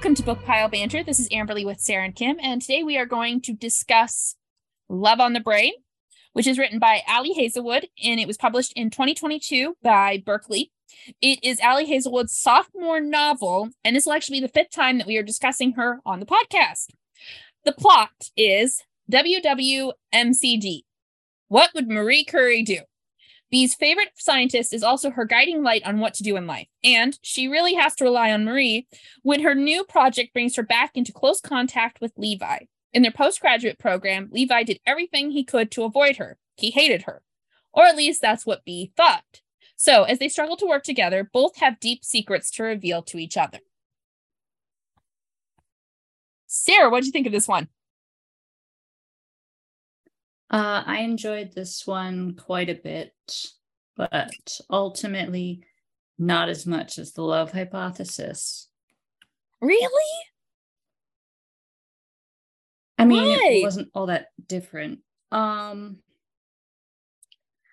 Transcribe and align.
Welcome 0.00 0.14
to 0.14 0.22
Book 0.22 0.42
Pile 0.46 0.70
Banter. 0.70 1.04
This 1.04 1.20
is 1.20 1.28
Amberly 1.28 1.62
with 1.62 1.78
Sarah 1.78 2.06
and 2.06 2.16
Kim, 2.16 2.38
and 2.40 2.62
today 2.62 2.82
we 2.82 2.96
are 2.96 3.04
going 3.04 3.42
to 3.42 3.52
discuss 3.52 4.34
Love 4.88 5.20
on 5.20 5.34
the 5.34 5.40
Brain, 5.40 5.74
which 6.32 6.46
is 6.46 6.56
written 6.56 6.78
by 6.78 7.02
Ali 7.06 7.34
Hazelwood, 7.34 7.86
and 8.02 8.18
it 8.18 8.26
was 8.26 8.38
published 8.38 8.72
in 8.74 8.88
2022 8.88 9.76
by 9.82 10.16
Berkley. 10.24 10.72
It 11.20 11.38
is 11.42 11.60
Ali 11.62 11.84
Hazelwood's 11.84 12.34
sophomore 12.34 13.02
novel, 13.02 13.68
and 13.84 13.94
this 13.94 14.06
will 14.06 14.14
actually 14.14 14.40
be 14.40 14.46
the 14.46 14.52
fifth 14.52 14.70
time 14.70 14.96
that 14.96 15.06
we 15.06 15.18
are 15.18 15.22
discussing 15.22 15.72
her 15.72 16.00
on 16.06 16.18
the 16.18 16.24
podcast. 16.24 16.86
The 17.66 17.72
plot 17.72 18.30
is 18.38 18.82
WWMCD. 19.12 20.80
What 21.48 21.74
would 21.74 21.90
Marie 21.90 22.24
Curie 22.24 22.62
do? 22.62 22.78
Bee's 23.50 23.74
favorite 23.74 24.10
scientist 24.16 24.72
is 24.72 24.82
also 24.82 25.10
her 25.10 25.24
guiding 25.24 25.62
light 25.62 25.82
on 25.84 25.98
what 25.98 26.14
to 26.14 26.22
do 26.22 26.36
in 26.36 26.46
life, 26.46 26.68
and 26.84 27.18
she 27.22 27.48
really 27.48 27.74
has 27.74 27.94
to 27.96 28.04
rely 28.04 28.32
on 28.32 28.44
Marie 28.44 28.86
when 29.22 29.42
her 29.42 29.54
new 29.54 29.84
project 29.84 30.32
brings 30.32 30.54
her 30.56 30.62
back 30.62 30.92
into 30.94 31.12
close 31.12 31.40
contact 31.40 32.00
with 32.00 32.12
Levi. 32.16 32.60
In 32.92 33.02
their 33.02 33.12
postgraduate 33.12 33.78
program, 33.78 34.28
Levi 34.30 34.62
did 34.62 34.80
everything 34.86 35.30
he 35.30 35.44
could 35.44 35.70
to 35.72 35.84
avoid 35.84 36.16
her. 36.16 36.38
He 36.56 36.70
hated 36.70 37.02
her. 37.02 37.22
Or 37.72 37.84
at 37.84 37.96
least 37.96 38.20
that's 38.20 38.46
what 38.46 38.64
Bee 38.64 38.92
thought. 38.96 39.40
So, 39.76 40.04
as 40.04 40.18
they 40.18 40.28
struggle 40.28 40.56
to 40.58 40.66
work 40.66 40.82
together, 40.82 41.28
both 41.32 41.56
have 41.56 41.80
deep 41.80 42.04
secrets 42.04 42.50
to 42.52 42.64
reveal 42.64 43.02
to 43.04 43.18
each 43.18 43.36
other. 43.36 43.60
Sarah, 46.46 46.90
what 46.90 47.00
do 47.00 47.06
you 47.06 47.12
think 47.12 47.26
of 47.26 47.32
this 47.32 47.48
one? 47.48 47.68
Uh, 50.50 50.82
I 50.84 50.98
enjoyed 50.98 51.52
this 51.52 51.86
one 51.86 52.34
quite 52.34 52.68
a 52.68 52.74
bit, 52.74 53.12
but 53.96 54.32
ultimately 54.68 55.62
not 56.18 56.48
as 56.48 56.66
much 56.66 56.98
as 56.98 57.12
the 57.12 57.22
love 57.22 57.52
hypothesis. 57.52 58.68
Really? 59.60 60.12
I 62.98 63.04
mean, 63.04 63.22
Why? 63.22 63.48
it 63.52 63.62
wasn't 63.62 63.90
all 63.94 64.06
that 64.06 64.26
different. 64.46 65.00
Um, 65.30 65.98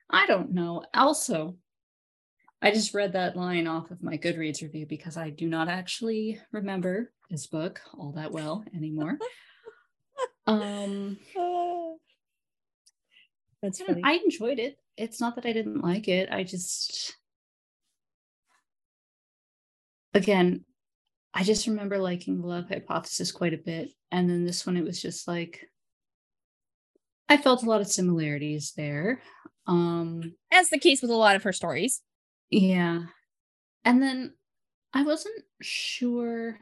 I 0.09 0.27
don't 0.27 0.53
know. 0.53 0.83
Also, 0.93 1.57
I 2.61 2.71
just 2.71 2.93
read 2.93 3.13
that 3.13 3.35
line 3.35 3.67
off 3.67 3.91
of 3.91 4.01
my 4.01 4.17
Goodreads 4.17 4.61
review 4.61 4.85
because 4.85 5.17
I 5.17 5.29
do 5.31 5.47
not 5.47 5.67
actually 5.67 6.39
remember 6.51 7.11
this 7.29 7.47
book 7.47 7.81
all 7.97 8.13
that 8.13 8.31
well 8.31 8.63
anymore. 8.73 9.17
um, 10.47 11.17
That's 13.61 13.81
I, 13.81 13.85
funny. 13.85 14.01
I 14.03 14.13
enjoyed 14.23 14.59
it. 14.59 14.77
It's 14.97 15.19
not 15.19 15.35
that 15.35 15.45
I 15.45 15.53
didn't 15.53 15.81
like 15.81 16.07
it. 16.07 16.29
I 16.31 16.43
just, 16.43 17.15
again, 20.13 20.65
I 21.33 21.43
just 21.43 21.67
remember 21.67 21.97
liking 21.97 22.41
the 22.41 22.47
love 22.47 22.67
hypothesis 22.69 23.31
quite 23.31 23.53
a 23.53 23.57
bit. 23.57 23.89
And 24.11 24.29
then 24.29 24.45
this 24.45 24.65
one, 24.65 24.77
it 24.77 24.83
was 24.83 25.01
just 25.01 25.27
like, 25.27 25.69
I 27.29 27.37
felt 27.37 27.63
a 27.63 27.69
lot 27.69 27.81
of 27.81 27.87
similarities 27.87 28.73
there. 28.75 29.21
Um, 29.67 30.33
As 30.51 30.69
the 30.69 30.79
case 30.79 31.01
with 31.01 31.11
a 31.11 31.15
lot 31.15 31.35
of 31.35 31.43
her 31.43 31.53
stories. 31.53 32.01
yeah. 32.49 33.03
And 33.83 34.01
then 34.01 34.33
I 34.93 35.03
wasn't 35.03 35.43
sure. 35.61 36.59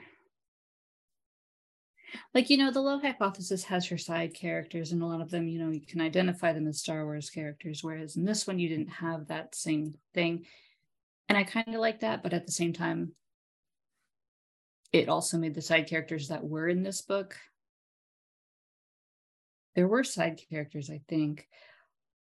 Like, 2.34 2.50
you 2.50 2.58
know, 2.58 2.72
the 2.72 2.82
love 2.82 3.02
hypothesis 3.02 3.64
has 3.66 3.88
her 3.88 3.98
side 3.98 4.34
characters, 4.34 4.92
and 4.92 5.02
a 5.02 5.06
lot 5.06 5.22
of 5.22 5.30
them, 5.30 5.48
you 5.48 5.60
know, 5.60 5.72
you 5.72 5.82
can 5.86 6.02
identify 6.02 6.54
them 6.54 6.68
as 6.68 6.80
Star 6.80 7.06
Wars 7.06 7.30
characters, 7.30 7.84
whereas 7.84 8.16
in 8.16 8.26
this 8.26 8.46
one, 8.46 8.60
you 8.60 8.70
didn't 8.70 8.90
have 8.90 9.28
that 9.28 9.56
same 9.56 9.96
thing. 10.14 10.46
And 11.30 11.38
I 11.38 11.44
kind 11.44 11.70
of 11.70 11.82
like 11.82 12.02
that, 12.02 12.24
but 12.24 12.34
at 12.34 12.46
the 12.46 12.52
same 12.52 12.74
time, 12.74 13.14
it 14.92 15.10
also 15.10 15.38
made 15.38 15.56
the 15.56 15.62
side 15.62 15.88
characters 15.88 16.28
that 16.30 16.44
were 16.44 16.68
in 16.68 16.84
this 16.84 17.02
book. 17.02 17.36
There 19.76 19.88
were 19.88 20.04
side 20.04 20.40
characters, 20.50 20.90
I 20.90 21.02
think. 21.10 21.48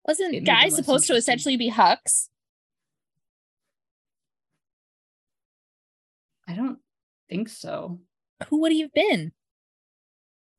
Wasn't 0.06 0.36
It 0.36 0.42
Guy 0.42 0.70
supposed 0.70 1.08
to 1.08 1.16
essentially 1.16 1.58
be 1.58 1.72
Hux? 1.72 2.30
I 6.48 6.54
don't 6.54 6.80
think 7.30 7.50
so. 7.50 8.00
Who 8.50 8.62
would 8.62 8.72
he 8.72 8.82
have 8.82 8.94
been? 8.94 9.32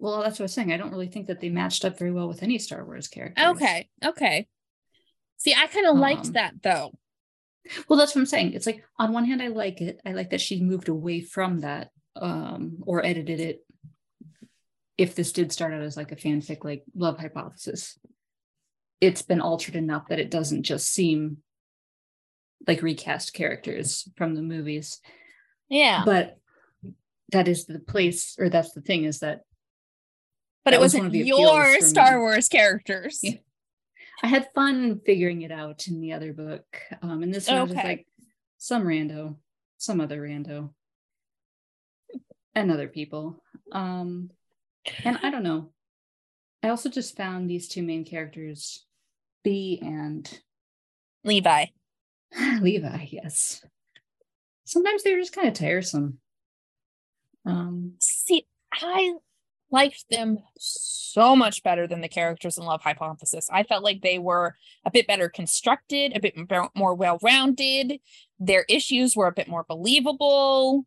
Well, 0.00 0.22
that's 0.22 0.38
what 0.38 0.44
I 0.44 0.44
was 0.44 0.52
saying. 0.54 0.72
I 0.72 0.78
don't 0.78 0.90
really 0.90 1.08
think 1.08 1.26
that 1.26 1.40
they 1.40 1.50
matched 1.50 1.84
up 1.84 1.98
very 1.98 2.10
well 2.10 2.26
with 2.26 2.42
any 2.42 2.58
Star 2.58 2.84
Wars 2.84 3.06
characters. 3.06 3.44
Okay, 3.50 3.88
okay. 4.04 4.48
See, 5.36 5.54
I 5.54 5.66
kind 5.66 5.86
of 5.86 5.96
liked 5.96 6.26
Um, 6.28 6.32
that 6.32 6.54
though. 6.62 6.92
Well, 7.86 7.98
that's 7.98 8.14
what 8.14 8.22
I'm 8.22 8.26
saying. 8.26 8.54
It's 8.54 8.66
like 8.66 8.82
on 8.98 9.12
one 9.12 9.26
hand, 9.26 9.42
I 9.42 9.48
like 9.48 9.80
it. 9.82 10.00
I 10.04 10.12
like 10.12 10.30
that 10.30 10.40
she 10.40 10.62
moved 10.62 10.88
away 10.88 11.20
from 11.20 11.60
that, 11.60 11.90
um, 12.16 12.78
or 12.86 13.04
edited 13.04 13.40
it. 13.40 13.60
If 14.96 15.14
this 15.14 15.32
did 15.32 15.52
start 15.52 15.74
out 15.74 15.82
as 15.82 15.96
like 15.96 16.12
a 16.12 16.16
fanfic, 16.16 16.64
like 16.64 16.82
love 16.94 17.18
hypothesis, 17.18 17.98
it's 19.00 19.22
been 19.22 19.40
altered 19.40 19.76
enough 19.76 20.08
that 20.08 20.18
it 20.18 20.30
doesn't 20.30 20.62
just 20.62 20.88
seem 20.88 21.38
like 22.66 22.82
recast 22.82 23.32
characters 23.34 24.08
from 24.16 24.34
the 24.34 24.42
movies. 24.42 24.98
Yeah, 25.68 26.02
But 26.04 26.38
that 27.32 27.48
is 27.48 27.66
the 27.66 27.78
place, 27.78 28.36
or 28.38 28.48
that's 28.48 28.72
the 28.72 28.80
thing, 28.82 29.04
is 29.04 29.20
that 29.20 29.42
it 30.66 30.70
that 30.72 30.80
was 30.80 30.94
wasn't 30.94 31.12
the 31.12 31.20
your 31.20 31.80
Star 31.80 32.16
me. 32.16 32.18
Wars 32.20 32.48
characters. 32.48 33.20
Yeah. 33.22 33.34
I 34.22 34.26
had 34.26 34.48
fun 34.54 35.00
figuring 35.04 35.42
it 35.42 35.50
out 35.50 35.86
in 35.88 36.00
the 36.00 36.12
other 36.12 36.32
book. 36.32 36.64
Um, 37.00 37.22
and 37.22 37.32
this 37.32 37.48
one 37.48 37.62
was 37.62 37.72
just 37.72 37.84
like 37.84 38.06
some 38.58 38.84
rando, 38.84 39.36
some 39.78 40.00
other 40.00 40.20
rando, 40.20 40.70
and 42.54 42.70
other 42.70 42.88
people. 42.88 43.42
Um, 43.72 44.30
and 45.04 45.18
I 45.22 45.30
don't 45.30 45.42
know. 45.42 45.70
I 46.62 46.68
also 46.68 46.90
just 46.90 47.16
found 47.16 47.48
these 47.48 47.68
two 47.68 47.82
main 47.82 48.04
characters, 48.04 48.84
Bee 49.42 49.78
and 49.82 50.30
Levi. 51.24 51.66
Levi. 52.60 53.06
Yes, 53.10 53.64
sometimes 54.64 55.02
they're 55.02 55.18
just 55.18 55.34
kind 55.34 55.48
of 55.48 55.54
tiresome. 55.54 56.18
Um, 57.46 57.94
See, 58.00 58.46
I 58.74 59.14
liked 59.70 60.04
them 60.10 60.38
so 60.58 61.34
much 61.36 61.62
better 61.62 61.86
than 61.86 62.00
the 62.00 62.08
characters 62.08 62.58
in 62.58 62.64
Love 62.64 62.82
Hypothesis. 62.82 63.48
I 63.52 63.62
felt 63.62 63.84
like 63.84 64.02
they 64.02 64.18
were 64.18 64.56
a 64.84 64.90
bit 64.90 65.06
better 65.06 65.28
constructed, 65.28 66.16
a 66.16 66.20
bit 66.20 66.36
more 66.74 66.94
well 66.94 67.18
rounded. 67.22 68.00
Their 68.38 68.64
issues 68.68 69.16
were 69.16 69.26
a 69.26 69.32
bit 69.32 69.48
more 69.48 69.64
believable. 69.68 70.86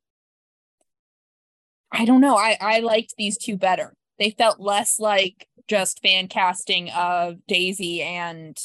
I 1.91 2.05
don't 2.05 2.22
know. 2.22 2.35
I, 2.35 2.57
I 2.59 2.79
liked 2.79 3.16
these 3.17 3.38
two 3.38 3.57
better. 3.57 3.95
They 4.17 4.31
felt 4.31 4.59
less 4.59 4.99
like 4.99 5.47
just 5.67 6.01
fan 6.01 6.27
casting 6.27 6.89
of 6.89 7.35
Daisy 7.47 8.01
and 8.01 8.57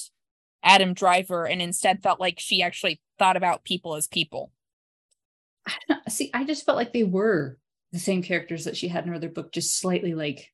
Adam 0.62 0.94
Driver, 0.94 1.46
and 1.46 1.62
instead 1.62 2.02
felt 2.02 2.20
like 2.20 2.40
she 2.40 2.62
actually 2.62 3.00
thought 3.18 3.36
about 3.36 3.64
people 3.64 3.94
as 3.94 4.06
people. 4.06 4.50
I. 5.66 6.00
See, 6.08 6.30
I 6.34 6.44
just 6.44 6.64
felt 6.64 6.76
like 6.76 6.92
they 6.92 7.04
were 7.04 7.58
the 7.92 7.98
same 7.98 8.22
characters 8.22 8.64
that 8.64 8.76
she 8.76 8.88
had 8.88 9.04
in 9.04 9.10
her 9.10 9.16
other 9.16 9.28
book, 9.30 9.52
just 9.52 9.78
slightly 9.78 10.14
like 10.14 10.52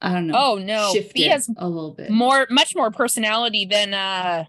I 0.00 0.12
don't 0.12 0.26
know. 0.26 0.34
Oh 0.36 0.58
no, 0.58 0.92
shifted 0.92 1.14
Bee 1.14 1.28
has 1.28 1.48
a 1.56 1.68
little 1.68 1.92
bit. 1.94 2.10
more 2.10 2.46
much 2.50 2.74
more 2.74 2.90
personality 2.90 3.64
than 3.66 3.92
uh 3.94 4.44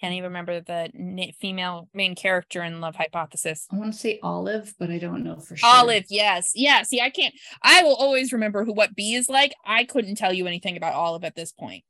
can't 0.00 0.14
even 0.14 0.24
remember 0.30 0.60
the 0.60 1.32
female 1.40 1.88
main 1.94 2.16
character 2.16 2.60
in 2.64 2.80
love 2.80 2.96
hypothesis 2.96 3.68
I 3.70 3.76
want 3.76 3.92
to 3.92 3.98
say 3.98 4.18
Olive, 4.20 4.74
but 4.76 4.90
I 4.90 4.98
don't 4.98 5.22
know 5.22 5.38
for 5.38 5.54
sure. 5.56 5.68
olive 5.72 6.06
yes 6.10 6.50
yeah 6.56 6.82
see 6.82 7.00
i 7.00 7.08
can't 7.08 7.32
i 7.62 7.84
will 7.84 7.94
always 7.94 8.32
remember 8.32 8.64
who 8.64 8.72
what 8.72 8.96
b 8.96 9.14
is 9.14 9.28
like 9.28 9.54
i 9.64 9.84
couldn't 9.84 10.16
tell 10.16 10.32
you 10.32 10.48
anything 10.48 10.76
about 10.76 10.94
olive 10.94 11.22
at 11.22 11.36
this 11.36 11.52
point 11.52 11.84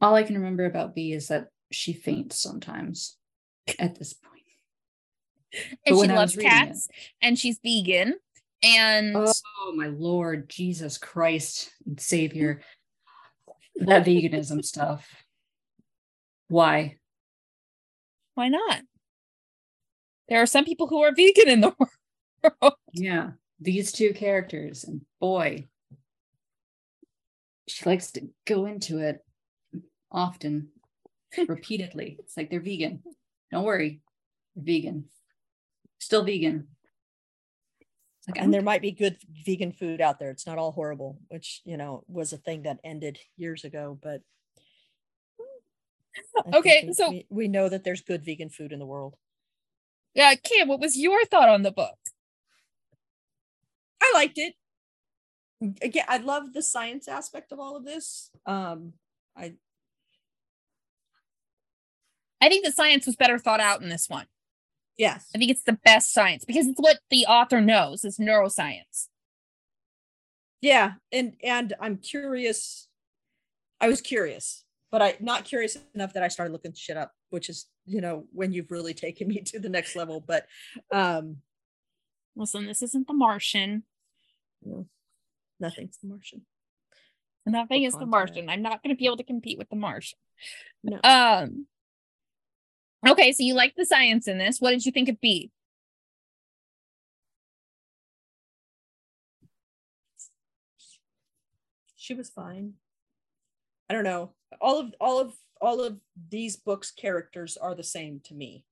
All 0.00 0.14
I 0.14 0.24
can 0.24 0.34
remember 0.36 0.66
about 0.66 0.94
Bee 0.94 1.12
is 1.12 1.28
that 1.28 1.48
she 1.70 1.92
faints 1.92 2.38
sometimes 2.40 3.16
at 3.78 3.96
this 3.98 4.12
point. 4.12 4.42
and 5.86 5.96
she 5.98 6.06
loves 6.08 6.36
reading 6.36 6.52
it- 6.52 6.54
cats 6.66 6.88
and 7.22 7.38
she's 7.38 7.58
vegan 7.62 8.14
and 8.62 9.16
Oh, 9.16 9.32
oh 9.62 9.72
my 9.74 9.86
lord, 9.88 10.48
Jesus 10.48 10.98
Christ 10.98 11.70
Savior. 11.98 12.60
That 13.78 14.06
veganism 14.06 14.64
stuff. 14.64 15.06
Why? 16.48 16.96
why 18.34 18.48
not 18.48 18.80
there 20.28 20.40
are 20.42 20.46
some 20.46 20.64
people 20.64 20.86
who 20.86 21.02
are 21.02 21.12
vegan 21.14 21.48
in 21.48 21.60
the 21.60 21.74
world 22.62 22.74
Yeah, 22.92 23.32
these 23.60 23.92
two 23.92 24.12
characters, 24.14 24.84
and 24.84 25.02
boy, 25.20 25.68
she 27.68 27.84
likes 27.84 28.12
to 28.12 28.28
go 28.46 28.64
into 28.66 28.98
it 28.98 29.24
often, 30.10 30.68
repeatedly. 31.48 32.16
It's 32.20 32.36
like 32.36 32.50
they're 32.50 32.60
vegan. 32.60 33.02
Don't 33.52 33.64
worry, 33.64 34.00
they're 34.54 34.64
vegan. 34.64 35.04
Still 35.98 36.24
vegan. 36.24 36.68
Like, 38.28 38.42
and 38.42 38.52
there 38.52 38.62
might 38.62 38.82
be 38.82 38.90
good 38.90 39.18
vegan 39.44 39.70
food 39.70 40.00
out 40.00 40.18
there. 40.18 40.30
It's 40.30 40.46
not 40.48 40.58
all 40.58 40.72
horrible, 40.72 41.20
which 41.28 41.62
you 41.64 41.76
know 41.76 42.02
was 42.08 42.32
a 42.32 42.38
thing 42.38 42.62
that 42.62 42.80
ended 42.82 43.18
years 43.36 43.62
ago. 43.64 43.98
But 44.02 44.22
I 46.36 46.56
Okay, 46.56 46.90
so- 46.92 47.10
we, 47.10 47.26
we 47.30 47.48
know 47.48 47.68
that 47.68 47.84
there's 47.84 48.00
good 48.00 48.24
vegan 48.24 48.50
food 48.50 48.72
in 48.72 48.78
the 48.78 48.86
world. 48.86 49.14
Yeah, 50.14 50.34
Kim, 50.34 50.66
what 50.68 50.80
was 50.80 50.96
your 50.96 51.24
thought 51.26 51.50
on 51.50 51.62
the 51.62 51.70
book? 51.70 51.98
I 54.02 54.12
liked 54.14 54.38
it. 54.38 54.54
Again, 55.82 56.04
I 56.08 56.18
love 56.18 56.52
the 56.52 56.62
science 56.62 57.06
aspect 57.06 57.52
of 57.52 57.60
all 57.60 57.76
of 57.76 57.84
this. 57.84 58.30
Um, 58.46 58.94
I 59.36 59.54
I 62.40 62.48
think 62.48 62.64
the 62.64 62.72
science 62.72 63.06
was 63.06 63.16
better 63.16 63.38
thought 63.38 63.60
out 63.60 63.82
in 63.82 63.88
this 63.88 64.08
one. 64.08 64.26
yes, 64.98 65.28
I 65.34 65.38
think 65.38 65.50
it's 65.50 65.62
the 65.62 65.78
best 65.84 66.12
science 66.12 66.44
because 66.44 66.66
it's 66.66 66.80
what 66.80 66.98
the 67.10 67.26
author 67.26 67.60
knows 67.60 68.04
is 68.04 68.18
neuroscience. 68.18 69.08
yeah, 70.60 70.94
and 71.12 71.34
and 71.42 71.74
I'm 71.80 71.96
curious. 71.98 72.88
I 73.80 73.88
was 73.88 74.00
curious, 74.00 74.64
but 74.90 75.02
I 75.02 75.16
not 75.20 75.44
curious 75.44 75.76
enough 75.94 76.14
that 76.14 76.22
I 76.22 76.28
started 76.28 76.52
looking 76.52 76.72
shit 76.74 76.96
up, 76.96 77.12
which 77.30 77.48
is 77.48 77.66
you 77.84 78.00
know 78.00 78.24
when 78.32 78.52
you've 78.52 78.70
really 78.70 78.94
taken 78.94 79.28
me 79.28 79.40
to 79.46 79.58
the 79.58 79.68
next 79.68 79.96
level. 79.96 80.20
But 80.20 80.46
um, 80.92 81.38
Listen, 82.34 82.66
this 82.66 82.82
isn't 82.82 83.06
the 83.06 83.14
Martian. 83.14 83.84
no, 84.62 84.86
nothing's 85.58 85.98
the 86.02 86.08
Martian. 86.08 86.44
Nothing 87.46 87.84
is 87.84 87.94
the? 87.94 88.06
Martian. 88.06 88.48
I'm 88.48 88.60
not 88.60 88.82
going 88.82 88.94
to 88.94 88.98
be 88.98 89.06
able 89.06 89.18
to 89.18 89.24
compete 89.24 89.56
with 89.56 89.70
the 89.70 89.76
Martian. 89.76 90.18
No. 90.82 90.98
Um. 91.04 91.66
Okay, 93.06 93.32
so 93.32 93.42
you 93.42 93.54
like 93.54 93.74
the 93.76 93.86
science 93.86 94.28
in 94.28 94.38
this. 94.38 94.60
What 94.60 94.70
did 94.70 94.86
you 94.86 94.92
think 94.92 95.08
of 95.08 95.20
Bee? 95.20 95.50
she 102.06 102.14
was 102.14 102.30
fine. 102.30 102.74
I 103.90 103.94
don't 103.94 104.04
know. 104.04 104.30
All 104.60 104.78
of 104.78 104.94
all 105.00 105.18
of 105.18 105.34
all 105.60 105.80
of 105.80 105.98
these 106.30 106.56
books 106.56 106.92
characters 106.92 107.56
are 107.56 107.74
the 107.74 107.82
same 107.82 108.20
to 108.24 108.34
me. 108.34 108.64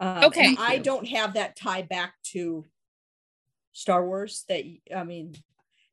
Um, 0.00 0.24
Okay. 0.24 0.56
I 0.58 0.78
don't 0.78 1.06
have 1.08 1.34
that 1.34 1.56
tie 1.56 1.82
back 1.82 2.14
to 2.32 2.64
Star 3.72 4.06
Wars. 4.06 4.44
That 4.48 4.64
I 4.96 5.04
mean, 5.04 5.34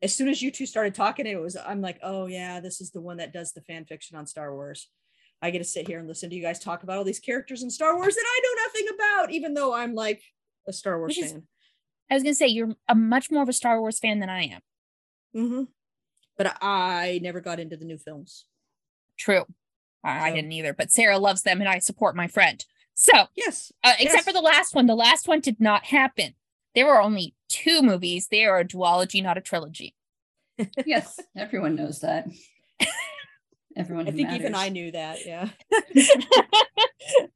as 0.02 0.16
soon 0.16 0.30
as 0.30 0.42
you 0.42 0.52
two 0.52 0.66
started 0.66 0.96
talking, 0.96 1.28
it 1.28 1.40
was 1.40 1.58
I'm 1.58 1.82
like, 1.82 2.00
oh 2.02 2.28
yeah, 2.28 2.62
this 2.62 2.80
is 2.80 2.92
the 2.92 3.02
one 3.02 3.18
that 3.18 3.34
does 3.34 3.52
the 3.52 3.62
fan 3.62 3.86
fiction 3.86 4.18
on 4.18 4.26
Star 4.26 4.54
Wars. 4.54 4.88
I 5.46 5.52
get 5.52 5.60
to 5.60 5.64
sit 5.64 5.88
here 5.88 6.00
and 6.00 6.08
listen 6.08 6.30
to 6.30 6.36
you 6.36 6.42
guys 6.42 6.60
talk 6.60 6.84
about 6.84 6.98
all 6.98 7.04
these 7.04 7.20
characters 7.20 7.64
in 7.64 7.70
Star 7.70 7.96
Wars 7.96 8.16
that 8.16 8.26
I 8.26 8.42
know 8.44 8.64
nothing 8.64 8.88
about, 8.96 9.32
even 9.32 9.54
though 9.54 9.74
I'm 9.74 9.94
like 9.94 10.22
a 10.68 10.74
Star 10.74 10.98
Wars 11.00 11.18
is- 11.18 11.32
fan. 11.32 11.44
I 12.10 12.14
was 12.14 12.24
going 12.24 12.34
to 12.34 12.38
say 12.38 12.48
you're 12.48 12.76
a 12.88 12.94
much 12.96 13.32
more 13.32 13.42
of 13.42 13.50
a 13.50 13.54
Star 13.54 13.80
Wars 13.80 13.98
fan 14.00 14.20
than 14.20 14.30
I 14.30 14.44
am. 14.44 14.62
hmm 15.34 15.64
But 16.38 16.56
I 16.62 17.20
never 17.24 17.42
got 17.42 17.60
into 17.60 17.78
the 17.78 17.86
new 17.86 17.98
films. 17.98 18.46
True. 19.18 19.46
I, 20.04 20.28
I 20.28 20.30
So- 20.30 20.36
didn't 20.36 20.52
either, 20.52 20.74
but 20.74 20.92
Sarah 20.92 21.18
loves 21.18 21.42
them 21.42 21.62
and 21.62 21.70
I 21.70 21.80
support 21.80 22.16
my 22.16 22.28
friend. 22.28 22.64
So, 22.94 23.26
Yes. 23.36 23.72
uh, 23.84 23.94
except 24.00 24.16
Yes. 24.18 24.24
for 24.26 24.34
the 24.34 24.42
last 24.42 24.76
one, 24.76 24.86
the 24.86 24.96
last 24.96 25.28
one 25.28 25.40
did 25.42 25.60
not 25.60 25.86
happen. 25.86 26.36
There 26.76 26.86
were 26.86 27.02
only 27.02 27.34
two 27.50 27.82
movies. 27.82 28.28
They 28.30 28.46
are 28.46 28.60
a 28.60 28.66
duology, 28.66 29.22
not 29.24 29.38
a 29.38 29.42
trilogy. 29.42 29.96
yes, 30.86 31.20
everyone 31.36 31.76
knows 31.76 32.00
that. 32.02 32.28
Everyone. 33.75 34.07
I 34.07 34.12
think 34.12 34.31
even. 34.31 34.56
I 34.56 34.69
knew 34.69 34.92
that. 34.92 35.25
Yeah. 35.25 35.50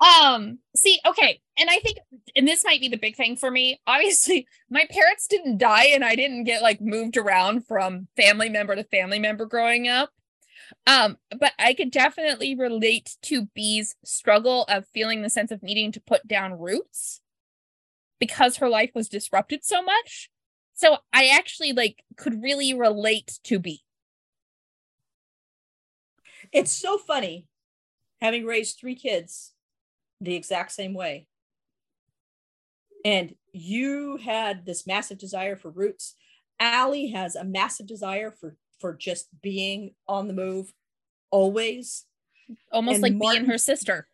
um 0.00 0.58
see 0.74 0.98
okay 1.06 1.40
and 1.58 1.70
i 1.70 1.78
think 1.78 1.98
and 2.34 2.46
this 2.48 2.64
might 2.64 2.80
be 2.80 2.88
the 2.88 2.96
big 2.96 3.14
thing 3.14 3.36
for 3.36 3.50
me 3.50 3.80
obviously 3.86 4.46
my 4.70 4.84
parents 4.90 5.26
didn't 5.28 5.58
die 5.58 5.86
and 5.86 6.04
i 6.04 6.16
didn't 6.16 6.44
get 6.44 6.62
like 6.62 6.80
moved 6.80 7.16
around 7.16 7.66
from 7.66 8.08
family 8.16 8.48
member 8.48 8.74
to 8.74 8.84
family 8.84 9.18
member 9.18 9.46
growing 9.46 9.86
up 9.86 10.10
um 10.86 11.16
but 11.38 11.52
i 11.58 11.74
could 11.74 11.90
definitely 11.90 12.54
relate 12.54 13.16
to 13.22 13.46
b's 13.54 13.94
struggle 14.04 14.64
of 14.64 14.86
feeling 14.92 15.22
the 15.22 15.30
sense 15.30 15.50
of 15.50 15.62
needing 15.62 15.92
to 15.92 16.00
put 16.00 16.26
down 16.26 16.58
roots 16.58 17.20
because 18.18 18.56
her 18.56 18.68
life 18.68 18.90
was 18.94 19.08
disrupted 19.08 19.64
so 19.64 19.82
much 19.82 20.30
so 20.74 20.96
i 21.12 21.28
actually 21.28 21.72
like 21.72 22.02
could 22.16 22.42
really 22.42 22.74
relate 22.74 23.38
to 23.44 23.58
b 23.58 23.82
It's 26.52 26.72
so 26.72 26.98
funny 26.98 27.46
having 28.20 28.44
raised 28.44 28.78
three 28.78 28.94
kids 28.94 29.52
the 30.20 30.34
exact 30.34 30.72
same 30.72 30.94
way. 30.94 31.26
And 33.04 33.34
you 33.52 34.18
had 34.18 34.64
this 34.64 34.86
massive 34.86 35.18
desire 35.18 35.56
for 35.56 35.70
roots. 35.70 36.14
Allie 36.60 37.08
has 37.08 37.34
a 37.34 37.44
massive 37.44 37.86
desire 37.86 38.30
for 38.30 38.56
for 38.78 38.94
just 38.94 39.28
being 39.42 39.94
on 40.08 40.26
the 40.28 40.34
move 40.34 40.72
always. 41.30 42.04
almost 42.70 42.96
And 42.96 43.02
like 43.02 43.14
Martin- 43.14 43.42
and 43.42 43.50
her 43.50 43.58
sister 43.58 44.08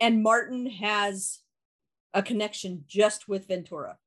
And 0.00 0.22
Martin 0.22 0.66
has 0.66 1.40
a 2.12 2.22
connection 2.22 2.84
just 2.86 3.28
with 3.28 3.48
Ventura. 3.48 3.98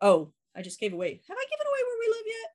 Oh, 0.00 0.32
I 0.56 0.62
just 0.62 0.80
gave 0.80 0.92
away. 0.92 1.20
Have 1.28 1.36
I 1.38 1.44
given 1.50 1.66
away 1.66 1.78
where 1.86 1.98
we 2.00 2.08
live 2.08 2.26
yet? 2.26 2.53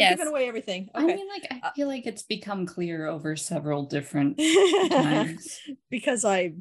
Yes 0.00 0.16
given 0.16 0.28
away 0.28 0.48
everything. 0.48 0.90
I 0.94 1.04
mean, 1.04 1.28
like, 1.28 1.46
I 1.50 1.60
Uh, 1.62 1.72
feel 1.72 1.88
like 1.88 2.06
it's 2.06 2.22
become 2.22 2.66
clear 2.66 3.06
over 3.06 3.36
several 3.36 3.84
different 3.84 4.40
times. 4.90 5.60
because 5.90 6.24
I 6.24 6.54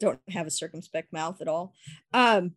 don't 0.00 0.20
have 0.28 0.46
a 0.46 0.50
circumspect 0.50 1.12
mouth 1.12 1.40
at 1.40 1.48
all. 1.48 1.74
Um, 2.12 2.52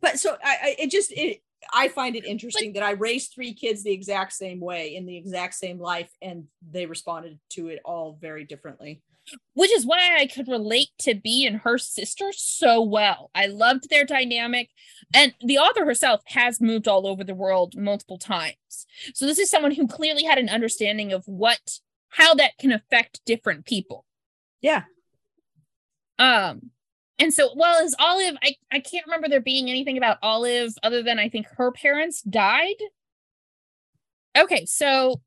but 0.00 0.18
so 0.18 0.36
I, 0.42 0.56
I 0.62 0.76
it 0.78 0.90
just 0.90 1.12
it 1.12 1.42
I 1.72 1.88
find 1.88 2.16
it 2.16 2.24
interesting 2.24 2.72
that 2.72 2.82
I 2.82 2.92
raised 2.92 3.32
three 3.32 3.54
kids 3.54 3.84
the 3.84 3.92
exact 3.92 4.32
same 4.32 4.58
way 4.58 4.96
in 4.96 5.06
the 5.06 5.16
exact 5.16 5.54
same 5.54 5.78
life, 5.78 6.10
and 6.20 6.44
they 6.70 6.86
responded 6.86 7.38
to 7.50 7.68
it 7.68 7.80
all 7.84 8.18
very 8.20 8.44
differently. 8.44 9.02
Which 9.54 9.70
is 9.70 9.86
why 9.86 10.16
I 10.18 10.26
could 10.26 10.48
relate 10.48 10.88
to 11.00 11.14
Bee 11.14 11.46
and 11.46 11.58
her 11.58 11.78
sister 11.78 12.32
so 12.32 12.82
well. 12.82 13.30
I 13.34 13.46
loved 13.46 13.88
their 13.88 14.04
dynamic. 14.04 14.70
And 15.14 15.34
the 15.44 15.58
author 15.58 15.84
herself 15.84 16.22
has 16.26 16.60
moved 16.60 16.88
all 16.88 17.06
over 17.06 17.22
the 17.22 17.34
world 17.34 17.76
multiple 17.76 18.18
times. 18.18 18.86
So 19.14 19.26
this 19.26 19.38
is 19.38 19.50
someone 19.50 19.72
who 19.72 19.86
clearly 19.86 20.24
had 20.24 20.38
an 20.38 20.48
understanding 20.48 21.12
of 21.12 21.24
what 21.26 21.78
how 22.08 22.34
that 22.34 22.58
can 22.58 22.72
affect 22.72 23.24
different 23.24 23.64
people. 23.64 24.04
Yeah. 24.60 24.84
Um 26.18 26.70
and 27.18 27.32
so 27.32 27.50
well 27.54 27.84
as 27.84 27.94
Olive, 27.98 28.34
I, 28.42 28.56
I 28.72 28.80
can't 28.80 29.06
remember 29.06 29.28
there 29.28 29.40
being 29.40 29.70
anything 29.70 29.96
about 29.96 30.18
Olive 30.22 30.74
other 30.82 31.02
than 31.02 31.18
I 31.18 31.28
think 31.28 31.46
her 31.56 31.70
parents 31.70 32.20
died. 32.22 32.74
Okay, 34.36 34.66
so 34.66 35.20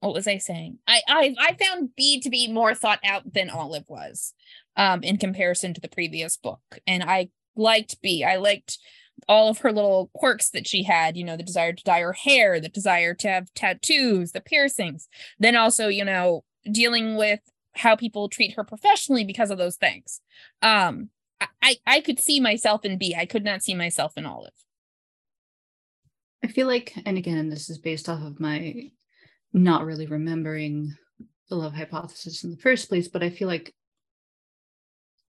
what 0.00 0.14
was 0.14 0.26
I 0.26 0.38
saying? 0.38 0.78
I 0.86 1.00
I 1.08 1.34
I 1.38 1.54
found 1.54 1.94
Bee 1.96 2.20
to 2.20 2.30
be 2.30 2.48
more 2.48 2.74
thought 2.74 3.00
out 3.04 3.32
than 3.32 3.50
Olive 3.50 3.88
was, 3.88 4.34
um, 4.76 5.02
in 5.02 5.16
comparison 5.16 5.74
to 5.74 5.80
the 5.80 5.88
previous 5.88 6.36
book, 6.36 6.60
and 6.86 7.02
I 7.02 7.30
liked 7.56 8.00
Bee. 8.00 8.24
I 8.24 8.36
liked 8.36 8.78
all 9.26 9.48
of 9.48 9.58
her 9.58 9.72
little 9.72 10.10
quirks 10.14 10.50
that 10.50 10.66
she 10.66 10.84
had. 10.84 11.16
You 11.16 11.24
know, 11.24 11.36
the 11.36 11.42
desire 11.42 11.72
to 11.72 11.84
dye 11.84 12.00
her 12.00 12.12
hair, 12.12 12.60
the 12.60 12.68
desire 12.68 13.14
to 13.14 13.28
have 13.28 13.52
tattoos, 13.54 14.32
the 14.32 14.40
piercings. 14.40 15.08
Then 15.38 15.56
also, 15.56 15.88
you 15.88 16.04
know, 16.04 16.44
dealing 16.70 17.16
with 17.16 17.40
how 17.74 17.96
people 17.96 18.28
treat 18.28 18.54
her 18.54 18.64
professionally 18.64 19.24
because 19.24 19.50
of 19.50 19.58
those 19.58 19.76
things. 19.76 20.20
Um, 20.62 21.10
I 21.62 21.76
I, 21.86 22.00
could 22.00 22.18
see 22.18 22.40
myself 22.40 22.84
in 22.84 22.98
Bee. 22.98 23.14
I 23.16 23.26
could 23.26 23.44
not 23.44 23.62
see 23.62 23.74
myself 23.74 24.14
in 24.16 24.26
Olive. 24.26 24.50
I 26.42 26.48
feel 26.48 26.66
like, 26.66 26.94
and 27.04 27.16
again, 27.18 27.48
this 27.48 27.70
is 27.70 27.78
based 27.78 28.08
off 28.08 28.22
of 28.22 28.40
my 28.40 28.90
not 29.52 29.84
really 29.84 30.06
remembering 30.06 30.94
the 31.48 31.56
love 31.56 31.72
hypothesis 31.74 32.44
in 32.44 32.50
the 32.50 32.56
first 32.58 32.88
place, 32.88 33.08
but 33.08 33.22
I 33.22 33.30
feel 33.30 33.48
like 33.48 33.74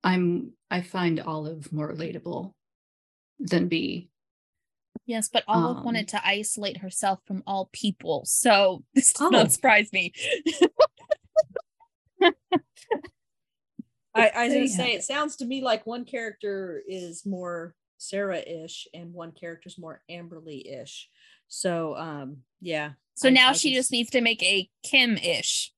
I'm 0.03 0.53
I 0.71 0.81
find 0.81 1.19
Olive 1.19 1.71
more 1.71 1.91
relatable 1.93 2.53
than 3.39 3.67
Bee. 3.67 4.09
Yes, 5.05 5.29
but 5.29 5.43
Olive 5.47 5.77
Um, 5.77 5.83
wanted 5.85 6.07
to 6.09 6.27
isolate 6.27 6.77
herself 6.77 7.19
from 7.25 7.43
all 7.47 7.69
people. 7.71 8.23
So 8.25 8.83
this 8.93 9.13
does 9.13 9.27
Oh. 9.27 9.29
not 9.29 9.51
surprise 9.51 9.91
me. 9.93 10.11
I, 12.21 12.31
I 14.15 14.43
was 14.45 14.53
gonna 14.53 14.67
say 14.67 14.93
it 14.93 15.03
sounds 15.03 15.35
to 15.37 15.45
me 15.45 15.61
like 15.61 15.85
one 15.85 16.05
character 16.05 16.81
is 16.87 17.25
more 17.25 17.75
Sarah-ish 17.99 18.87
and 18.93 19.13
one 19.13 19.31
character 19.31 19.67
is 19.67 19.77
more 19.77 20.01
Amberly-ish. 20.09 21.09
So 21.47 21.95
um 21.95 22.37
yeah. 22.61 22.91
So 23.15 23.29
I- 23.29 23.31
now 23.31 23.49
I 23.49 23.53
she 23.53 23.73
just 23.73 23.91
needs 23.91 24.09
to 24.11 24.21
make 24.21 24.43
a 24.43 24.69
Kim-ish. 24.83 25.71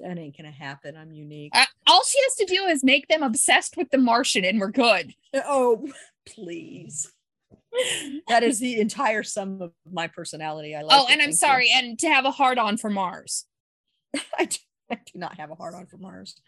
That 0.00 0.18
ain't 0.18 0.36
gonna 0.36 0.50
happen. 0.50 0.96
I'm 0.96 1.12
unique. 1.12 1.52
Uh, 1.54 1.64
all 1.86 2.02
she 2.04 2.18
has 2.22 2.34
to 2.36 2.44
do 2.46 2.64
is 2.64 2.82
make 2.82 3.06
them 3.08 3.22
obsessed 3.22 3.76
with 3.76 3.90
the 3.90 3.98
Martian, 3.98 4.44
and 4.44 4.58
we're 4.58 4.70
good. 4.72 5.14
oh, 5.34 5.86
please. 6.26 7.12
That 8.28 8.42
is 8.42 8.58
the 8.58 8.80
entire 8.80 9.22
sum 9.22 9.60
of 9.62 9.72
my 9.90 10.08
personality. 10.08 10.74
I 10.74 10.82
like. 10.82 10.98
oh, 10.98 11.06
and 11.10 11.20
I'm 11.20 11.26
thank 11.26 11.30
you. 11.30 11.36
sorry, 11.36 11.70
and 11.72 11.98
to 12.00 12.08
have 12.08 12.24
a 12.24 12.30
hard 12.30 12.58
on 12.58 12.78
for 12.78 12.90
Mars. 12.90 13.44
I 14.38 14.46
do, 14.46 14.56
I 14.90 14.94
do 14.96 15.18
not 15.18 15.38
have 15.38 15.50
a 15.50 15.54
hard 15.54 15.74
on 15.74 15.86
for 15.86 15.98
Mars. 15.98 16.40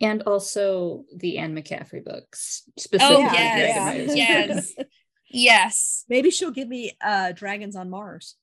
And 0.00 0.22
also 0.22 1.04
the 1.16 1.38
Anne 1.38 1.54
McCaffrey 1.54 2.04
books. 2.04 2.64
Oh 2.68 2.72
Specifically 2.78 3.22
yes, 3.22 4.16
yes, 4.16 4.72
yes. 5.32 6.04
Maybe 6.08 6.30
she'll 6.30 6.50
give 6.50 6.68
me 6.68 6.96
uh 7.04 7.32
dragons 7.32 7.76
on 7.76 7.90
Mars. 7.90 8.36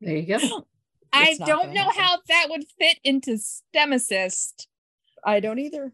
There 0.00 0.16
you 0.16 0.26
go. 0.38 0.38
I 1.12 1.28
It's 1.30 1.40
not 1.40 1.46
don't 1.48 1.72
know 1.74 1.84
happen. 1.84 2.02
how 2.02 2.18
that 2.28 2.46
would 2.50 2.64
fit 2.78 2.98
into 3.04 3.38
STEMinist. 3.38 4.66
I 5.24 5.38
don't 5.40 5.60
either. 5.60 5.92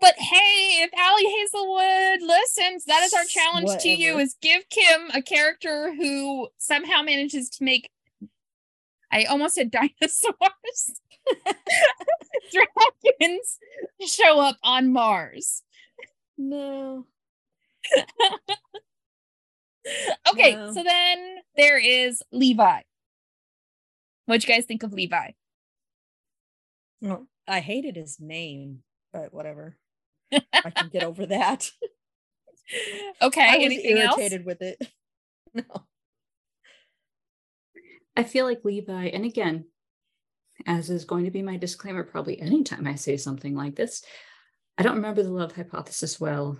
But 0.00 0.14
hey, 0.16 0.82
if 0.82 0.90
Ali 0.98 1.24
Hazelwood 1.24 2.22
listens, 2.26 2.84
that 2.86 3.02
is 3.02 3.12
our 3.12 3.24
challenge 3.24 3.82
to 3.82 3.90
you: 3.90 4.18
is 4.18 4.36
give 4.40 4.66
Kim 4.70 5.10
a 5.12 5.20
character 5.20 5.92
who 5.94 6.48
somehow 6.56 7.02
manages 7.02 7.50
to 7.50 7.64
make. 7.64 7.90
I 9.12 9.24
almost 9.24 9.56
said 9.56 9.70
dinosaurs. 9.72 11.00
Dragons 12.52 13.58
show 14.06 14.40
up 14.40 14.56
on 14.62 14.92
Mars. 14.92 15.62
No. 16.38 17.06
Okay, 20.32 20.54
No. 20.54 20.72
so 20.72 20.82
then 20.84 21.38
there 21.56 21.78
is 21.78 22.22
Levi. 22.32 22.80
What'd 24.26 24.46
you 24.46 24.54
guys 24.54 24.66
think 24.66 24.82
of 24.82 24.92
Levi? 24.92 25.30
Well, 27.00 27.26
I 27.48 27.60
hated 27.60 27.96
his 27.96 28.20
name, 28.20 28.82
but 29.12 29.32
whatever. 29.32 29.76
I 30.32 30.70
can 30.70 30.88
get 30.88 31.02
over 31.04 31.26
that. 31.26 31.70
Okay, 33.20 33.42
I 33.42 33.56
was 33.56 33.64
anything 33.64 33.98
else? 33.98 34.16
irritated 34.16 34.46
with 34.46 34.62
it. 34.62 34.80
No. 35.54 35.64
I 38.14 38.22
feel 38.22 38.44
like 38.44 38.60
Levi, 38.64 39.06
and 39.06 39.24
again, 39.24 39.64
as 40.66 40.88
is 40.88 41.04
going 41.04 41.24
to 41.24 41.32
be 41.32 41.42
my 41.42 41.56
disclaimer, 41.56 42.04
probably 42.04 42.40
anytime 42.40 42.86
I 42.86 42.94
say 42.94 43.16
something 43.16 43.56
like 43.56 43.74
this, 43.74 44.04
I 44.78 44.84
don't 44.84 44.94
remember 44.96 45.24
the 45.24 45.32
love 45.32 45.50
hypothesis 45.50 46.20
well. 46.20 46.58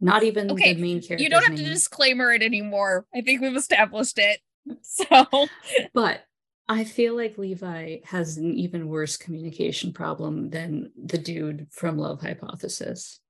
Not 0.00 0.22
even 0.22 0.50
Okay, 0.50 0.74
the 0.74 0.80
main 0.80 1.02
character. 1.02 1.22
You 1.22 1.30
don't 1.30 1.44
have 1.44 1.56
to 1.56 1.64
disclaimer 1.64 2.32
it 2.32 2.42
anymore. 2.42 3.06
I 3.14 3.20
think 3.20 3.42
we've 3.42 3.56
established 3.56 4.18
it. 4.18 4.40
So 4.82 5.48
But 5.94 6.22
I 6.68 6.84
feel 6.84 7.16
like 7.16 7.38
Levi 7.38 7.98
has 8.04 8.36
an 8.36 8.54
even 8.54 8.88
worse 8.88 9.16
communication 9.16 9.92
problem 9.92 10.50
than 10.50 10.92
the 11.02 11.18
dude 11.18 11.66
from 11.70 11.98
Love 11.98 12.20
Hypothesis, 12.20 13.20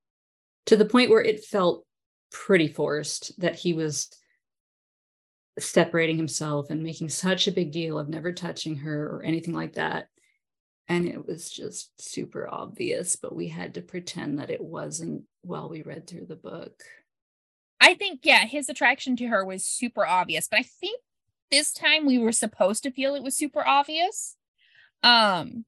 to 0.67 0.77
the 0.77 0.85
point 0.85 1.09
where 1.09 1.23
it 1.23 1.45
felt 1.45 1.87
pretty 2.31 2.69
forced 2.69 3.41
that 3.41 3.57
he 3.57 3.73
was 3.73 4.11
separating 5.59 6.17
himself 6.17 6.71
and 6.71 6.83
making 6.83 7.09
such 7.09 7.49
a 7.49 7.53
big 7.53 7.73
deal 7.73 7.99
of 7.99 8.09
never 8.09 8.33
touching 8.33 8.77
her 8.77 9.07
or 9.07 9.23
anything 9.23 9.55
like 9.55 9.75
that. 9.75 10.09
And 10.89 11.07
it 11.07 11.25
was 11.27 11.51
just 11.51 11.93
super 12.01 12.49
obvious, 12.53 13.17
but 13.17 13.35
we 13.35 13.49
had 13.49 13.75
to 13.75 13.81
pretend 13.81 14.39
that 14.39 14.51
it 14.51 14.61
wasn't 14.61 15.23
while 15.43 15.69
we 15.69 15.83
read 15.83 16.07
through 16.07 16.27
the 16.27 16.37
book. 16.37 16.83
I 17.81 17.95
think, 17.95 18.21
yeah, 18.25 18.45
his 18.45 18.69
attraction 18.69 19.17
to 19.17 19.27
her 19.27 19.45
was 19.45 19.65
super 19.65 20.07
obvious, 20.07 20.49
but 20.49 20.61
I 20.61 20.63
think 20.63 21.01
this 21.51 21.73
time 21.73 22.07
we 22.07 22.19
were 22.19 22.33
supposed 22.33 22.83
to 22.83 22.91
feel 22.91 23.15
it 23.15 23.23
was 23.23 23.37
super 23.37 23.67
obvious. 23.67 24.37
Um, 25.03 25.65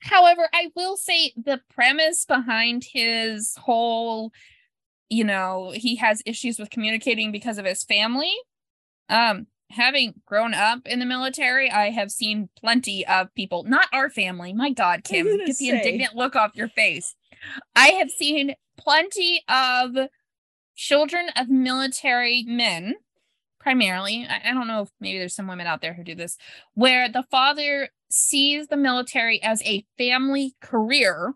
however, 0.00 0.48
I 0.52 0.70
will 0.74 0.96
say 0.96 1.32
the 1.36 1.60
premise 1.72 2.24
behind 2.24 2.84
his 2.84 3.54
whole, 3.56 4.32
you 5.08 5.24
know, 5.24 5.72
he 5.74 5.96
has 5.96 6.22
issues 6.26 6.58
with 6.58 6.70
communicating 6.70 7.30
because 7.30 7.58
of 7.58 7.64
his 7.64 7.84
family. 7.84 8.32
Um, 9.08 9.46
having 9.70 10.14
grown 10.26 10.54
up 10.54 10.86
in 10.86 10.98
the 10.98 11.06
military, 11.06 11.70
I 11.70 11.90
have 11.90 12.10
seen 12.10 12.48
plenty 12.58 13.06
of 13.06 13.34
people, 13.34 13.64
not 13.64 13.86
our 13.92 14.10
family. 14.10 14.52
My 14.52 14.70
God, 14.70 15.04
Kim, 15.04 15.26
get 15.26 15.46
the 15.46 15.52
say. 15.52 15.68
indignant 15.68 16.14
look 16.14 16.36
off 16.36 16.52
your 16.54 16.68
face. 16.68 17.14
I 17.74 17.88
have 17.88 18.10
seen 18.10 18.54
plenty 18.76 19.42
of 19.48 20.08
children 20.74 21.28
of 21.36 21.48
military 21.48 22.44
men, 22.46 22.94
primarily. 23.60 24.26
I, 24.28 24.50
I 24.50 24.54
don't 24.54 24.66
know 24.66 24.82
if 24.82 24.90
maybe 25.00 25.18
there's 25.18 25.34
some 25.34 25.46
women 25.46 25.66
out 25.66 25.80
there 25.80 25.94
who 25.94 26.04
do 26.04 26.14
this, 26.14 26.36
where 26.74 27.08
the 27.08 27.24
father 27.30 27.90
sees 28.10 28.68
the 28.68 28.76
military 28.76 29.42
as 29.42 29.62
a 29.62 29.84
family 29.98 30.54
career 30.60 31.34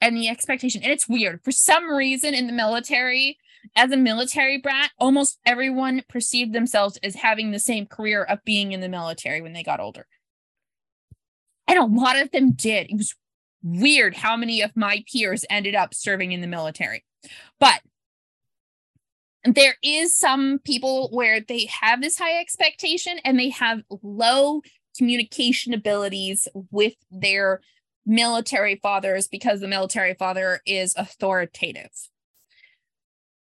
and 0.00 0.16
the 0.16 0.28
expectation. 0.28 0.82
And 0.82 0.92
it's 0.92 1.08
weird. 1.08 1.40
For 1.44 1.52
some 1.52 1.90
reason 1.90 2.34
in 2.34 2.46
the 2.46 2.52
military, 2.52 3.38
as 3.76 3.92
a 3.92 3.96
military 3.96 4.58
brat, 4.58 4.90
almost 4.98 5.38
everyone 5.46 6.02
perceived 6.08 6.52
themselves 6.52 6.98
as 7.02 7.14
having 7.14 7.50
the 7.50 7.60
same 7.60 7.86
career 7.86 8.24
of 8.24 8.44
being 8.44 8.72
in 8.72 8.80
the 8.80 8.88
military 8.88 9.40
when 9.40 9.52
they 9.52 9.62
got 9.62 9.80
older. 9.80 10.06
And 11.68 11.78
a 11.78 11.84
lot 11.84 12.18
of 12.18 12.32
them 12.32 12.52
did. 12.52 12.90
It 12.90 12.96
was 12.96 13.14
weird 13.62 14.16
how 14.16 14.36
many 14.36 14.60
of 14.60 14.76
my 14.76 15.04
peers 15.10 15.44
ended 15.50 15.74
up 15.74 15.94
serving 15.94 16.32
in 16.32 16.40
the 16.40 16.46
military. 16.46 17.04
But 17.60 17.80
there 19.44 19.76
is 19.82 20.16
some 20.16 20.60
people 20.64 21.08
where 21.10 21.40
they 21.40 21.66
have 21.80 22.00
this 22.00 22.18
high 22.18 22.40
expectation 22.40 23.18
and 23.24 23.38
they 23.38 23.50
have 23.50 23.82
low 24.02 24.62
communication 24.96 25.74
abilities 25.74 26.46
with 26.70 26.94
their 27.10 27.60
military 28.06 28.76
fathers 28.76 29.28
because 29.28 29.60
the 29.60 29.68
military 29.68 30.14
father 30.14 30.60
is 30.66 30.94
authoritative. 30.96 31.90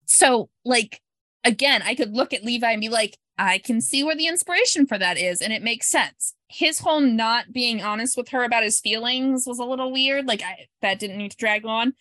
So, 0.05 0.49
like, 0.63 1.01
again, 1.48 1.82
I 1.82 1.96
could 1.96 2.13
look 2.13 2.34
at 2.34 2.44
Levi 2.44 2.70
and 2.70 2.82
be 2.82 2.89
like, 2.89 3.18
I 3.38 3.60
can 3.60 3.82
see 3.82 4.04
where 4.04 4.16
the 4.16 4.27
inspiration 4.27 4.86
for 4.86 4.98
that 4.98 5.18
is, 5.18 5.42
and 5.42 5.54
it 5.54 5.63
makes 5.63 5.89
sense. 5.89 6.34
His 6.48 6.80
whole 6.80 7.00
not 7.00 7.54
being 7.54 7.82
honest 7.82 8.18
with 8.18 8.30
her 8.30 8.44
about 8.44 8.63
his 8.63 8.80
feelings 8.80 9.46
was 9.48 9.60
a 9.60 9.63
little 9.63 9.92
weird. 9.92 10.27
Like, 10.27 10.42
I 10.44 10.68
that 10.82 11.00
didn't 11.00 11.18
need 11.18 11.32
to 11.32 11.38
drag 11.38 11.66
on. 11.66 11.94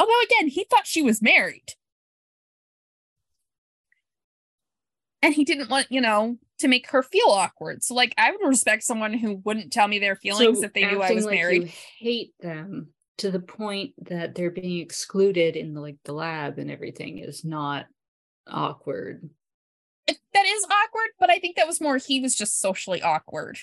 Although, 0.00 0.20
again, 0.24 0.48
he 0.48 0.64
thought 0.64 0.86
she 0.86 1.02
was 1.02 1.20
married. 1.20 1.74
And 5.20 5.34
he 5.34 5.44
didn't 5.44 5.70
want, 5.70 5.88
you 5.90 6.00
know, 6.00 6.38
to 6.60 6.68
make 6.68 6.88
her 6.90 7.02
feel 7.02 7.28
awkward. 7.28 7.82
So, 7.82 7.94
like, 7.94 8.14
I 8.16 8.30
would 8.30 8.46
respect 8.46 8.84
someone 8.84 9.12
who 9.12 9.42
wouldn't 9.44 9.72
tell 9.72 9.88
me 9.88 9.98
their 9.98 10.14
feelings 10.14 10.60
So 10.60 10.64
if 10.64 10.72
they 10.72 10.86
knew 10.86 11.02
I 11.02 11.12
was 11.12 11.24
like 11.24 11.34
married. 11.34 11.72
Hate 11.98 12.32
them 12.40 12.88
to 13.18 13.32
the 13.32 13.40
point 13.40 13.94
that 14.06 14.36
they're 14.36 14.52
being 14.52 14.80
excluded 14.80 15.56
in 15.56 15.74
the, 15.74 15.80
like 15.80 15.96
the 16.04 16.12
lab 16.12 16.58
and 16.58 16.70
everything 16.70 17.18
is 17.18 17.44
not 17.44 17.86
awkward. 18.50 19.28
it- 20.06 20.18
that 20.32 20.46
is 20.46 20.64
awkward, 20.64 21.10
but 21.18 21.30
I 21.30 21.38
think 21.38 21.56
that 21.56 21.66
was 21.66 21.80
more 21.80 21.98
he 21.98 22.20
was 22.20 22.34
just 22.34 22.60
socially 22.60 23.02
awkward. 23.02 23.58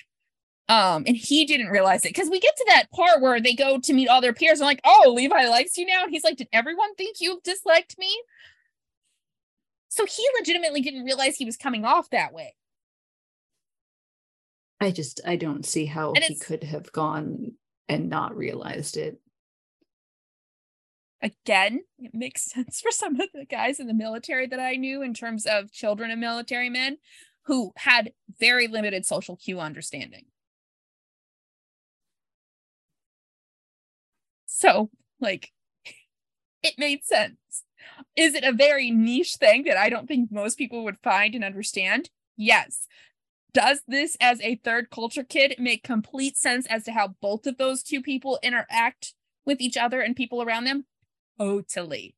Um, 0.68 1.04
and 1.06 1.16
he 1.16 1.46
didn't 1.46 1.68
realize 1.68 2.06
it 2.06 2.10
because 2.10 2.30
we 2.30 2.40
get 2.40 2.56
to 2.56 2.66
that 2.70 2.90
part 2.92 3.22
where 3.22 3.40
they 3.40 3.54
go 3.54 3.80
to 3.80 3.94
meet 3.94 4.08
all 4.08 4.20
their 4.22 4.34
peers 4.34 4.60
and 4.60 4.66
like, 4.66 4.82
oh, 4.84 5.14
Levi 5.16 5.46
likes 5.48 5.78
you 5.78 5.86
now. 5.86 6.04
And 6.04 6.12
he's 6.12 6.24
like, 6.24 6.38
Did 6.38 6.50
everyone 6.52 6.96
think 6.96 7.18
you 7.22 7.40
disliked 7.44 7.98
me? 8.00 8.12
So 9.90 10.06
he 10.06 10.28
legitimately 10.40 10.82
didn't 10.82 11.06
realize 11.06 11.36
he 11.36 11.46
was 11.46 11.56
coming 11.56 11.86
off 11.86 12.10
that 12.10 12.34
way. 12.34 12.56
I 14.82 14.92
just 14.92 15.22
I 15.26 15.36
don't 15.36 15.66
see 15.66 15.86
how 15.86 16.14
And 16.14 16.24
he 16.24 16.36
could 16.36 16.64
have 16.64 16.92
gone 16.92 17.54
and 17.88 18.10
not 18.10 18.36
realized 18.36 18.98
it. 18.98 19.20
Again, 21.22 21.82
it 21.98 22.14
makes 22.14 22.44
sense 22.52 22.82
for 22.82 22.92
some 22.92 23.20
of 23.20 23.30
the 23.34 23.46
guys 23.46 23.80
in 23.80 23.88
the 23.88 23.94
military 23.94 24.48
that 24.48 24.60
I 24.60 24.76
knew 24.76 25.02
in 25.02 25.14
terms 25.14 25.46
of 25.46 25.72
children 25.72 26.12
of 26.12 26.20
military 26.20 26.70
men 26.70 26.98
who 27.44 27.74
had 27.78 28.14
very 28.40 28.68
limited 28.68 29.06
social 29.06 29.36
cue 29.36 29.60
understanding. 29.60 30.26
So, 34.46 34.90
like, 35.20 35.52
it 36.64 36.76
made 36.78 37.04
sense. 37.04 37.38
Is 38.16 38.36
it 38.36 38.44
a 38.44 38.52
very 38.52 38.92
niche 38.92 39.36
thing 39.36 39.64
that 39.64 39.78
I 39.78 39.90
don't 39.90 40.08
think 40.08 40.32
most 40.32 40.58
people 40.58 40.84
would 40.84 40.98
find 41.04 41.36
and 41.36 41.44
understand? 41.44 42.10
Yes. 42.38 42.88
Does 43.54 43.82
this, 43.88 44.18
as 44.22 44.42
a 44.42 44.56
third 44.58 44.90
culture 44.90 45.24
kid, 45.24 45.56
make 45.60 45.84
complete 45.84 46.38
sense 46.38 46.68
as 46.68 46.84
to 46.86 46.92
how 46.92 47.16
both 47.22 47.48
of 47.48 47.58
those 47.58 47.84
two 47.84 48.02
people 48.02 48.40
interact 48.44 49.14
with 49.46 49.62
each 49.62 49.78
other 49.78 50.02
and 50.02 50.16
people 50.16 50.42
around 50.42 50.66
them? 50.66 50.86
Totally. 51.38 52.16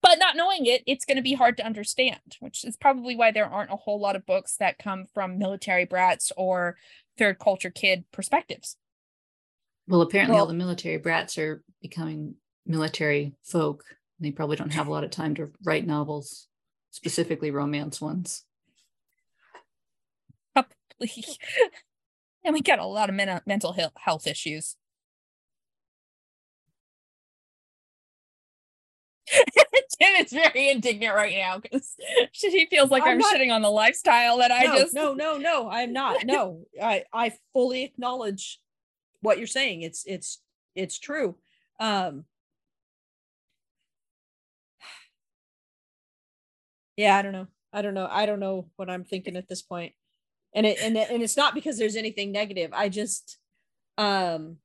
But 0.00 0.18
not 0.18 0.36
knowing 0.36 0.66
it, 0.66 0.82
it's 0.86 1.04
going 1.04 1.16
to 1.16 1.22
be 1.22 1.34
hard 1.34 1.56
to 1.56 1.66
understand, 1.66 2.36
which 2.40 2.64
is 2.64 2.76
probably 2.76 3.16
why 3.16 3.30
there 3.30 3.46
aren't 3.46 3.72
a 3.72 3.76
whole 3.76 4.00
lot 4.00 4.16
of 4.16 4.24
books 4.26 4.56
that 4.56 4.78
come 4.78 5.06
from 5.12 5.38
military 5.38 5.84
brats 5.84 6.32
or 6.36 6.76
third 7.18 7.38
culture 7.38 7.70
kid 7.70 8.04
perspectives. 8.12 8.76
Well, 9.88 10.02
apparently 10.02 10.38
all 10.38 10.46
the 10.46 10.54
military 10.54 10.98
brats 10.98 11.36
are 11.36 11.62
becoming 11.82 12.36
military 12.64 13.34
folk. 13.42 13.84
and 14.18 14.26
They 14.26 14.30
probably 14.32 14.56
don't 14.56 14.72
have 14.72 14.86
a 14.86 14.90
lot 14.90 15.04
of 15.04 15.10
time 15.10 15.34
to 15.36 15.50
write 15.64 15.86
novels, 15.86 16.46
specifically 16.90 17.50
romance 17.50 18.00
ones. 18.00 18.44
Probably. 20.54 21.24
and 22.44 22.54
we 22.54 22.60
got 22.60 22.78
a 22.78 22.86
lot 22.86 23.08
of 23.08 23.14
men- 23.14 23.40
mental 23.46 23.76
health 23.96 24.26
issues. 24.26 24.76
Tim 30.00 30.14
is 30.24 30.32
very 30.32 30.70
indignant 30.70 31.14
right 31.14 31.34
now 31.36 31.58
because 31.58 31.96
she 32.32 32.66
feels 32.66 32.90
like 32.90 33.02
I'm, 33.02 33.10
I'm 33.10 33.18
not- 33.18 33.34
shitting 33.34 33.52
on 33.52 33.62
the 33.62 33.70
lifestyle 33.70 34.38
that 34.38 34.52
I 34.52 34.64
no, 34.64 34.76
just 34.76 34.94
no, 34.94 35.14
no, 35.14 35.36
no. 35.36 35.68
I'm 35.68 35.92
not. 35.92 36.18
No, 36.24 36.66
I 36.80 37.04
I 37.12 37.32
fully 37.52 37.84
acknowledge 37.84 38.60
what 39.20 39.38
you're 39.38 39.46
saying. 39.46 39.82
It's 39.82 40.04
it's 40.06 40.40
it's 40.74 40.98
true. 40.98 41.36
Um 41.80 42.24
yeah, 46.96 47.16
I 47.16 47.22
don't 47.22 47.32
know. 47.32 47.46
I 47.72 47.82
don't 47.82 47.94
know. 47.94 48.08
I 48.10 48.26
don't 48.26 48.40
know 48.40 48.68
what 48.76 48.90
I'm 48.90 49.04
thinking 49.04 49.36
at 49.36 49.48
this. 49.48 49.64
And 49.70 50.66
it 50.66 50.78
and 50.82 50.96
it, 50.96 51.10
and 51.10 51.22
it's 51.22 51.36
not 51.36 51.54
because 51.54 51.78
there's 51.78 51.96
anything 51.96 52.32
negative. 52.32 52.72
I 52.72 52.88
just 52.88 53.38
um 53.96 54.56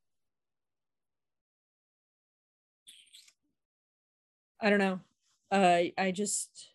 I 4.63 4.69
don't 4.69 4.79
know. 4.79 4.99
Uh 5.51 5.91
I 5.97 6.11
just 6.11 6.69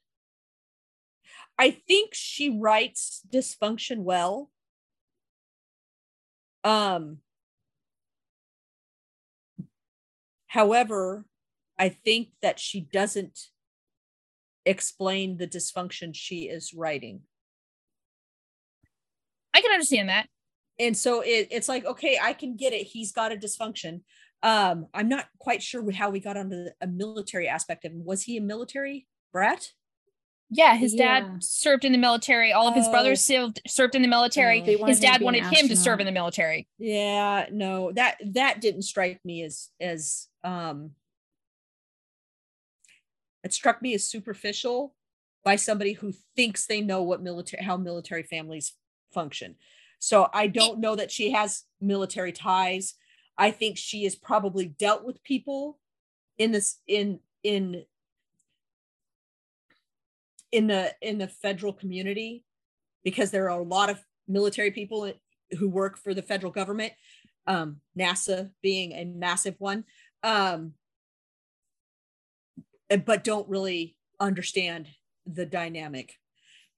I 1.58 1.70
think 1.70 2.10
she 2.12 2.50
writes 2.50 3.22
dysfunction 3.32 4.00
well. 4.00 4.50
Um 6.62 7.18
however, 10.48 11.24
I 11.78 11.88
think 11.88 12.28
that 12.42 12.58
she 12.58 12.82
doesn't 12.82 13.48
explain 14.66 15.38
the 15.38 15.48
dysfunction 15.48 16.14
she 16.14 16.42
is 16.42 16.74
writing. 16.74 17.22
I 19.54 19.62
can 19.62 19.70
understand 19.70 20.10
that. 20.10 20.28
And 20.78 20.96
so 20.96 21.22
it, 21.22 21.48
it's 21.50 21.68
like, 21.68 21.86
okay, 21.86 22.18
I 22.22 22.34
can 22.34 22.54
get 22.54 22.72
it. 22.74 22.86
He's 22.86 23.12
got 23.12 23.32
a 23.32 23.36
dysfunction. 23.36 24.02
Um, 24.42 24.86
I'm 24.94 25.08
not 25.08 25.26
quite 25.38 25.62
sure 25.62 25.90
how 25.90 26.10
we 26.10 26.20
got 26.20 26.36
onto 26.36 26.66
a 26.80 26.86
military 26.86 27.48
aspect 27.48 27.84
of 27.84 27.92
him. 27.92 28.04
Was 28.04 28.22
he 28.22 28.36
a 28.36 28.40
military 28.40 29.06
brat? 29.32 29.72
Yeah, 30.50 30.76
his 30.76 30.94
Yeah. 30.94 31.20
dad 31.20 31.44
served 31.44 31.84
in 31.84 31.92
the 31.92 31.98
military. 31.98 32.52
All 32.52 32.68
of 32.68 32.74
his 32.74 32.86
Oh. 32.86 32.90
brothers 32.90 33.20
served 33.20 33.60
served 33.66 33.94
in 33.94 34.02
the 34.02 34.08
military. 34.08 34.62
Oh. 34.62 34.86
His 34.86 35.00
dad 35.00 35.18
be 35.18 35.24
wanted 35.24 35.44
him 35.44 35.68
to 35.68 35.76
serve 35.76 36.00
in 36.00 36.06
the 36.06 36.12
military. 36.12 36.68
Yeah, 36.78 37.46
no, 37.50 37.92
that 37.92 38.16
that 38.24 38.60
didn't 38.60 38.82
strike 38.82 39.22
me 39.24 39.42
as 39.42 39.70
as 39.80 40.28
um 40.44 40.94
it 43.44 43.52
struck 43.52 43.82
me 43.82 43.94
as 43.94 44.08
superficial 44.08 44.94
by 45.44 45.56
somebody 45.56 45.92
who 45.92 46.12
thinks 46.36 46.66
they 46.66 46.80
know 46.80 47.02
what 47.02 47.22
military 47.22 47.62
how 47.62 47.76
military 47.76 48.22
families 48.22 48.74
function. 49.12 49.56
So 49.98 50.28
I 50.32 50.46
don't 50.46 50.78
know 50.80 50.94
that 50.96 51.10
she 51.10 51.32
has 51.32 51.64
military 51.80 52.32
ties. 52.32 52.94
I 53.38 53.52
think 53.52 53.78
she 53.78 54.04
has 54.04 54.16
probably 54.16 54.66
dealt 54.66 55.04
with 55.04 55.22
people 55.22 55.78
in 56.36 56.50
this 56.52 56.78
in 56.86 57.20
in 57.44 57.84
in 60.50 60.66
the 60.66 60.94
in 61.00 61.18
the 61.18 61.28
federal 61.28 61.72
community 61.72 62.44
because 63.04 63.30
there 63.30 63.48
are 63.50 63.60
a 63.60 63.62
lot 63.62 63.90
of 63.90 64.00
military 64.26 64.72
people 64.72 65.12
who 65.58 65.68
work 65.68 65.96
for 65.96 66.12
the 66.14 66.22
federal 66.22 66.52
government 66.52 66.92
um 67.46 67.80
nasa 67.98 68.50
being 68.62 68.92
a 68.92 69.04
massive 69.04 69.54
one 69.58 69.84
um 70.22 70.72
but 73.06 73.24
don't 73.24 73.48
really 73.48 73.96
understand 74.20 74.88
the 75.26 75.46
dynamic 75.46 76.14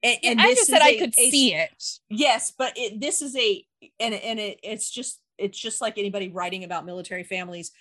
and, 0.03 0.19
and 0.25 0.41
I 0.41 0.49
this 0.49 0.61
just 0.61 0.71
said 0.71 0.77
is 0.79 0.83
I 0.83 0.91
a- 0.91 0.99
could 0.99 1.15
a- 1.19 1.31
see 1.31 1.55
it. 1.55 1.85
yes 2.09 2.53
but 2.57 2.73
it, 2.77 3.01
this 3.01 3.23
is 3.23 3.37
a 3.37 3.65
and 3.99 4.15
and 4.15 4.39
it, 4.39 4.61
it's 4.63 4.91
just 4.91 5.21
it's 5.41 5.59
just 5.59 5.81
like 5.81 5.97
anybody 5.99 6.29
writing 6.29 6.65
about 6.65 6.87
military 6.87 7.25
families 7.25 7.73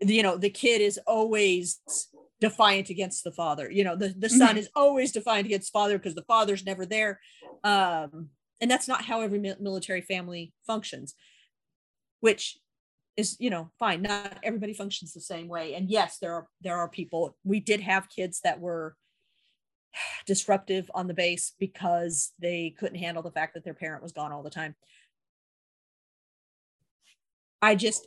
you 0.00 0.22
know 0.22 0.36
the 0.36 0.50
kid 0.50 0.80
is 0.80 0.98
always 1.06 1.80
defiant 2.40 2.88
against 2.88 3.24
the 3.24 3.32
father 3.32 3.68
you 3.70 3.82
know 3.82 3.96
the, 3.96 4.14
the 4.16 4.28
son 4.28 4.54
Mhm. 4.54 4.58
is 4.58 4.68
always 4.76 5.10
defiant 5.12 5.46
against 5.46 5.72
father 5.72 5.98
because 5.98 6.14
the 6.14 6.22
father's 6.22 6.64
never 6.64 6.86
there. 6.86 7.20
Um 7.64 8.30
and 8.60 8.70
that's 8.70 8.88
not 8.88 9.04
how 9.04 9.20
every 9.22 9.38
military 9.38 10.00
family 10.02 10.52
functions 10.66 11.14
which 12.20 12.58
is 13.16 13.36
you 13.40 13.50
know 13.50 13.70
fine. 13.78 14.02
Not 14.02 14.38
everybody 14.44 14.72
functions 14.72 15.12
the 15.12 15.20
same 15.20 15.48
way. 15.48 15.74
And 15.74 15.90
yes 15.90 16.18
there 16.20 16.32
are 16.32 16.46
there 16.60 16.76
are 16.76 16.88
people. 16.88 17.36
We 17.42 17.58
did 17.58 17.80
have 17.80 18.08
kids 18.08 18.40
that 18.44 18.60
were 18.60 18.96
disruptive 20.26 20.88
on 20.94 21.08
the 21.08 21.14
base 21.14 21.52
because 21.58 22.32
they 22.38 22.74
couldn't 22.78 22.98
handle 22.98 23.22
the 23.22 23.32
fact 23.32 23.54
that 23.54 23.64
their 23.64 23.74
parent 23.74 24.02
was 24.02 24.12
gone 24.12 24.32
all 24.32 24.44
the 24.44 24.50
time 24.50 24.76
i 27.62 27.74
just 27.74 28.06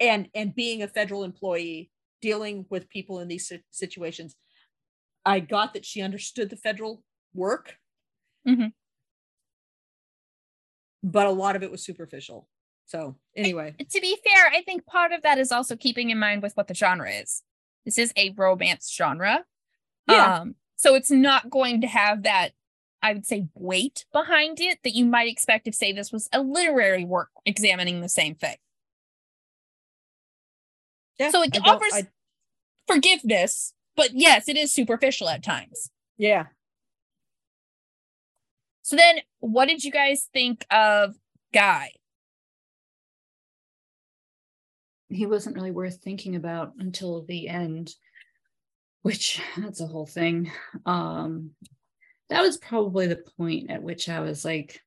and 0.00 0.28
and 0.34 0.54
being 0.54 0.82
a 0.82 0.88
federal 0.88 1.24
employee 1.24 1.90
dealing 2.20 2.66
with 2.70 2.88
people 2.88 3.20
in 3.20 3.28
these 3.28 3.50
situations 3.70 4.36
i 5.24 5.38
got 5.40 5.74
that 5.74 5.84
she 5.84 6.00
understood 6.02 6.50
the 6.50 6.56
federal 6.56 7.02
work 7.34 7.76
Mhm. 8.46 8.72
but 11.02 11.26
a 11.26 11.30
lot 11.30 11.56
of 11.56 11.62
it 11.62 11.70
was 11.70 11.84
superficial 11.84 12.48
so 12.86 13.16
anyway 13.36 13.74
To 13.78 14.00
be 14.00 14.16
fair, 14.24 14.48
I 14.52 14.62
think 14.62 14.84
part 14.86 15.12
of 15.12 15.22
that 15.22 15.38
is 15.38 15.52
also 15.52 15.76
keeping 15.76 16.10
in 16.10 16.18
mind 16.18 16.42
with 16.42 16.54
what 16.56 16.66
the 16.68 16.74
genre 16.74 17.10
is. 17.10 17.42
This 17.86 17.96
is 17.96 18.12
a 18.16 18.30
romance 18.36 18.92
genre. 18.94 19.44
Yeah. 20.08 20.40
Um, 20.40 20.56
so 20.76 20.94
it's 20.94 21.10
not 21.10 21.48
going 21.48 21.80
to 21.82 21.86
have 21.86 22.24
that, 22.24 22.50
I 23.00 23.14
would 23.14 23.24
say, 23.24 23.46
weight 23.54 24.04
behind 24.12 24.60
it 24.60 24.78
that 24.84 24.94
you 24.94 25.06
might 25.06 25.28
expect 25.30 25.66
if, 25.68 25.74
say, 25.74 25.92
this 25.92 26.12
was 26.12 26.28
a 26.32 26.42
literary 26.42 27.04
work 27.04 27.30
examining 27.46 28.00
the 28.00 28.08
same 28.08 28.34
thing. 28.34 28.56
Yeah 31.22 31.30
So 31.30 31.42
it 31.42 31.56
I 31.64 31.70
offers 31.70 31.92
I- 31.94 32.06
forgiveness, 32.86 33.72
but 33.96 34.10
yes, 34.14 34.48
it 34.48 34.56
is 34.56 34.72
superficial 34.72 35.28
at 35.28 35.42
times. 35.42 35.90
yeah 36.18 36.46
So 38.82 38.96
then, 38.96 39.20
what 39.40 39.68
did 39.68 39.84
you 39.84 39.92
guys 39.92 40.28
think 40.32 40.66
of 40.70 41.14
Guy? 41.52 41.90
he 45.08 45.26
wasn't 45.26 45.54
really 45.54 45.70
worth 45.70 45.98
thinking 46.02 46.36
about 46.36 46.72
until 46.78 47.22
the 47.26 47.46
end 47.48 47.94
which 49.02 49.42
that's 49.58 49.80
a 49.82 49.86
whole 49.86 50.06
thing 50.06 50.50
um 50.86 51.50
that 52.30 52.40
was 52.40 52.56
probably 52.56 53.06
the 53.06 53.22
point 53.36 53.70
at 53.70 53.82
which 53.82 54.08
i 54.08 54.20
was 54.20 54.42
like 54.42 54.80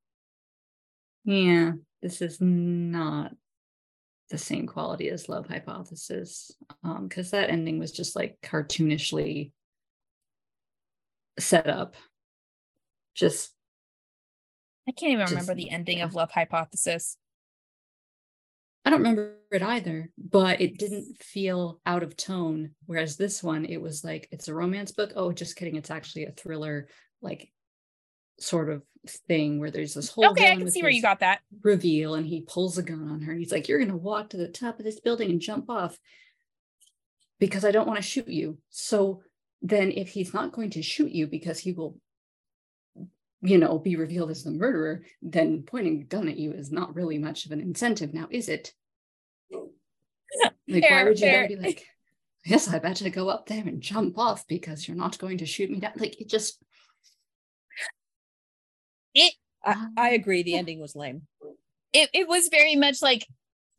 yeah 1.25 1.73
this 2.01 2.23
is 2.23 2.41
not 2.41 3.31
the 4.29 4.37
same 4.37 4.65
quality 4.65 5.09
as 5.09 5.29
love 5.29 5.47
hypothesis 5.47 6.51
um 6.83 7.07
because 7.07 7.31
that 7.31 7.49
ending 7.49 7.77
was 7.77 7.91
just 7.91 8.15
like 8.15 8.37
cartoonishly 8.41 9.51
set 11.37 11.67
up 11.67 11.95
just 13.13 13.51
I 14.87 14.91
can't 14.91 15.13
even 15.13 15.21
Just- 15.25 15.31
remember 15.31 15.55
the 15.55 15.69
ending 15.71 16.01
of. 16.01 16.13
Love 16.13 16.31
Hypothesis. 16.31 17.17
I 18.83 18.91
don't 18.91 18.99
remember 18.99 19.37
it 19.51 19.63
either, 19.63 20.11
but 20.15 20.61
it 20.61 20.77
didn't 20.77 21.17
feel 21.17 21.81
out 21.87 22.03
of 22.03 22.15
tone. 22.15 22.75
Whereas 22.85 23.17
this 23.17 23.41
one, 23.41 23.65
it 23.65 23.81
was 23.81 24.03
like 24.03 24.27
it's 24.31 24.47
a 24.47 24.53
romance 24.53 24.91
book. 24.91 25.13
Oh, 25.15 25.31
just 25.31 25.55
kidding. 25.55 25.75
It's 25.75 25.89
actually 25.89 26.25
a 26.25 26.31
thriller, 26.31 26.87
like 27.19 27.49
sort 28.39 28.69
of 28.69 28.83
thing 29.09 29.59
where 29.59 29.71
there's 29.71 29.93
this 29.93 30.09
whole 30.09 30.27
Okay, 30.31 30.51
I 30.51 30.55
can 30.55 30.69
see 30.69 30.81
where 30.81 30.91
you 30.91 31.01
got 31.01 31.19
that. 31.19 31.41
reveal 31.63 32.15
and 32.15 32.25
he 32.25 32.41
pulls 32.41 32.77
a 32.77 32.83
gun 32.83 33.09
on 33.09 33.21
her 33.21 33.31
and 33.31 33.39
he's 33.39 33.51
like, 33.51 33.67
You're 33.67 33.79
gonna 33.79 33.97
walk 33.97 34.29
to 34.29 34.37
the 34.37 34.47
top 34.47 34.79
of 34.79 34.85
this 34.85 34.99
building 34.99 35.29
and 35.29 35.41
jump 35.41 35.69
off 35.69 35.97
because 37.39 37.65
I 37.65 37.71
don't 37.71 37.87
want 37.87 37.97
to 37.97 38.03
shoot 38.03 38.27
you. 38.27 38.57
So 38.69 39.21
then 39.61 39.91
if 39.91 40.09
he's 40.09 40.33
not 40.33 40.51
going 40.51 40.71
to 40.71 40.81
shoot 40.81 41.11
you 41.11 41.27
because 41.27 41.59
he 41.59 41.71
will 41.71 41.99
you 43.41 43.57
know, 43.57 43.77
be 43.77 43.95
revealed 43.95 44.31
as 44.31 44.43
the 44.43 44.51
murderer, 44.51 45.03
then 45.21 45.63
pointing 45.63 46.01
a 46.01 46.03
gun 46.03 46.27
at 46.27 46.37
you 46.37 46.51
is 46.51 46.71
not 46.71 46.95
really 46.95 47.17
much 47.17 47.45
of 47.45 47.51
an 47.51 47.61
incentive 47.61 48.13
now, 48.13 48.27
is 48.31 48.49
it? 48.49 48.73
Like, 50.67 50.89
why 50.89 51.03
would 51.03 51.19
you 51.19 51.27
fair. 51.27 51.47
be 51.47 51.55
like, 51.55 51.85
yes, 52.43 52.67
I 52.67 52.79
better 52.79 53.09
go 53.09 53.29
up 53.29 53.45
there 53.45 53.63
and 53.63 53.81
jump 53.81 54.17
off 54.17 54.47
because 54.47 54.87
you're 54.87 54.97
not 54.97 55.19
going 55.19 55.37
to 55.39 55.45
shoot 55.45 55.69
me 55.69 55.79
down? 55.79 55.93
Like, 55.95 56.19
it 56.19 56.27
just, 56.27 56.63
I, 59.65 59.87
I 59.97 60.09
agree 60.11 60.43
the 60.43 60.55
ending 60.55 60.79
was 60.79 60.95
lame. 60.95 61.23
It, 61.93 62.09
it 62.13 62.27
was 62.27 62.49
very 62.49 62.75
much 62.75 63.01
like 63.01 63.25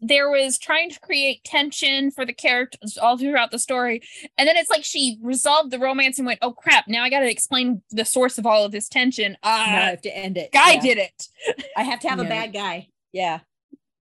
there 0.01 0.29
was 0.31 0.59
trying 0.59 0.91
to 0.91 1.01
create 1.01 1.43
tension 1.45 2.11
for 2.11 2.27
the 2.27 2.33
characters 2.33 2.99
all 2.99 3.17
throughout 3.17 3.51
the 3.51 3.59
story. 3.59 4.03
And 4.37 4.47
then 4.47 4.57
it's 4.57 4.69
like 4.71 4.85
she 4.85 5.19
resolved 5.23 5.71
the 5.71 5.79
romance 5.79 6.19
and 6.19 6.27
went 6.27 6.39
oh 6.43 6.53
crap 6.53 6.87
now 6.87 7.03
i 7.03 7.09
gotta 7.09 7.31
explain 7.31 7.81
the 7.91 8.05
source 8.05 8.37
of 8.37 8.45
all 8.47 8.65
of 8.65 8.73
this 8.73 8.89
tension. 8.89 9.33
Now 9.43 9.51
i 9.51 9.63
uh 9.63 9.91
have 9.91 10.03
to 10.03 10.17
end 10.17 10.37
it. 10.37 10.53
guy 10.53 10.73
Yeah. 10.73 10.81
did 10.81 10.99
it. 10.99 11.29
I 11.77 11.83
have 11.83 12.01
to 12.01 12.09
have 12.09 12.19
a 12.19 12.25
bad 12.25 12.53
guy. 12.53 12.89
Yeah. 13.13 13.41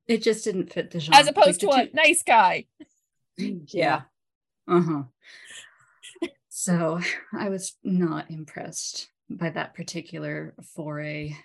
It 0.08 0.22
just 0.22 0.44
didn't 0.44 0.72
fit 0.72 0.92
the 0.92 1.00
genre. 1.00 1.20
as 1.20 1.28
opposed 1.28 1.62
to 1.62 1.68
Like, 1.68 1.92
a 1.94 1.96
nice 1.96 2.24
guy. 2.24 2.66
The 3.38 3.62
Yeah. 3.68 4.02
Uh-huh. 4.68 5.04
So 6.50 7.00
I 7.34 7.50
was 7.50 7.74
not 7.84 8.32
impressed 8.32 9.10
by 9.30 9.50
that 9.50 9.74
particular 9.76 10.54
foray 10.74 11.36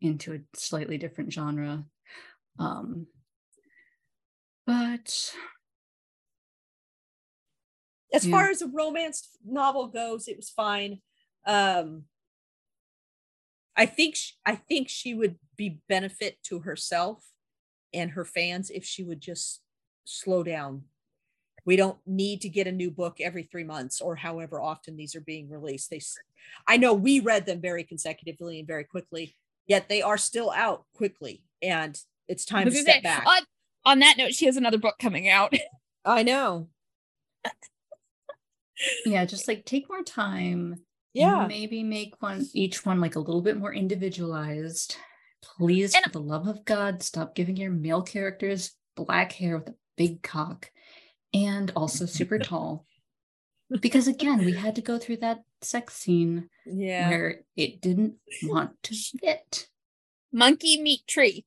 into 0.00 0.34
a 0.34 0.38
slightly 0.54 0.98
different 0.98 1.32
genre. 1.32 1.84
Um 2.58 3.06
but 4.66 5.34
as 8.12 8.24
Yeah. 8.24 8.30
far 8.30 8.50
as 8.50 8.62
a 8.62 8.66
romance 8.68 9.36
novel 9.44 9.88
goes 9.88 10.28
it 10.28 10.36
was 10.36 10.50
fine 10.50 11.00
um 11.46 12.04
i 13.76 13.86
think 13.86 14.16
sh- 14.16 14.32
i 14.44 14.54
think 14.54 14.88
she 14.88 15.14
would 15.14 15.38
be 15.56 15.80
benefit 15.88 16.42
to 16.42 16.60
herself 16.60 17.32
and 17.92 18.12
her 18.12 18.24
fans 18.24 18.70
if 18.70 18.84
she 18.84 19.02
would 19.02 19.20
just 19.20 19.62
slow 20.04 20.42
down 20.42 20.84
we 21.66 21.76
don't 21.76 21.98
need 22.06 22.40
to 22.40 22.48
get 22.48 22.66
a 22.66 22.72
new 22.72 22.90
book 22.90 23.20
every 23.20 23.42
three 23.42 23.64
months 23.64 24.00
or 24.00 24.16
however 24.16 24.60
often 24.60 24.96
these 24.96 25.14
are 25.14 25.20
being 25.20 25.48
released. 25.50 25.90
They, 25.90 26.00
I 26.66 26.78
know 26.78 26.94
we 26.94 27.20
read 27.20 27.46
them 27.46 27.60
very 27.60 27.84
consecutively 27.84 28.58
and 28.58 28.66
very 28.66 28.84
quickly, 28.84 29.36
yet 29.70 29.88
they 29.88 30.02
are 30.02 30.18
still 30.18 30.50
out 30.50 30.84
quickly, 30.96 31.44
and 31.62 31.96
it's 32.26 32.44
time 32.44 32.64
to 32.64 32.70
gonna 32.70 32.82
step 32.82 32.96
say, 32.96 33.00
back. 33.02 33.24
On, 33.24 33.42
on 33.84 33.98
that 34.00 34.16
note, 34.18 34.34
she 34.34 34.46
has 34.46 34.56
another 34.56 34.78
book 34.78 34.96
coming 35.00 35.28
out. 35.30 35.54
I 36.04 36.24
know. 36.24 36.68
Yeah, 39.06 39.24
just 39.26 39.46
like 39.46 39.64
take 39.64 39.88
more 39.88 40.02
time. 40.02 40.74
Yeah. 41.12 41.46
Maybe 41.46 41.82
make 41.84 42.14
one 42.20 42.46
each 42.52 42.84
one 42.84 43.00
like 43.00 43.14
a 43.14 43.20
little 43.20 43.42
bit 43.42 43.56
more 43.56 43.72
individualized. 43.72 44.96
Please, 45.42 45.94
And- 45.94 46.04
for 46.04 46.10
the 46.10 46.20
love 46.20 46.48
of 46.48 46.64
God, 46.64 47.02
stop 47.02 47.34
giving 47.34 47.56
your 47.56 47.70
male 47.70 48.02
characters 48.02 48.72
black 48.96 49.32
hair 49.32 49.58
with 49.58 49.68
a 49.68 49.74
big 49.96 50.22
cock 50.22 50.70
and 51.32 51.70
also 51.76 52.06
super 52.06 52.38
tall. 52.50 52.86
Because 53.80 54.08
again, 54.08 54.44
we 54.44 54.52
had 54.52 54.74
to 54.76 54.82
go 54.82 54.98
through 54.98 55.18
that 55.18 55.42
sex 55.62 55.94
scene 55.94 56.48
Yeah. 56.66 57.08
where 57.08 57.40
it 57.56 57.80
didn't 57.80 58.14
want 58.42 58.82
to 58.84 58.94
fit. 58.94 59.68
Monkey 60.32 60.80
meat 60.80 61.06
tree. 61.06 61.44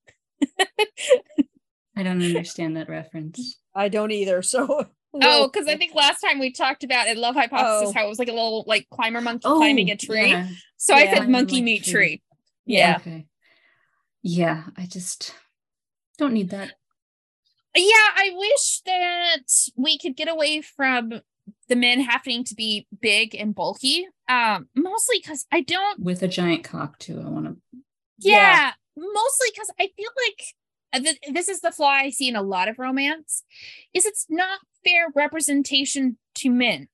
I 1.96 2.04
don't 2.04 2.24
understand 2.24 2.78
that 2.78 2.90
reference. 2.90 3.58
I 3.76 3.90
don't 3.90 4.12
either. 4.12 4.42
So 4.42 4.86
Oh, 5.22 5.48
because 5.48 5.68
I 5.68 5.78
think 5.78 5.94
last 5.94 6.22
time 6.22 6.40
we 6.40 6.52
talked 6.52 6.84
about 6.84 7.08
it, 7.08 7.18
Love 7.18 7.36
Hypothesis, 7.36 7.90
Oh. 7.90 7.94
how 8.00 8.06
it 8.06 8.10
was 8.10 8.18
like 8.18 8.30
a 8.30 8.34
little 8.34 8.64
like 8.66 8.88
climber 8.90 9.22
monkey 9.22 9.44
oh, 9.46 9.58
climbing 9.58 9.92
a 9.92 9.96
tree. 9.96 10.30
yeah. 10.32 10.48
So 10.78 10.96
I 10.96 11.06
said 11.14 11.30
monkey 11.30 11.58
like 11.58 11.64
meat 11.64 11.84
tree. 11.84 11.92
tree. 11.92 12.24
Yeah. 12.66 12.98
Okay. 13.00 13.26
Yeah, 14.24 14.64
I 14.78 14.86
just 14.88 15.36
don't 16.18 16.34
need 16.34 16.50
that. 16.50 16.72
Yeah, 17.76 17.84
I 18.16 18.32
wish 18.36 18.82
that 18.86 19.44
we 19.76 19.98
could 20.00 20.16
get 20.16 20.30
away 20.30 20.62
from 20.62 21.22
the 21.70 21.76
men 21.76 22.02
happening 22.02 22.44
to 22.46 22.56
be 22.56 22.88
big 23.02 23.36
and 23.36 23.56
bulky. 23.56 24.08
Um, 24.28 24.68
mostly 24.76 25.18
because 25.22 25.46
I 25.52 25.62
don't 25.62 26.00
With 26.00 26.24
a 26.24 26.28
giant 26.28 26.64
cock 26.64 27.00
too. 27.00 27.22
I 27.24 27.30
want 27.30 27.46
to 27.46 27.58
yeah, 28.20 28.72
mostly 28.96 29.48
because 29.54 29.72
I 29.80 29.90
feel 29.98 30.10
like 30.28 30.44
uh, 30.94 31.00
th- 31.00 31.34
this 31.34 31.50
is 31.50 31.62
the 31.62 31.72
flaw 31.72 31.90
I 31.90 32.10
see 32.10 32.28
in 32.30 32.36
a 32.36 32.42
lot 32.42 32.68
of 32.70 32.80
romance 32.80 33.44
is 33.94 34.06
it's 34.06 34.28
not 34.30 34.60
fair 34.86 35.08
representation 35.16 36.18
to 36.36 36.50
men. 36.50 36.88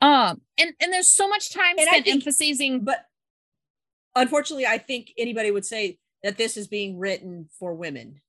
Um, 0.00 0.40
and 0.58 0.72
and 0.80 0.92
there's 0.92 1.10
so 1.10 1.28
much 1.28 1.52
time 1.52 1.76
And 1.78 1.86
spent 1.86 2.04
think- 2.04 2.16
emphasizing 2.16 2.84
but 2.84 3.04
unfortunately, 4.16 4.66
I 4.66 4.78
think 4.78 5.12
anybody 5.16 5.50
would 5.50 5.64
say 5.64 5.98
that 6.22 6.36
this 6.36 6.56
is 6.56 6.66
being 6.68 6.98
written 6.98 7.48
for 7.58 7.74
women. 7.74 8.20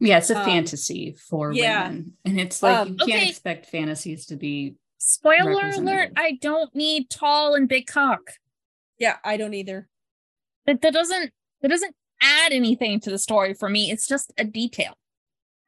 Yeah, 0.00 0.18
it's 0.18 0.30
a 0.30 0.38
Um, 0.38 0.44
fantasy 0.44 1.12
for 1.12 1.52
yeah. 1.52 1.88
women. 1.88 2.16
And 2.24 2.40
it's 2.40 2.62
like 2.62 2.78
Um, 2.78 2.88
you 2.88 2.94
can't 2.96 3.10
Okay. 3.10 3.28
expect 3.28 3.66
fantasies 3.66 4.26
to 4.26 4.36
be 4.36 4.76
spoiler 4.98 5.68
alert. 5.70 6.12
I 6.16 6.32
don't 6.40 6.74
need 6.74 7.10
tall 7.10 7.54
and 7.54 7.68
big 7.68 7.86
cock. 7.86 8.20
Yeah, 8.98 9.18
I 9.24 9.36
don't 9.36 9.54
either. 9.54 9.88
That 10.66 10.80
that 10.82 10.92
doesn't 10.92 11.32
that 11.62 11.68
doesn't 11.68 11.94
add 12.22 12.52
anything 12.52 13.00
to 13.00 13.10
the 13.10 13.18
story 13.18 13.52
for 13.54 13.68
me. 13.68 13.90
It's 13.90 14.06
just 14.06 14.32
a 14.38 14.44
detail. 14.44 14.94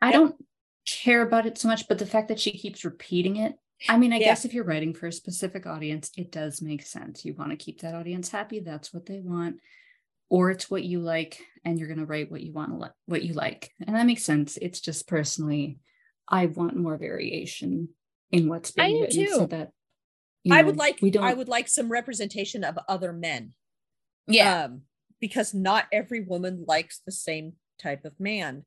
I 0.01 0.07
Yep. 0.11 0.15
don't 0.15 0.47
care 0.87 1.23
about 1.23 1.47
it 1.47 1.59
so 1.59 1.69
much, 1.69 1.87
but 1.89 1.99
the 1.99 2.07
fact 2.07 2.29
that 2.29 2.41
she 2.41 2.53
keeps 2.53 2.85
repeating 2.85 3.37
it. 3.37 3.55
I 3.89 3.99
mean, 3.99 4.13
I 4.13 4.19
Yeah. 4.19 4.27
guess 4.27 4.45
if 4.45 4.55
you're 4.55 4.65
writing 4.65 4.95
for 4.95 5.07
a 5.09 5.13
specific 5.13 5.67
audience, 5.67 6.11
it 6.17 6.31
does 6.31 6.63
make 6.63 6.83
sense. 6.83 7.25
You 7.25 7.35
want 7.35 7.51
to 7.51 7.57
keep 7.57 7.81
that 7.81 7.95
audience 7.95 8.31
happy, 8.31 8.61
that's 8.61 8.93
what 8.95 9.07
they 9.07 9.21
want. 9.21 9.61
Or 10.33 10.51
it's 10.51 10.71
what 10.71 10.83
you 10.83 10.99
like, 11.01 11.45
and 11.63 11.79
you're 11.79 11.89
gonna 11.89 12.07
write 12.07 12.31
what 12.31 12.41
you 12.41 12.53
want 12.55 12.71
to 12.71 12.79
li- 12.79 12.99
what 13.05 13.23
you 13.23 13.35
like. 13.35 13.71
And 13.87 13.95
that 13.95 14.07
makes 14.07 14.25
sense. 14.25 14.57
It's 14.57 14.81
just 14.81 15.07
personally, 15.07 15.79
I 16.27 16.47
want 16.47 16.75
more 16.75 16.97
variation 16.97 17.91
in 18.31 18.49
what's 18.49 18.71
being 18.71 18.97
do 19.11 19.21
written 19.21 19.29
so 19.29 19.47
that 19.49 19.73
you 20.43 20.55
I 20.55 20.63
would 20.63 20.79
like 20.79 21.01
we 21.03 21.11
don't 21.11 21.23
I 21.23 21.35
would 21.35 21.49
like 21.49 21.69
some 21.69 21.93
representation 21.93 22.65
of 22.65 22.79
other 22.89 23.13
men. 23.13 23.53
Yeah. 24.27 24.65
Um, 24.65 24.83
because 25.21 25.53
not 25.53 25.85
every 25.93 26.21
woman 26.21 26.65
likes 26.67 27.03
the 27.05 27.13
same 27.13 27.53
type 27.79 28.07
of 28.07 28.19
man. 28.19 28.65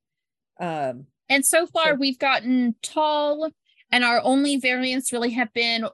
Um, 0.59 1.07
And 1.29 1.43
so 1.43 1.65
far, 1.65 1.93
So- 1.93 1.95
we've 1.95 2.19
gotten 2.19 2.75
tall, 2.83 3.49
and 3.91 4.03
our 4.03 4.21
only 4.23 4.57
variants 4.57 5.11
really 5.11 5.31
have 5.31 5.51
been 5.53 5.87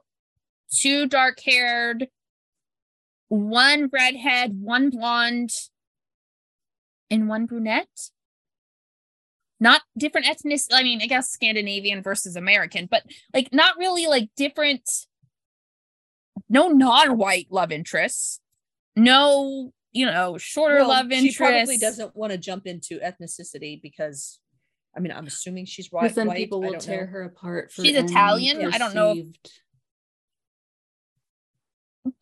two 0.70 1.06
dark 1.06 1.40
haired, 1.40 2.08
one 3.32 3.88
redhead, 3.90 4.60
one 4.60 4.90
blonde, 4.90 5.52
and 7.10 7.30
one 7.30 7.46
brunette. 7.46 8.10
Not 9.58 9.80
different 9.96 10.28
ethnic. 10.28 10.60
I 10.70 10.82
mean, 10.82 11.00
I 11.00 11.06
guess 11.06 11.30
Scandinavian 11.30 12.02
versus 12.02 12.36
American, 12.36 12.88
but 12.90 13.04
like 13.32 13.48
not 13.50 13.78
really 13.78 14.06
like 14.06 14.28
different. 14.36 14.82
No 16.50 16.68
non 16.68 17.16
white 17.16 17.46
love 17.48 17.72
interests. 17.72 18.40
No, 18.96 19.72
you 19.92 20.04
know, 20.04 20.36
shorter 20.36 20.76
well, 20.76 20.88
love 20.88 21.10
interests. 21.10 21.32
she 21.32 21.38
probably 21.38 21.78
doesn't 21.78 22.14
want 22.14 22.32
to 22.32 22.38
jump 22.38 22.66
into 22.66 22.98
ethnicity 22.98 23.80
because 23.80 24.40
I 24.94 25.00
mean 25.00 25.12
I'm 25.12 25.26
assuming 25.26 25.64
she's 25.64 25.90
right. 25.90 26.02
because 26.02 26.16
then 26.16 26.26
white, 26.26 26.36
people 26.36 26.60
will 26.60 26.74
tear 26.74 27.06
know. 27.06 27.12
her 27.12 27.22
apart 27.22 27.72
for 27.72 27.82
She's 27.82 27.96
any 27.96 28.06
Italian, 28.06 28.74
I 28.74 28.76
don't 28.76 28.94
know 28.94 29.12
if- 29.12 29.16
perceived, 29.16 29.61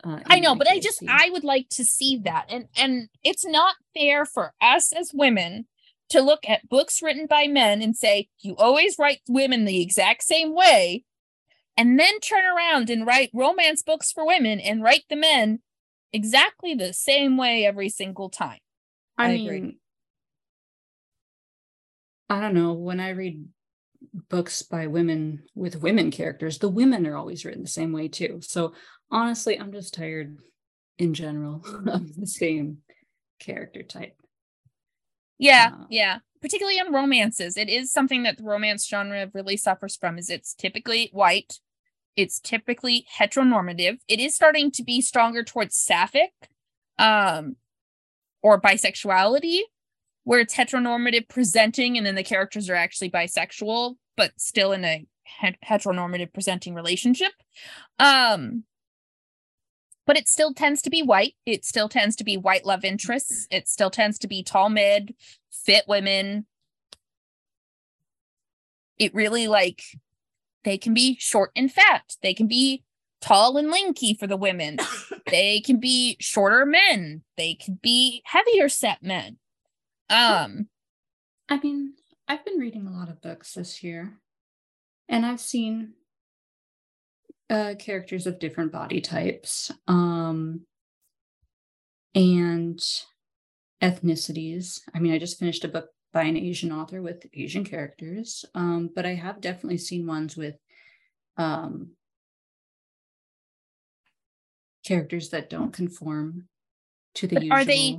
uh, 0.04 0.20
I 0.26 0.40
know, 0.40 0.54
but 0.54 0.70
I 0.70 0.78
just. 0.78 1.02
I 1.08 1.30
would 1.30 1.44
like 1.44 1.68
to 1.70 1.84
see 1.84 2.18
that. 2.24 2.46
And 2.48 2.68
and 2.76 3.08
it's 3.24 3.46
not 3.46 3.76
fair 3.94 4.26
for 4.26 4.52
us 4.60 4.92
as 4.92 5.12
women 5.14 5.66
to 6.10 6.20
look 6.20 6.40
at 6.48 6.68
books 6.68 7.02
written 7.02 7.26
by 7.26 7.46
men 7.46 7.80
and 7.82 7.96
say, 7.96 8.28
you 8.40 8.56
always 8.56 8.96
write 8.98 9.20
women 9.28 9.64
the 9.64 9.80
exact 9.80 10.24
same 10.24 10.54
way, 10.54 11.04
and 11.76 11.98
then 11.98 12.20
turn 12.20 12.44
around 12.44 12.90
and 12.90 13.06
write 13.06 13.30
romance 13.32 13.82
books 13.82 14.12
for 14.12 14.26
women 14.26 14.60
and 14.60 14.82
write 14.82 15.04
the 15.08 15.16
men 15.16 15.60
exactly 16.12 16.74
the 16.74 16.92
same 16.92 17.36
way 17.36 17.64
every 17.64 17.88
single 17.88 18.28
time. 18.28 18.58
I, 19.16 19.24
I 19.24 19.32
mean, 19.32 19.46
agree. 19.46 19.78
I 22.28 22.40
don't 22.40 22.54
know. 22.54 22.72
When 22.72 23.00
I 23.00 23.10
read 23.10 23.46
books 24.28 24.62
by 24.62 24.86
women 24.88 25.44
with 25.54 25.82
women 25.82 26.10
characters, 26.10 26.58
the 26.58 26.68
women 26.68 27.06
are 27.06 27.16
always 27.16 27.44
written 27.44 27.62
the 27.62 27.68
same 27.68 27.92
way 27.92 28.08
too. 28.08 28.40
So 28.42 28.74
honestly, 29.10 29.58
I'm 29.58 29.72
just 29.72 29.94
tired 29.94 30.38
in 30.98 31.14
general 31.14 31.64
of 31.86 32.16
the 32.16 32.26
same 32.26 32.78
character 33.38 33.82
type. 33.82 34.16
Yeah, 35.38 35.70
Uh, 35.72 35.84
yeah. 35.90 36.18
Particularly 36.42 36.78
in 36.78 36.92
romances, 36.92 37.56
it 37.56 37.68
is 37.68 37.92
something 37.92 38.22
that 38.22 38.38
the 38.38 38.44
romance 38.44 38.86
genre 38.86 39.30
really 39.34 39.56
suffers 39.56 39.96
from. 39.96 40.16
Is 40.16 40.30
it's 40.30 40.54
typically 40.54 41.10
white, 41.12 41.60
it's 42.16 42.40
typically 42.40 43.06
heteronormative. 43.18 43.98
It 44.08 44.20
is 44.20 44.34
starting 44.34 44.70
to 44.72 44.82
be 44.82 45.02
stronger 45.02 45.42
towards 45.42 45.76
sapphic, 45.76 46.32
um, 46.98 47.56
or 48.42 48.58
bisexuality, 48.58 49.60
where 50.24 50.40
it's 50.40 50.54
heteronormative 50.54 51.28
presenting, 51.28 51.98
and 51.98 52.06
then 52.06 52.14
the 52.14 52.22
characters 52.22 52.70
are 52.70 52.74
actually 52.74 53.10
bisexual, 53.10 53.96
but 54.16 54.32
still 54.38 54.72
in 54.72 54.84
a 54.84 55.06
heteronormative 55.64 56.32
presenting 56.32 56.74
relationship. 56.74 57.32
Um, 57.98 58.64
but 60.06 60.16
it 60.16 60.28
still 60.28 60.52
tends 60.52 60.82
to 60.82 60.90
be 60.90 61.02
white. 61.02 61.34
It 61.46 61.64
still 61.64 61.88
tends 61.88 62.16
to 62.16 62.24
be 62.24 62.36
white 62.36 62.64
love 62.64 62.84
interests. 62.84 63.46
It 63.50 63.68
still 63.68 63.90
tends 63.90 64.18
to 64.20 64.28
be 64.28 64.42
tall 64.42 64.68
mid, 64.68 65.14
fit 65.50 65.84
women. 65.86 66.46
It 68.98 69.14
really 69.14 69.46
like 69.46 69.82
they 70.64 70.78
can 70.78 70.94
be 70.94 71.16
short 71.18 71.50
and 71.56 71.72
fat. 71.72 72.16
They 72.22 72.34
can 72.34 72.46
be 72.46 72.84
tall 73.20 73.56
and 73.56 73.70
lanky 73.70 74.14
for 74.14 74.26
the 74.26 74.36
women. 74.36 74.78
they 75.30 75.60
can 75.60 75.78
be 75.78 76.16
shorter 76.20 76.66
men. 76.66 77.22
They 77.36 77.54
can 77.54 77.78
be 77.82 78.22
heavier 78.24 78.68
set 78.68 79.02
men. 79.02 79.38
Um, 80.08 80.68
I 81.48 81.58
mean, 81.60 81.94
I've 82.26 82.44
been 82.44 82.58
reading 82.58 82.86
a 82.86 82.92
lot 82.92 83.08
of 83.08 83.22
books 83.22 83.54
this 83.54 83.82
year, 83.82 84.18
and 85.08 85.24
I've 85.24 85.40
seen 85.40 85.94
uh, 87.50 87.74
characters 87.78 88.26
of 88.26 88.38
different 88.38 88.72
body 88.72 89.00
types 89.00 89.70
um, 89.88 90.60
and 92.14 92.80
ethnicities. 93.82 94.80
I 94.94 95.00
mean, 95.00 95.12
I 95.12 95.18
just 95.18 95.38
finished 95.38 95.64
a 95.64 95.68
book 95.68 95.88
by 96.12 96.22
an 96.22 96.36
Asian 96.36 96.72
author 96.72 97.02
with 97.02 97.26
Asian 97.34 97.64
characters, 97.64 98.44
um, 98.54 98.90
but 98.94 99.04
I 99.04 99.14
have 99.14 99.40
definitely 99.40 99.78
seen 99.78 100.06
ones 100.06 100.36
with 100.36 100.54
um, 101.36 101.90
characters 104.86 105.30
that 105.30 105.50
don't 105.50 105.72
conform 105.72 106.48
to 107.14 107.26
the 107.26 107.34
But 107.34 107.42
usual. 107.42 107.58
are 107.58 107.64
they 107.64 107.98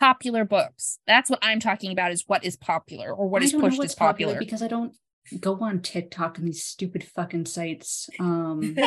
popular 0.00 0.44
books. 0.44 0.98
That's 1.06 1.30
what 1.30 1.38
I'm 1.42 1.60
talking 1.60 1.92
about 1.92 2.10
is 2.10 2.24
what 2.26 2.44
is 2.44 2.56
popular 2.56 3.12
or 3.12 3.28
what 3.28 3.42
I 3.42 3.44
is 3.44 3.52
pushed 3.52 3.82
as 3.82 3.94
popular. 3.94 4.36
because 4.36 4.60
I 4.62 4.66
don't 4.66 4.96
go 5.40 5.58
on 5.60 5.80
TikTok 5.80 6.38
and 6.38 6.46
these 6.46 6.64
stupid 6.64 7.04
fucking 7.04 7.46
sites. 7.46 8.08
Um, 8.18 8.76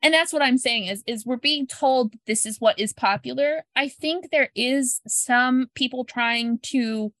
and 0.00 0.14
that's 0.14 0.32
what 0.32 0.40
i'm 0.40 0.56
saying 0.56 0.86
is 0.86 1.02
is 1.04 1.26
we're 1.26 1.36
being 1.36 1.66
told 1.66 2.14
this 2.28 2.46
is 2.46 2.60
what 2.60 2.78
is 2.78 2.92
popular 2.92 3.64
i 3.74 3.88
think 3.88 4.30
there 4.30 4.50
is 4.54 5.00
some 5.08 5.66
people 5.74 6.04
trying 6.04 6.60
to 6.60 7.12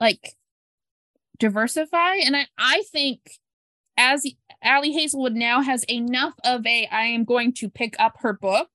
like 0.00 0.34
diversify. 1.42 2.14
And 2.24 2.36
I, 2.36 2.46
I 2.56 2.82
think 2.92 3.38
as 3.96 4.24
Ali 4.64 4.92
Hazelwood 4.92 5.34
now 5.34 5.60
has 5.60 5.84
enough 5.84 6.34
of 6.44 6.66
a 6.66 6.86
I 6.86 7.06
am 7.06 7.24
going 7.24 7.52
to 7.54 7.68
pick 7.68 7.96
up 7.98 8.14
her 8.20 8.32
book 8.32 8.70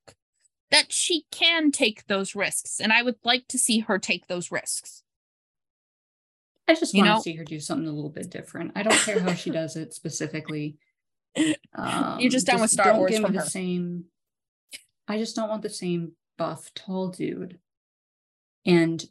that 0.70 0.92
she 0.92 1.26
can 1.32 1.72
take 1.72 2.08
those 2.08 2.36
risks. 2.36 2.80
And 2.80 2.92
I 2.92 3.04
would 3.04 3.16
like 3.24 3.48
to 3.50 3.58
see 3.58 3.80
her 3.80 3.98
take 3.98 4.28
those 4.28 4.52
risks. 4.52 5.02
I 6.68 6.76
just 6.76 6.94
You 6.94 7.00
want 7.04 7.10
know- 7.10 7.16
to 7.18 7.22
see 7.22 7.36
her 7.36 7.44
do 7.44 7.60
something 7.60 7.88
a 7.88 7.92
little 7.94 8.10
bit 8.10 8.30
different. 8.30 8.72
I 8.76 8.84
don't 8.84 8.94
care 9.00 9.20
how 9.20 9.34
she 9.34 9.50
does 9.50 9.76
it 9.76 9.94
specifically. 9.94 10.78
Um, 11.74 12.20
You're 12.20 12.32
just 12.32 12.48
done 12.48 12.60
with 12.62 12.72
Star 12.72 12.88
don't 12.88 12.98
Wars 12.98 13.18
from 13.20 13.34
the 13.34 13.40
her. 13.40 13.46
same. 13.46 14.06
I 15.08 15.18
just 15.18 15.36
don't 15.36 15.50
want 15.50 15.62
the 15.62 15.70
same 15.70 16.14
buff, 16.38 16.74
tall 16.76 17.08
dude, 17.10 17.60
and 18.66 19.04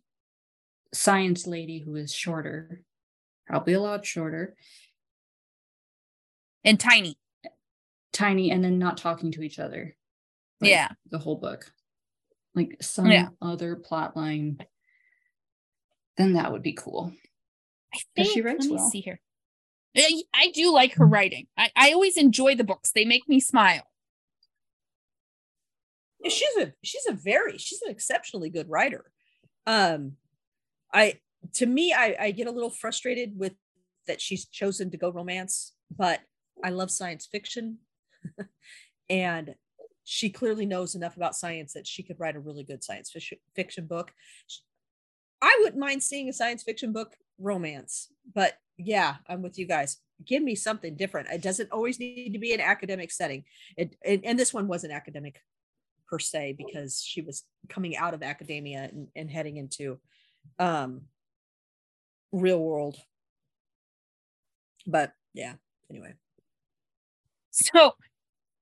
science 0.93 1.47
lady 1.47 1.79
who 1.79 1.95
is 1.97 2.13
shorter, 2.13 2.83
probably 3.47 3.73
a 3.73 3.81
lot 3.81 4.05
shorter, 4.05 4.55
And 6.65 6.79
tiny. 6.79 7.17
tiny, 8.13 8.51
and 8.51 8.63
then 8.63 8.79
not 8.79 8.97
talking 8.99 9.31
to 9.33 9.43
each 9.43 9.59
other. 9.59 9.97
like, 10.61 10.71
Yeah. 10.71 10.89
the 11.11 11.19
whole 11.19 11.37
book, 11.37 11.71
like 12.55 12.83
some 12.83 13.11
Yeah. 13.11 13.29
other 13.43 13.77
plot 13.77 14.17
line. 14.17 14.59
Then 16.17 16.33
that 16.33 16.51
would 16.51 16.63
be 16.63 16.73
cool. 16.73 17.13
I 17.95 17.99
'Cause 18.17 18.27
she 18.29 18.35
think, 18.35 18.47
writes 18.47 18.65
let 18.67 18.71
me 18.71 18.77
well. 18.77 18.91
see 18.91 19.01
here. 19.01 19.21
I, 19.97 20.23
I 20.35 20.51
do 20.51 20.71
like 20.73 20.95
her 20.95 21.07
writing. 21.07 21.47
I, 21.57 21.71
I 21.75 21.93
always 21.93 22.17
enjoy 22.19 22.55
the 22.55 22.65
books. 22.65 22.93
They 22.93 23.05
make 23.07 23.27
me 23.29 23.41
smile. 23.41 23.83
Yeah, 26.21 26.31
she's 26.31 26.57
a 26.59 26.73
she's 26.83 27.07
a 27.09 27.13
very 27.13 27.59
she's 27.59 27.83
an 27.83 27.91
exceptionally 27.91 28.51
good 28.51 28.69
writer 28.69 29.05
um 29.67 30.13
i 30.93 31.15
to 31.53 31.67
me 31.67 31.93
i 31.93 32.17
i 32.19 32.31
get 32.31 32.47
a 32.47 32.51
little 32.51 32.71
frustrated 32.71 33.39
with 33.39 33.53
that 34.07 34.21
she's 34.21 34.47
chosen 34.47 34.91
to 34.91 34.97
go 34.97 35.11
romance 35.11 35.75
but 35.95 36.21
i 36.65 36.71
love 36.71 36.91
science 36.91 37.27
fiction 37.31 37.79
and 39.11 39.55
she 40.05 40.31
clearly 40.31 40.67
knows 40.67 40.95
enough 40.95 41.17
about 41.17 41.37
science 41.37 41.75
that 41.75 41.87
she 41.87 42.03
could 42.03 42.19
write 42.19 42.35
a 42.37 42.41
really 42.41 42.65
good 42.65 42.83
science 42.83 43.13
fic- 43.15 43.39
fiction 43.55 43.87
book 43.87 44.11
i 45.43 45.57
wouldn't 45.61 45.79
mind 45.79 46.03
seeing 46.03 46.29
a 46.29 46.33
science 46.33 46.63
fiction 46.63 46.93
book 46.93 47.15
romance 47.39 48.09
but 48.35 48.55
yeah 48.79 49.17
i'm 49.29 49.43
with 49.43 49.59
you 49.59 49.67
guys. 49.67 49.99
Give 50.25 50.43
me 50.43 50.55
something 50.55 50.97
different. 50.97 51.29
It 51.29 51.43
doesn't 51.43 51.71
always 51.71 52.01
need 52.01 52.33
to 52.33 52.39
be 52.39 52.55
an 52.55 52.61
academic 52.61 53.11
setting. 53.11 53.45
It 53.77 53.97
and, 54.05 54.25
and 54.25 54.39
this 54.39 54.55
one 54.55 54.67
wasn't 54.67 54.95
academic 54.95 55.43
per 56.09 56.19
se 56.19 56.55
because 56.57 57.03
she 57.03 57.21
was 57.21 57.45
coming 57.69 57.97
out 57.97 58.15
of 58.15 58.23
academia 58.23 58.89
and, 58.91 59.09
and 59.15 59.31
heading 59.31 59.59
into 59.59 59.99
um 60.59 61.03
real 62.33 62.61
world. 62.61 62.97
But 64.87 65.13
yeah 65.35 65.55
anyway. 65.91 66.15
So, 67.51 67.93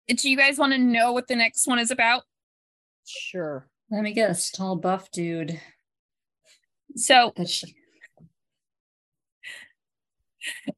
do 0.09 0.29
you 0.31 0.37
guys 0.37 0.59
want 0.59 0.73
to 0.73 0.79
know 0.79 1.13
what 1.13 1.29
the 1.29 1.37
next 1.37 1.67
one 1.67 1.79
is 1.79 1.91
about? 1.91 2.23
sure. 3.07 3.69
Let 3.91 4.03
me 4.03 4.13
guess, 4.13 4.51
tall 4.51 4.77
buff 4.77 5.11
dude. 5.11 5.61
So, 6.97 7.33
That 7.37 7.49
she 7.49 7.75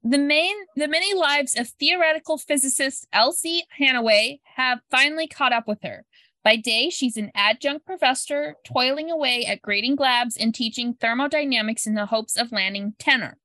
the 0.02 0.18
main 0.18 0.54
the 0.76 0.88
many 0.88 1.14
lives 1.14 1.58
of 1.58 1.68
theoretical 1.68 2.38
physicist 2.38 3.06
Elsie 3.12 3.64
Hannaway 3.80 4.40
have 4.56 4.80
finally 4.90 5.26
caught 5.26 5.52
up 5.52 5.66
with 5.66 5.82
her. 5.82 6.04
By 6.44 6.54
day, 6.56 6.90
she's 6.90 7.16
an 7.16 7.32
adjunct 7.34 7.86
professor 7.86 8.54
toiling 8.64 9.10
away 9.10 9.44
at 9.46 9.62
grading 9.62 9.96
labs 9.96 10.36
and 10.36 10.54
teaching 10.54 10.94
thermodynamics 10.94 11.86
in 11.86 11.94
the 11.94 12.06
hopes 12.06 12.36
of 12.36 12.52
landing 12.52 12.94
tenor. 13.00 13.36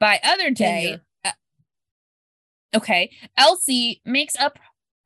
By 0.00 0.20
other 0.24 0.50
day, 0.50 1.00
uh, 1.24 1.32
okay, 2.74 3.10
Elsie 3.36 4.00
makes 4.06 4.34
up 4.36 4.58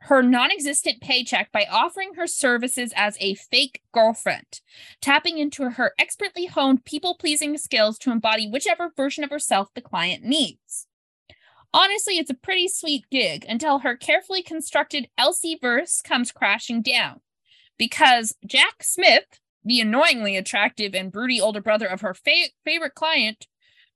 her 0.04 0.22
non-existent 0.22 1.00
paycheck 1.00 1.52
by 1.52 1.66
offering 1.70 2.14
her 2.14 2.26
services 2.26 2.92
as 2.96 3.16
a 3.20 3.34
fake 3.34 3.82
girlfriend 3.92 4.60
tapping 5.00 5.38
into 5.38 5.68
her 5.70 5.92
expertly 5.98 6.46
honed 6.46 6.84
people 6.84 7.16
pleasing 7.18 7.56
skills 7.58 7.98
to 7.98 8.10
embody 8.10 8.48
whichever 8.48 8.90
version 8.96 9.24
of 9.24 9.30
herself 9.30 9.68
the 9.74 9.80
client 9.80 10.24
needs. 10.24 10.86
Honestly, 11.72 12.18
it's 12.18 12.30
a 12.30 12.34
pretty 12.34 12.66
sweet 12.66 13.04
gig 13.10 13.44
until 13.48 13.80
her 13.80 13.96
carefully 13.96 14.42
constructed 14.42 15.08
Elsie 15.16 15.58
verse 15.60 16.00
comes 16.02 16.32
crashing 16.32 16.82
down. 16.82 17.20
Because 17.78 18.34
Jack 18.44 18.82
Smith, 18.82 19.38
the 19.64 19.80
annoyingly 19.80 20.36
attractive 20.36 20.94
and 20.94 21.12
broody 21.12 21.40
older 21.40 21.60
brother 21.60 21.86
of 21.86 22.00
her 22.00 22.14
fa- 22.14 22.50
favorite 22.64 22.94
client, 22.94 23.46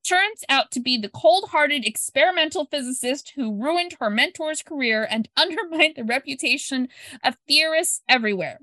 turns 0.05 0.45
out 0.49 0.71
to 0.73 0.81
be 0.81 0.97
the 0.97 1.09
cold 1.09 1.51
hearted 1.51 1.85
experimental 1.85 2.67
physicist 2.67 3.33
who 3.35 3.61
ruined 3.61 3.97
her 4.01 4.11
mentor's 4.11 4.63
career 4.63 5.07
and 5.09 5.29
undermined 5.37 5.95
the 5.97 6.05
reputation 6.05 6.89
of 7.23 7.37
theorists 7.49 8.03
everywhere. 8.09 8.61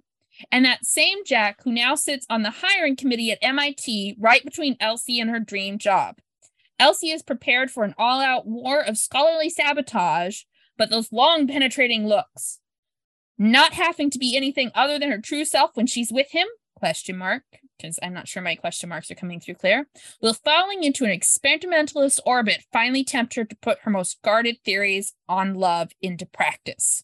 And 0.51 0.65
that 0.65 0.85
same 0.85 1.23
Jack, 1.25 1.61
who 1.63 1.71
now 1.71 1.95
sits 1.95 2.25
on 2.29 2.43
the 2.43 2.55
hiring 2.61 2.95
committee 2.95 3.31
at 3.31 3.39
MIT, 3.41 4.15
right 4.19 4.43
between 4.43 4.77
Elsie 4.79 5.19
and 5.19 5.29
her 5.29 5.39
dream 5.39 5.77
job. 5.77 6.17
Elsie 6.79 7.11
is 7.11 7.21
prepared 7.21 7.69
for 7.69 7.83
an 7.83 7.93
all 7.97 8.21
out 8.21 8.47
war 8.47 8.81
of 8.81 8.97
scholarly 8.97 9.49
sabotage, 9.49 10.43
but 10.77 10.89
those 10.89 11.11
long 11.11 11.47
penetrating 11.47 12.07
looks. 12.07 12.59
Not 13.37 13.73
having 13.73 14.09
to 14.11 14.19
be 14.19 14.35
anything 14.35 14.71
other 14.73 14.97
than 14.97 15.11
her 15.11 15.21
true 15.21 15.45
self 15.45 15.71
when 15.75 15.85
she's 15.85 16.11
with 16.11 16.31
him? 16.31 16.47
Question 16.81 17.15
mark. 17.15 17.43
Because 17.77 17.99
I'm 18.01 18.13
not 18.13 18.27
sure 18.27 18.41
my 18.41 18.55
question 18.55 18.89
marks 18.89 19.11
are 19.11 19.15
coming 19.15 19.39
through 19.39 19.53
clear. 19.53 19.87
Will 20.19 20.33
falling 20.33 20.83
into 20.83 21.05
an 21.05 21.11
experimentalist 21.11 22.19
orbit 22.25 22.65
finally 22.73 23.03
tempt 23.03 23.35
her 23.35 23.45
to 23.45 23.55
put 23.57 23.77
her 23.81 23.91
most 23.91 24.19
guarded 24.23 24.57
theories 24.65 25.13
on 25.29 25.53
love 25.53 25.91
into 26.01 26.25
practice? 26.25 27.03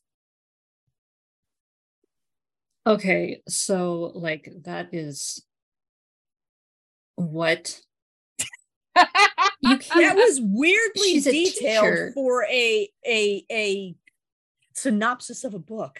Okay, 2.88 3.42
so 3.48 4.12
like 4.16 4.52
that 4.63 4.90
is 4.94 5.46
what 7.18 7.80
you 9.62 9.78
can't 9.78 9.88
That 9.90 10.16
was 10.16 10.40
weirdly 10.42 11.02
She's 11.04 11.26
detailed 11.26 11.84
teacher. 11.86 12.12
for 12.16 12.46
a 12.46 12.90
a 13.08 13.46
a 13.52 13.96
synopsis 14.74 15.44
of 15.44 15.54
a 15.54 15.60
book 15.60 16.00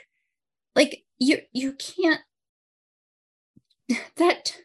like 0.76 1.04
you 1.20 1.40
you 1.52 1.74
can't 1.74 2.22
that 4.17 4.56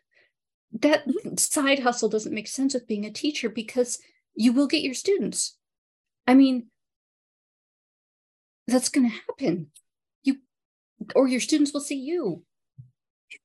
that 0.72 1.04
side 1.38 1.80
hustle 1.80 2.08
doesn't 2.08 2.35
make 2.35 2.48
sense 2.48 2.74
with 2.74 2.87
being 2.88 3.04
a 3.04 3.11
teacher 3.11 3.48
because 3.48 3.98
you 4.35 4.52
will 4.52 4.66
get 4.66 4.82
your 4.82 4.94
students. 4.94 5.56
I 6.26 6.35
mean 6.35 6.68
that's 8.66 8.88
going 8.88 9.11
to 9.11 9.16
happen. 9.28 9.70
You 10.22 10.37
or 11.14 11.28
your 11.28 11.40
students 11.40 11.72
will 11.72 11.80
see 11.80 11.98
you. 11.98 12.44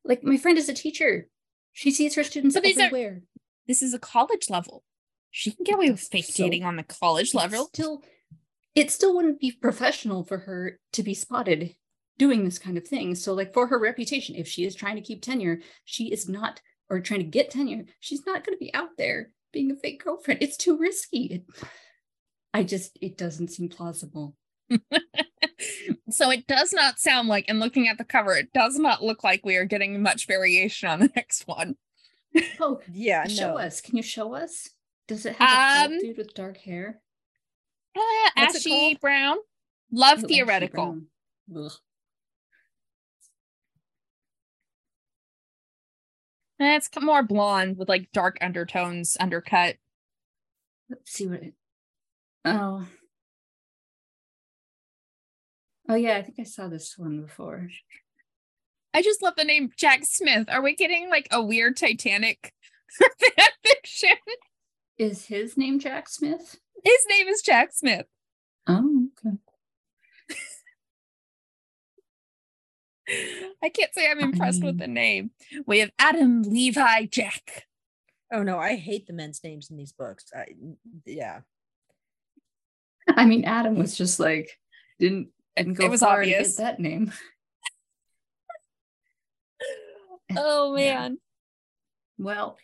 Like 0.05 0.23
my 0.23 0.37
friend 0.37 0.57
is 0.57 0.69
a 0.69 0.73
teacher. 0.73 1.27
She 1.73 1.91
sees 1.91 2.15
her 2.15 2.23
students 2.23 2.55
But 2.55 2.63
these 2.63 2.79
are- 2.79 3.21
This 3.67 3.81
is 3.81 3.93
a 3.93 3.99
college 3.99 4.49
level. 4.49 4.83
She 5.31 5.51
can 5.51 5.63
get 5.63 5.75
away 5.75 5.91
with 5.91 5.99
fake 5.99 6.25
So- 6.25 6.43
dating 6.43 6.63
on 6.63 6.75
the 6.77 6.83
college 6.83 7.33
level. 7.33 7.65
Still, 7.73 8.03
it 8.73 8.89
still 8.91 9.15
wouldn't 9.15 9.39
be 9.39 9.51
professional 9.51 10.23
for 10.23 10.39
her 10.39 10.79
to 10.93 11.03
be 11.03 11.13
spotted 11.13 11.75
doing 12.17 12.43
this 12.43 12.59
kind 12.59 12.77
of 12.77 12.87
thing. 12.87 13.15
So, 13.15 13.33
like 13.33 13.53
for 13.53 13.67
her 13.67 13.79
reputation, 13.79 14.35
if 14.35 14.47
she 14.47 14.65
is 14.65 14.75
trying 14.75 14.95
to 14.95 15.01
keep 15.01 15.21
tenure, 15.21 15.59
she 15.85 16.11
is 16.11 16.27
not, 16.27 16.61
or 16.89 16.99
trying 16.99 17.19
to 17.21 17.25
get 17.25 17.49
tenure, 17.51 17.85
she's 17.99 18.25
not 18.25 18.45
going 18.45 18.55
to 18.57 18.63
be 18.63 18.73
out 18.73 18.97
there 18.97 19.31
being 19.53 19.71
a 19.71 19.75
fake 19.75 20.03
girlfriend. 20.03 20.41
It's 20.41 20.57
too 20.57 20.77
risky. 20.77 21.25
It, 21.25 21.45
I 22.53 22.63
just, 22.63 22.97
it 23.01 23.17
doesn't 23.17 23.49
seem 23.49 23.69
plausible. 23.69 24.35
so 26.09 26.31
it 26.31 26.47
does 26.47 26.73
not 26.73 26.99
sound 26.99 27.27
like, 27.27 27.45
and 27.47 27.59
looking 27.59 27.87
at 27.87 27.97
the 27.97 28.03
cover, 28.03 28.33
it 28.35 28.51
does 28.53 28.77
not 28.77 29.03
look 29.03 29.23
like 29.23 29.45
we 29.45 29.55
are 29.55 29.65
getting 29.65 30.01
much 30.01 30.27
variation 30.27 30.89
on 30.89 30.99
the 30.99 31.09
next 31.15 31.47
one. 31.47 31.75
Oh, 32.59 32.79
yeah 32.91 33.27
show 33.27 33.51
no. 33.53 33.57
us. 33.57 33.81
Can 33.81 33.97
you 33.97 34.03
show 34.03 34.33
us? 34.33 34.69
Does 35.07 35.25
it 35.25 35.35
have 35.37 35.91
a 35.91 35.93
Um, 35.95 35.99
dude 35.99 36.17
with 36.17 36.33
dark 36.33 36.57
hair? 36.57 36.99
Uh, 37.95 38.01
Ashy? 38.35 38.97
Brown. 38.99 39.37
Love 39.91 40.23
Ooh, 40.23 40.27
theoretical. 40.27 40.97
Brown. 41.47 41.71
Ugh. 46.59 46.67
It's 46.67 46.89
more 46.99 47.23
blonde 47.23 47.77
with 47.77 47.89
like 47.89 48.11
dark 48.11 48.37
undertones, 48.41 49.17
undercut. 49.19 49.75
Let's 50.89 51.11
see 51.11 51.27
what 51.27 51.43
it. 51.43 51.53
Oh. 52.45 52.87
Oh 55.89 55.95
yeah, 55.95 56.17
I 56.17 56.21
think 56.23 56.39
I 56.39 56.43
saw 56.43 56.67
this 56.67 56.97
one 56.97 57.21
before. 57.21 57.69
I 58.93 59.01
just 59.01 59.21
love 59.21 59.35
the 59.37 59.43
name 59.43 59.71
Jack 59.77 60.05
Smith. 60.05 60.49
Are 60.49 60.61
we 60.61 60.75
getting 60.75 61.09
like 61.09 61.27
a 61.31 61.41
weird 61.41 61.77
Titanic 61.77 62.53
fiction? 63.63 64.17
Is 64.97 65.25
his 65.25 65.55
name 65.57 65.79
Jack 65.79 66.09
Smith? 66.09 66.57
His 66.83 67.05
name 67.09 67.27
is 67.27 67.41
Jack 67.41 67.73
Smith. 67.73 68.05
Oh, 68.65 69.07
okay. 69.25 69.37
I 73.63 73.69
can't 73.69 73.93
say 73.93 74.09
I'm 74.09 74.19
impressed 74.19 74.61
with 74.63 74.71
um, 74.75 74.77
the 74.77 74.87
name. 74.87 75.31
We 75.65 75.79
have 75.79 75.91
Adam 75.97 76.43
Levi 76.43 77.05
Jack. 77.05 77.65
Oh 78.31 78.43
no, 78.43 78.59
I 78.59 78.75
hate 78.75 79.07
the 79.07 79.13
men's 79.13 79.41
names 79.43 79.69
in 79.71 79.77
these 79.77 79.93
books. 79.93 80.25
I 80.35 80.47
yeah. 81.05 81.41
I 83.09 83.25
mean, 83.25 83.45
Adam 83.45 83.77
was 83.77 83.95
just 83.97 84.19
like 84.19 84.51
didn't 84.99 85.29
didn't 85.55 85.75
go 85.75 85.85
It 85.85 85.89
was 85.91 86.01
far 86.01 86.19
obvious. 86.19 86.55
to 86.55 86.61
get 86.61 86.65
that 86.65 86.79
name. 86.79 87.13
Oh 90.35 90.75
Yeah. 90.75 90.99
man. 91.01 91.17
Well, 92.17 92.57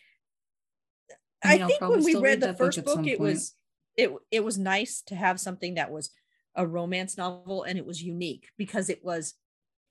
I, 1.42 1.54
mean, 1.54 1.62
I'll 1.62 1.68
think 1.68 1.80
when 1.80 2.04
we 2.04 2.14
read 2.14 2.22
read 2.22 2.40
the 2.40 2.46
that 2.48 2.58
book 2.58 2.74
first 2.74 2.84
book, 2.84 3.06
it 3.06 3.18
point. 3.18 3.20
was 3.20 3.54
it 3.96 4.12
it 4.30 4.44
was 4.44 4.58
nice 4.58 5.02
to 5.06 5.14
have 5.14 5.38
something 5.40 5.74
that 5.74 5.90
was 5.90 6.10
a 6.56 6.66
romance 6.66 7.16
novel 7.16 7.62
and 7.62 7.78
it 7.78 7.86
was 7.86 8.02
unique 8.02 8.48
because 8.58 8.88
it 8.90 9.04
was 9.04 9.34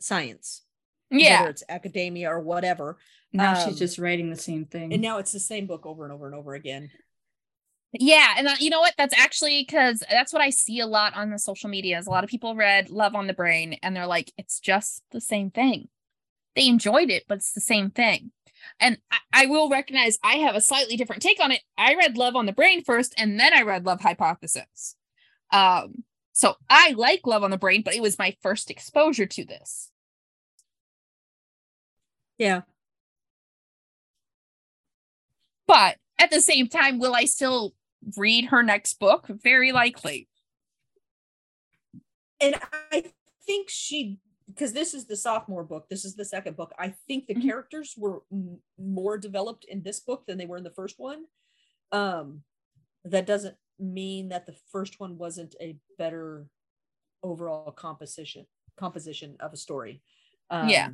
science. 0.04 0.62
Yeah. 1.10 1.42
Whether 1.42 1.52
it's 1.52 1.64
academia 1.70 2.30
or 2.30 2.40
whatever. 2.40 2.98
now 3.32 3.54
Um, 3.54 3.70
she's 3.70 3.80
just 3.80 4.00
writing 4.00 4.30
the 4.30 4.36
same 4.36 4.66
thing. 4.66 4.94
And 4.94 5.02
now 5.02 5.20
it's 5.20 5.32
the 5.32 5.40
same 5.40 5.68
book 5.68 5.86
over 5.86 6.04
and 6.04 6.14
over 6.14 6.26
and 6.26 6.36
over 6.36 6.54
again. 6.56 6.90
Yeah, 7.96 8.34
and 8.38 8.48
uh, 8.48 8.56
you 8.60 8.72
know 8.72 8.80
what? 8.80 8.96
That's 8.98 9.14
actually 9.16 9.62
because 9.62 10.02
that's 10.10 10.34
what 10.34 10.42
I 10.42 10.50
see 10.50 10.80
a 10.80 10.88
lot 10.88 11.16
on 11.16 11.30
the 11.30 11.38
social 11.38 11.70
medias. 11.70 12.08
A 12.08 12.10
lot 12.10 12.24
of 12.24 12.30
people 12.30 12.56
read 12.56 12.90
Love 12.90 13.14
on 13.14 13.28
the 13.28 13.34
Brain 13.34 13.78
and 13.84 13.96
they're 13.96 14.08
like, 14.08 14.34
it's 14.36 14.60
just 14.60 15.04
the 15.12 15.22
same 15.22 15.52
thing. 15.52 15.90
They 16.56 16.68
enjoyed 16.68 17.12
it, 17.12 17.26
but 17.28 17.38
it's 17.38 17.54
the 17.54 17.62
same 17.62 17.92
thing. 17.92 18.32
And 18.80 18.98
I, 19.12 19.18
I 19.34 19.46
will 19.46 19.70
recognize 19.70 20.18
I 20.24 20.38
have 20.38 20.56
a 20.56 20.62
slightly 20.62 20.98
different 20.98 21.22
take 21.22 21.40
on 21.40 21.52
it. 21.52 21.62
I 21.78 21.94
read 21.94 22.18
Love 22.18 22.36
on 22.36 22.48
the 22.48 22.52
Brain 22.54 22.84
first, 22.84 23.14
and 23.16 23.40
then 23.40 23.54
I 23.54 23.62
read 23.62 23.86
Love 23.86 24.02
Hypothesis. 24.02 24.96
Um, 25.52 26.04
so 26.32 26.56
I 26.68 26.96
like 26.98 27.28
Love 27.28 27.44
on 27.44 27.52
the 27.52 27.58
Brain, 27.58 27.84
but 27.84 27.94
it 27.94 28.02
was 28.02 28.18
my 28.18 28.36
first 28.42 28.72
exposure 28.72 29.28
to 29.28 29.46
this. 29.46 29.92
Yeah. 32.38 32.62
But 35.68 35.98
at 36.20 36.30
the 36.32 36.42
same 36.42 36.68
time, 36.68 37.00
will 37.00 37.16
I 37.16 37.26
still 37.26 37.74
read 38.18 38.46
her 38.46 38.64
next 38.64 39.00
book? 39.00 39.28
Very 39.30 39.72
likely. 39.72 40.28
And 42.42 42.56
I 42.92 43.06
think 43.46 43.70
she 43.70 44.20
because 44.50 44.74
this 44.74 44.94
is 44.94 45.06
the 45.06 45.16
sophomore 45.16 45.64
book, 45.64 45.88
this 45.90 46.04
is 46.04 46.16
the 46.16 46.26
second 46.26 46.58
book. 46.58 46.74
I 46.78 46.90
think 47.08 47.28
the 47.28 47.34
Mhm. 47.34 47.44
characters 47.44 47.96
were 47.98 48.24
m- 48.32 48.62
more 48.78 49.18
developed 49.18 49.64
in 49.66 49.82
this 49.82 50.02
book 50.02 50.26
than 50.28 50.38
they 50.38 50.46
were 50.46 50.58
in 50.58 50.64
the 50.66 50.70
first 50.70 51.00
one. 51.00 51.26
Um 51.92 52.44
that 53.06 53.26
doesn't 53.26 53.58
mean 53.80 54.30
that 54.30 54.46
the 54.46 54.54
first 54.72 55.00
one 55.00 55.18
wasn't 55.18 55.56
a 55.62 55.78
better 55.98 56.48
overall 57.24 57.72
composition 57.72 58.46
composition 58.76 59.38
of 59.40 59.54
a 59.54 59.58
story. 59.58 60.02
Um, 60.50 60.68
Yeah. 60.70 60.90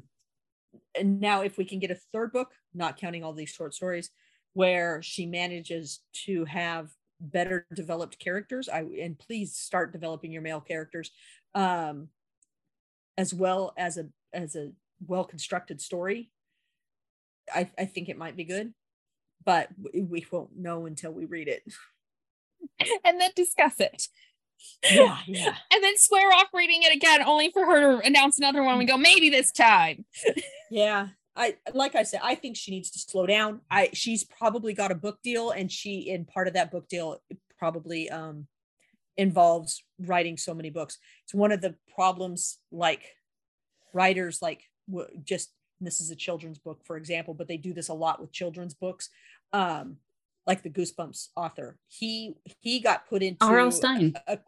And 0.95 1.19
now 1.19 1.41
if 1.41 1.57
we 1.57 1.65
can 1.65 1.79
get 1.79 1.91
a 1.91 1.99
third 2.13 2.31
book, 2.31 2.51
not 2.73 2.97
counting 2.97 3.23
all 3.23 3.33
these 3.33 3.49
short 3.49 3.73
stories, 3.73 4.09
where 4.53 5.01
she 5.01 5.25
manages 5.25 5.99
to 6.25 6.45
have 6.45 6.91
better 7.19 7.65
developed 7.73 8.19
characters, 8.19 8.69
I 8.69 8.85
and 9.01 9.17
please 9.17 9.55
start 9.55 9.91
developing 9.91 10.31
your 10.31 10.41
male 10.41 10.61
characters. 10.61 11.11
Um 11.55 12.09
as 13.17 13.33
well 13.33 13.73
as 13.77 13.97
a 13.97 14.07
as 14.33 14.55
a 14.55 14.71
well 15.05 15.25
constructed 15.25 15.81
story 15.81 16.29
I, 17.53 17.69
I 17.77 17.85
think 17.85 18.07
it 18.07 18.17
might 18.17 18.37
be 18.37 18.45
good 18.45 18.73
but 19.45 19.69
we, 19.93 20.01
we 20.01 20.25
won't 20.31 20.57
know 20.57 20.85
until 20.85 21.11
we 21.11 21.25
read 21.25 21.47
it 21.47 21.63
and 23.03 23.19
then 23.19 23.31
discuss 23.35 23.79
it. 23.79 24.07
Yeah 24.91 25.17
yeah 25.27 25.55
and 25.73 25.83
then 25.83 25.97
swear 25.97 26.31
off 26.33 26.47
reading 26.53 26.83
it 26.83 26.95
again, 26.95 27.21
only 27.23 27.51
for 27.51 27.65
her 27.65 27.99
to 27.99 28.07
announce 28.07 28.37
another 28.37 28.63
one. 28.63 28.77
We 28.77 28.85
go, 28.85 28.97
maybe 28.97 29.29
this 29.29 29.51
time. 29.51 30.05
yeah 30.71 31.07
i 31.35 31.55
like 31.73 31.95
i 31.95 32.03
said 32.03 32.19
i 32.23 32.35
think 32.35 32.55
she 32.55 32.71
needs 32.71 32.91
to 32.91 32.99
slow 32.99 33.25
down 33.25 33.61
i 33.71 33.89
she's 33.93 34.23
probably 34.23 34.73
got 34.73 34.91
a 34.91 34.95
book 34.95 35.17
deal 35.23 35.51
and 35.51 35.71
she 35.71 36.09
in 36.09 36.25
part 36.25 36.47
of 36.47 36.53
that 36.53 36.69
book 36.69 36.87
deal 36.87 37.21
probably 37.57 38.09
um 38.09 38.45
involves 39.17 39.83
writing 39.99 40.37
so 40.37 40.53
many 40.53 40.69
books 40.69 40.97
it's 41.23 41.33
one 41.33 41.51
of 41.51 41.61
the 41.61 41.75
problems 41.93 42.59
like 42.71 43.15
writers 43.93 44.41
like 44.41 44.63
just 45.23 45.51
this 45.81 46.01
is 46.01 46.11
a 46.11 46.15
children's 46.15 46.59
book 46.59 46.81
for 46.85 46.97
example 46.97 47.33
but 47.33 47.47
they 47.47 47.57
do 47.57 47.73
this 47.73 47.89
a 47.89 47.93
lot 47.93 48.21
with 48.21 48.31
children's 48.31 48.73
books 48.73 49.09
um 49.53 49.97
like 50.49 50.63
the 50.63 50.69
goosebumps 50.69 51.27
author 51.35 51.77
he 51.87 52.33
he 52.59 52.79
got 52.79 53.07
put 53.07 53.21
into 53.21 53.45
R.L. 53.45 53.71
Stine. 53.71 54.13
a- 54.27 54.39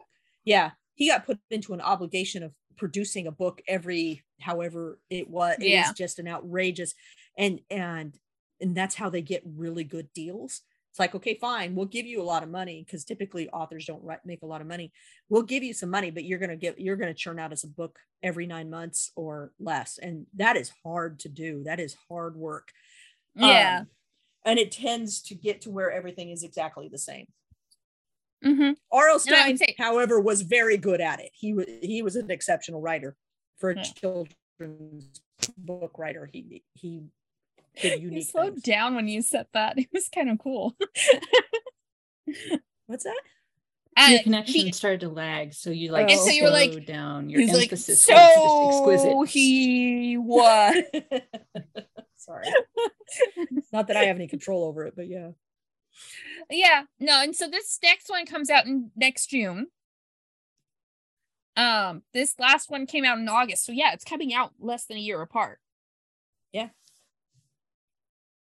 yeah 0.43 0.71
he 0.95 1.07
got 1.09 1.25
put 1.27 1.37
into 1.51 1.73
an 1.73 1.81
obligation 1.81 2.41
of 2.43 2.51
producing 2.77 3.27
a 3.27 3.31
book 3.31 3.61
every 3.67 4.23
however 4.39 4.99
it 5.09 5.29
was 5.29 5.55
it 5.59 5.67
Yeah. 5.69 5.87
was 5.87 5.95
just 5.97 6.17
an 6.19 6.27
outrageous 6.27 6.93
and 7.37 7.59
and 7.69 8.17
and 8.59 8.75
that's 8.75 8.95
how 8.95 9.09
they 9.09 9.21
get 9.21 9.43
really 9.45 9.83
good 9.83 10.07
deals 10.13 10.61
it's 10.91 10.99
like 10.99 11.13
okay 11.13 11.35
fine 11.35 11.75
we'll 11.75 11.85
give 11.97 12.07
you 12.07 12.19
a 12.21 12.29
lot 12.33 12.41
of 12.43 12.49
money 12.49 12.83
because 12.83 13.03
typically 13.05 13.47
authors 13.49 13.85
don't 13.85 14.03
write, 14.03 14.25
make 14.25 14.41
a 14.41 14.47
lot 14.53 14.61
of 14.61 14.67
money 14.67 14.91
we'll 15.29 15.43
give 15.53 15.63
you 15.63 15.73
some 15.73 15.89
money 15.91 16.09
but 16.11 16.23
you're 16.25 16.39
going 16.39 16.49
to 16.49 16.55
get 16.65 16.79
you're 16.79 16.97
to 16.97 17.13
churn 17.13 17.39
out 17.39 17.51
as 17.53 17.63
a 17.63 17.67
book 17.67 17.99
every 18.23 18.47
nine 18.47 18.69
months 18.69 19.11
or 19.15 19.51
less 19.59 19.99
and 20.01 20.25
that 20.35 20.57
is 20.57 20.71
hard 20.83 21.19
to 21.19 21.29
do 21.29 21.61
that 21.65 21.79
is 21.79 21.95
hard 22.09 22.35
work 22.35 22.69
Yeah. 23.35 23.81
Um, 23.81 23.87
and 24.45 24.57
it 24.59 24.71
tends 24.71 25.21
to 25.23 25.35
get 25.35 25.61
to 25.61 25.69
where 25.69 25.91
everything 25.91 26.29
is 26.31 26.43
exactly 26.43 26.87
the 26.87 26.97
same 26.97 27.25
hmm 28.43 28.71
R.L. 28.91 29.19
Stine, 29.19 29.55
say- 29.57 29.75
however, 29.77 30.19
was 30.19 30.41
very 30.41 30.75
good 30.77 30.99
at 30.99 31.19
it. 31.19 31.29
He 31.33 31.53
was 31.53 31.65
he 31.83 32.01
was 32.01 32.15
an 32.15 32.31
exceptional 32.31 32.81
writer 32.81 33.15
for 33.59 33.69
a 33.69 33.75
Yeah. 33.75 33.83
children's 33.83 35.21
book 35.57 35.99
writer. 35.99 36.27
He 36.31 36.63
he 36.73 37.03
did 37.79 37.99
You 38.01 38.09
unique 38.09 38.29
slowed 38.31 38.53
things. 38.53 38.63
down 38.63 38.95
when 38.95 39.07
you 39.07 39.21
said 39.21 39.45
that. 39.53 39.77
It 39.77 39.89
was 39.93 40.09
kind 40.09 40.29
of 40.31 40.39
cool. 40.39 40.75
What's 42.87 43.03
that? 43.03 43.15
Your 44.09 44.19
Uh, 44.19 44.23
connection 44.23 44.65
the- 44.65 44.71
started 44.71 45.01
to 45.01 45.09
lag, 45.09 45.53
so 45.53 45.69
you 45.69 45.91
like 45.91 46.09
And 46.09 46.19
so 46.19 46.31
you 46.31 46.43
were 46.43 46.49
like- 46.49 46.85
down 46.87 47.29
your 47.29 47.41
he's 47.41 47.51
like, 47.53 47.63
emphasis. 47.71 48.07
was 48.07 48.15
just 48.17 48.35
so 48.35 48.69
exquisite. 48.69 49.29
he 49.29 50.17
was. 50.17 50.77
Sorry. 52.21 52.47
Not 53.73 53.87
that 53.87 53.97
I 53.97 54.03
have 54.05 54.15
any 54.15 54.27
control 54.27 54.63
over 54.63 54.85
it, 54.85 54.93
but 54.95 55.07
yeah. 55.07 55.31
yeah 56.49 56.83
no 56.99 57.21
and 57.21 57.35
so 57.35 57.49
this 57.49 57.77
next 57.83 58.09
one 58.09 58.25
comes 58.25 58.49
out 58.49 58.65
in 58.65 58.91
next 58.95 59.27
june 59.29 59.67
um 61.57 62.01
this 62.13 62.35
last 62.39 62.69
one 62.71 62.85
came 62.85 63.03
out 63.03 63.17
in 63.17 63.27
august 63.27 63.65
so 63.65 63.73
yeah 63.73 63.91
it's 63.91 64.05
coming 64.05 64.33
out 64.33 64.53
less 64.57 64.85
than 64.85 64.95
a 64.95 65.01
year 65.01 65.21
apart 65.21 65.59
Yeah. 66.53 66.69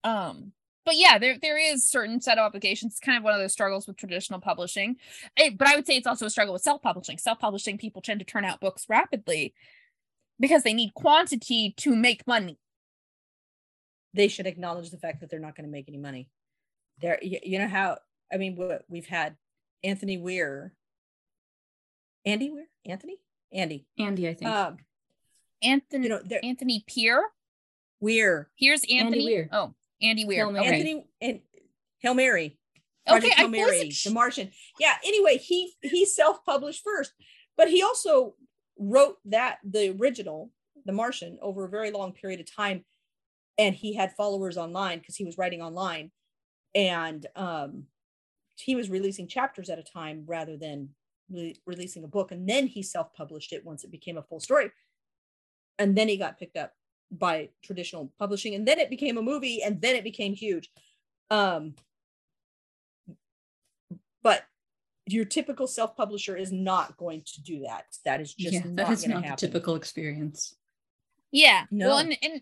um 0.03 0.51
but 0.85 0.95
yeah 0.95 1.17
there 1.17 1.37
there 1.41 1.57
is 1.57 1.87
certain 1.87 2.21
set 2.21 2.37
of 2.37 2.43
obligations 2.45 2.93
it's 2.93 2.99
kind 2.99 3.17
of 3.17 3.23
one 3.23 3.33
of 3.33 3.39
those 3.39 3.51
struggles 3.53 3.87
with 3.87 3.97
traditional 3.97 4.39
publishing 4.39 4.97
Eh, 5.37 5.49
but 5.57 5.67
i 5.67 5.75
would 5.75 5.87
say 5.87 5.97
it's 5.97 6.07
also 6.07 6.27
a 6.27 6.29
struggle 6.29 6.53
with 6.53 6.61
self-publishing 6.61 7.17
self-publishing 7.17 7.79
people 7.79 8.01
tend 8.03 8.19
to 8.19 8.25
turn 8.25 8.45
out 8.45 8.59
books 8.61 8.85
rapidly 8.87 9.55
because 10.39 10.61
they 10.61 10.73
need 10.73 10.93
quantity 10.93 11.73
to 11.77 11.95
make 11.95 12.27
money 12.27 12.59
They 14.13 14.27
should 14.27 14.47
acknowledge 14.47 14.89
the 14.89 14.97
fact 14.97 15.21
that 15.21 15.29
they're 15.29 15.39
not 15.39 15.55
going 15.55 15.65
to 15.65 15.71
make 15.71 15.87
any 15.87 15.97
money. 15.97 16.29
There, 17.01 17.19
you, 17.21 17.39
you 17.43 17.59
know 17.59 17.67
how 17.67 17.97
I 18.31 18.37
mean, 18.37 18.55
what 18.55 18.83
we've 18.89 19.05
had 19.05 19.35
Anthony 19.83 20.17
Weir, 20.17 20.73
Andy 22.25 22.49
Weir, 22.49 22.67
Anthony, 22.85 23.17
Andy. 23.51 23.85
Andy, 23.97 24.27
I 24.27 24.33
think. 24.33 24.51
Um, 24.51 24.77
anthony 25.61 26.03
you 26.03 26.09
know, 26.09 26.21
there, 26.23 26.39
anthony 26.43 26.83
Peer. 26.87 27.23
Weir, 28.01 28.49
here's 28.55 28.83
anthony 28.89 29.25
Weir. 29.25 29.49
oh 29.51 29.73
andy 30.01 30.25
weir 30.25 30.45
Hail 30.45 30.51
Mary. 30.53 30.67
Anthony, 30.67 31.05
and 31.21 31.39
Hail 31.99 32.13
Mary. 32.13 32.57
Okay, 33.07 33.19
Project 33.19 33.33
I 33.39 33.41
Hail 33.41 33.49
Mary, 33.49 33.77
wasn't 33.87 34.03
The 34.03 34.11
Martian. 34.11 34.51
Yeah. 34.79 34.95
Anyway, 35.03 35.37
he 35.37 35.73
he 35.81 36.05
self-published 36.05 36.81
first, 36.83 37.13
but 37.57 37.69
he 37.69 37.81
also 37.83 38.35
wrote 38.77 39.17
that 39.25 39.57
the 39.63 39.95
original, 39.99 40.51
The 40.85 40.93
Martian, 40.93 41.37
over 41.41 41.65
a 41.65 41.69
very 41.69 41.91
long 41.91 42.13
period 42.13 42.39
of 42.39 42.53
time, 42.53 42.85
and 43.59 43.75
he 43.75 43.93
had 43.93 44.15
followers 44.15 44.57
online 44.57 44.97
because 44.97 45.17
he 45.17 45.25
was 45.25 45.37
writing 45.37 45.61
online, 45.61 46.09
and 46.73 47.27
um, 47.35 47.83
he 48.55 48.75
was 48.75 48.89
releasing 48.89 49.27
chapters 49.27 49.69
at 49.69 49.77
a 49.77 49.83
time 49.83 50.23
rather 50.25 50.57
than 50.57 50.89
re- 51.29 51.55
releasing 51.67 52.03
a 52.03 52.07
book, 52.07 52.31
and 52.31 52.49
then 52.49 52.65
he 52.65 52.81
self-published 52.81 53.53
it 53.53 53.65
once 53.65 53.83
it 53.83 53.91
became 53.91 54.17
a 54.17 54.23
full 54.23 54.39
story, 54.39 54.71
and 55.77 55.95
then 55.95 56.07
he 56.07 56.17
got 56.17 56.39
picked 56.39 56.57
up 56.57 56.73
by 57.11 57.49
traditional 57.61 58.11
publishing, 58.17 58.55
and 58.55 58.67
then 58.67 58.79
it 58.79 58.89
became 58.89 59.17
a 59.17 59.21
movie, 59.21 59.61
and 59.61 59.81
then 59.81 59.95
it 59.95 60.03
became 60.03 60.33
huge. 60.33 60.71
Um, 61.29 61.75
but 64.23 64.43
your 65.05 65.25
typical 65.25 65.67
self-publisher 65.67 66.37
is 66.37 66.51
not 66.51 66.95
going 66.97 67.23
to 67.25 67.41
do 67.41 67.61
that. 67.61 67.85
That 68.05 68.21
is 68.21 68.33
just 68.33 68.53
yeah, 68.53 68.61
not 68.65 68.75
that 68.75 68.91
is 68.91 69.01
going 69.01 69.09
to 69.09 69.15
not 69.15 69.21
the 69.21 69.27
happen. 69.29 69.47
typical 69.49 69.75
experience. 69.75 70.55
Yeah. 71.31 71.65
No. 71.71 71.89
Well, 71.89 71.97
and, 71.99 72.17
and 72.21 72.41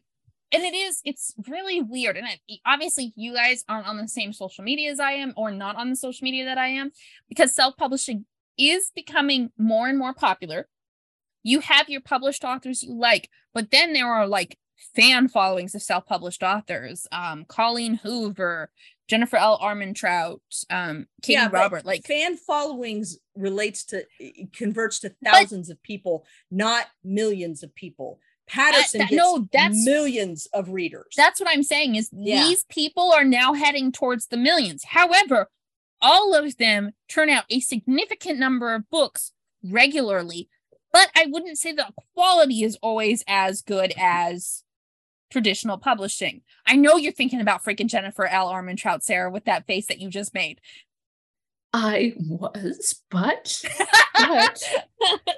and 0.51 0.63
it 0.63 0.73
is 0.73 1.01
it's 1.03 1.33
really 1.47 1.81
weird 1.81 2.17
and 2.17 2.27
it, 2.27 2.59
obviously 2.65 3.13
you 3.15 3.33
guys 3.33 3.63
aren't 3.67 3.87
on 3.87 3.97
the 3.97 4.07
same 4.07 4.33
social 4.33 4.63
media 4.63 4.91
as 4.91 4.99
i 4.99 5.11
am 5.11 5.33
or 5.35 5.51
not 5.51 5.75
on 5.75 5.89
the 5.89 5.95
social 5.95 6.23
media 6.23 6.45
that 6.45 6.57
i 6.57 6.67
am 6.67 6.91
because 7.29 7.53
self-publishing 7.53 8.25
is 8.57 8.91
becoming 8.95 9.51
more 9.57 9.87
and 9.87 9.99
more 9.99 10.13
popular 10.13 10.67
you 11.43 11.59
have 11.59 11.89
your 11.89 12.01
published 12.01 12.43
authors 12.43 12.83
you 12.83 12.93
like 12.93 13.29
but 13.53 13.71
then 13.71 13.93
there 13.93 14.11
are 14.11 14.27
like 14.27 14.57
fan 14.95 15.27
followings 15.27 15.75
of 15.75 15.81
self-published 15.81 16.43
authors 16.43 17.07
um 17.11 17.45
colleen 17.47 17.95
hoover 17.95 18.69
Jennifer 19.07 19.37
L. 19.37 19.57
Armentrout, 19.59 20.41
um, 20.69 21.07
Katee 21.21 21.33
Yeah, 21.33 21.49
Robert. 21.49 21.85
Like, 21.85 22.05
fan 22.05 22.35
followings 22.35 23.17
relates 23.35 23.85
to 23.85 24.03
converts 24.53 24.99
to 24.99 25.15
thousands 25.23 25.69
of 25.69 25.81
people, 25.81 26.25
not 26.51 26.87
millions 27.03 27.63
of 27.63 27.73
people. 27.73 28.19
Patterson 28.47 28.99
that- 28.99 29.09
gets 29.09 29.17
no, 29.17 29.47
that's- 29.51 29.85
millions 29.85 30.45
of 30.47 30.69
readers. 30.69 31.13
that's 31.15 31.39
what 31.39 31.49
I'm 31.49 31.63
saying 31.63 31.95
is 31.95 32.09
Yeah. 32.13 32.43
these 32.47 32.63
people 32.65 33.11
are 33.11 33.23
now 33.25 33.53
heading 33.53 33.91
towards 33.91 34.27
the 34.27 34.37
millions. 34.37 34.83
However, 34.85 35.49
all 36.01 36.33
of 36.33 36.57
them 36.57 36.91
turn 37.09 37.29
out 37.29 37.45
a 37.49 37.59
significant 37.59 38.39
number 38.39 38.73
of 38.73 38.89
books 38.89 39.33
regularly, 39.63 40.49
but 40.93 41.11
I 41.15 41.25
wouldn't 41.25 41.57
say 41.57 41.71
the 41.71 41.91
quality 42.13 42.63
is 42.63 42.77
always 42.81 43.23
as 43.27 43.61
good 43.61 43.93
as 43.97 44.63
traditional 45.29 45.77
publishing. 45.77 46.41
I 46.65 46.75
know 46.77 46.95
you're 46.95 47.11
thinking 47.11 47.41
about 47.41 47.63
freaking 47.63 47.87
Jennifer 47.87 48.25
L. 48.27 48.47
Armentrout, 48.49 49.03
Sarah, 49.03 49.29
with 49.29 49.43
that 49.45 49.67
face 49.67 49.87
that 49.87 49.99
you 49.99 50.09
just 50.09 50.33
made. 50.33 50.61
I 51.79 52.13
was, 52.17 53.01
but 53.11 53.61
but 54.15 54.63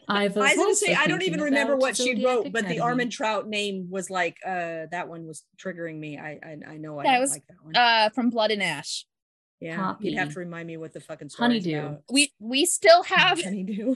I've 0.07 0.37
I 0.37 0.39
was 0.39 0.55
gonna 0.55 0.75
say 0.75 0.93
I 0.95 1.05
don't 1.07 1.21
even 1.23 1.41
remember 1.41 1.73
about 1.73 1.81
what 1.81 1.97
she 1.97 2.05
Zodiac 2.15 2.25
wrote, 2.25 2.51
but 2.53 2.65
the 2.67 2.77
Academy. 2.77 3.05
Armentrout 3.05 3.47
name 3.47 3.87
was 3.89 4.09
like 4.09 4.37
uh 4.45 4.85
that 4.91 5.09
one 5.09 5.27
was 5.27 5.43
triggering 5.57 5.99
me. 5.99 6.17
I 6.17 6.39
I, 6.41 6.57
I 6.73 6.77
know 6.77 6.97
I 6.99 7.03
That 7.03 7.11
don't 7.11 7.21
was, 7.21 7.31
like 7.33 7.45
that 7.47 7.57
one. 7.61 7.75
uh, 7.75 8.09
from 8.11 8.29
Blood 8.29 8.51
and 8.51 8.63
Ash. 8.63 9.05
yeah, 9.59 9.95
you'd 9.99 10.17
have 10.17 10.31
to 10.33 10.39
remind 10.39 10.67
me 10.67 10.77
what 10.77 10.93
the 10.93 11.01
fucking 11.01 11.27
story 11.27 11.57
is 11.57 11.65
Honeydew. 11.65 11.79
about. 11.85 12.03
We 12.09 12.31
we 12.39 12.65
still 12.65 13.03
have 13.15 13.41
Honeydew. 13.43 13.95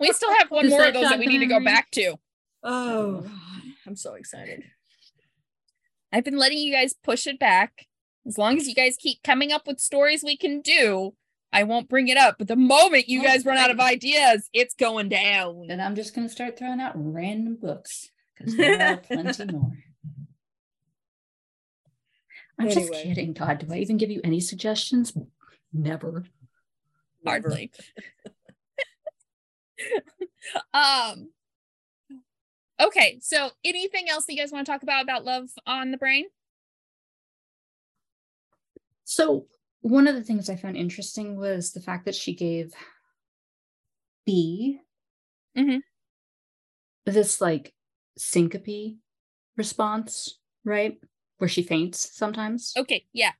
we 0.00 0.12
still 0.12 0.32
have 0.38 0.50
one 0.50 0.64
Is 0.66 0.70
more 0.70 0.84
of 0.86 0.94
those 0.94 1.08
that 1.10 1.20
we 1.20 1.26
need 1.26 1.38
to 1.38 1.46
go 1.46 1.62
back 1.62 1.92
to. 1.92 2.16
oh, 2.64 3.24
I'm 3.86 3.94
so 3.94 4.14
excited. 4.14 4.64
I've 6.12 6.24
been 6.24 6.38
letting 6.38 6.58
you 6.58 6.72
guys 6.72 6.92
push 7.04 7.28
it 7.28 7.38
back. 7.38 7.86
As 8.26 8.36
long 8.36 8.56
as 8.56 8.66
you 8.68 8.74
guys 8.74 8.96
keep 8.98 9.22
coming 9.22 9.52
up 9.52 9.66
with 9.66 9.78
stories 9.80 10.22
we 10.24 10.36
can 10.36 10.60
do, 10.60 11.14
I 11.52 11.64
won't 11.64 11.88
bring 11.88 12.08
it 12.08 12.16
up. 12.16 12.36
But 12.38 12.48
the 12.48 12.56
moment 12.56 13.08
you 13.08 13.22
guys 13.22 13.44
run 13.44 13.58
out 13.58 13.70
of 13.70 13.78
ideas, 13.78 14.48
it's 14.52 14.74
going 14.74 15.08
down. 15.08 15.66
And 15.68 15.82
I'm 15.82 15.94
just 15.94 16.14
gonna 16.14 16.28
start 16.28 16.58
throwing 16.58 16.80
out 16.80 16.92
random 16.94 17.56
books 17.60 18.10
because 18.36 18.56
there 18.56 18.80
are 18.80 18.96
plenty 19.08 19.52
more. 19.52 19.72
I'm 22.58 22.70
just 22.70 22.92
kidding, 22.92 23.34
Todd. 23.34 23.58
Do 23.66 23.72
I 23.72 23.78
even 23.78 23.96
give 23.96 24.10
you 24.10 24.20
any 24.24 24.40
suggestions? 24.40 25.12
Never. 25.72 26.24
Never. 27.24 27.48
Hardly. 27.48 27.70
um 30.74 31.30
okay, 32.80 33.18
so 33.20 33.50
anything 33.64 34.08
else 34.08 34.26
that 34.26 34.32
you 34.32 34.38
guys 34.38 34.52
want 34.52 34.66
to 34.66 34.72
talk 34.72 34.82
about 34.82 35.02
about 35.02 35.24
love 35.24 35.50
on 35.66 35.90
the 35.90 35.98
brain? 35.98 36.26
So 39.04 39.46
one 39.82 40.06
of 40.08 40.14
the 40.14 40.24
things 40.24 40.48
I 40.50 40.56
found 40.56 40.76
interesting 40.76 41.36
was 41.36 41.72
the 41.72 41.80
fact 41.80 42.04
that 42.06 42.14
she 42.14 42.34
gave 42.34 42.74
Bee 44.24 44.80
Mhm. 45.54 45.82
this 47.04 47.40
like 47.40 47.74
syncope 48.16 48.98
response, 49.56 50.38
right? 50.64 50.98
Where 51.38 51.48
she 51.48 51.62
faints 51.62 52.16
sometimes. 52.16 52.72
Okay, 52.76 53.06
yeah. 53.12 53.32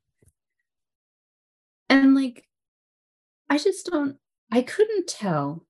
And 1.88 2.14
like, 2.14 2.47
I 3.49 3.59
just 3.59 3.86
don't, 3.86 4.18
I 4.51 4.62
couldn't 4.62 5.07
tell 5.07 5.66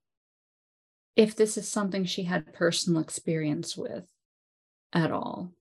if 1.16 1.36
this 1.36 1.56
is 1.58 1.68
something 1.68 2.04
she 2.04 2.24
had 2.24 2.52
personal 2.54 3.02
experience 3.02 3.76
with 3.76 4.08
at 4.92 5.10
all, 5.10 5.52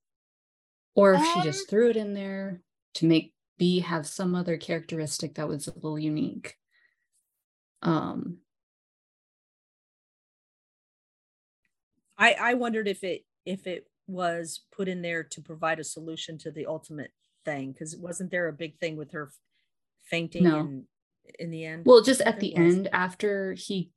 or 0.95 1.14
if 1.14 1.26
she 1.26 1.41
just 1.41 1.62
Um, 1.62 1.68
threw 1.68 1.89
it 1.89 1.97
in 1.97 2.14
there 2.14 2.62
to 2.95 3.05
make 3.05 3.34
Bee 3.62 3.82
have 3.82 4.07
some 4.07 4.34
other 4.34 4.57
characteristic 4.57 5.36
that 5.36 5.47
was 5.47 5.68
a 5.68 5.74
little 5.76 5.99
unique. 5.99 6.55
Um, 7.84 8.39
I 12.18 12.34
I 12.39 12.53
wondered 12.55 12.88
if 12.88 13.03
it 13.03 13.24
if 13.45 13.68
it 13.68 13.86
was 14.07 14.62
put 14.72 14.88
in 14.88 15.03
there 15.03 15.24
to 15.24 15.41
provide 15.41 15.80
a 15.80 15.84
solution 15.84 16.39
to 16.39 16.49
the 16.49 16.66
ultimate 16.66 17.12
thing 17.45 17.72
because 17.72 17.95
wasn't 17.95 18.32
there 18.32 18.47
a 18.47 18.53
big 18.53 18.80
thing 18.80 18.97
with 18.97 19.12
her 19.12 19.32
fainting 20.05 20.41
No. 20.41 20.57
in, 20.62 20.86
in 21.38 21.51
the 21.51 21.64
end? 21.64 21.86
well, 21.86 22.01
just 22.01 22.22
at 22.22 22.39
the 22.39 22.55
was. 22.57 22.74
end, 22.74 22.89
after 22.91 23.53
he 23.53 23.91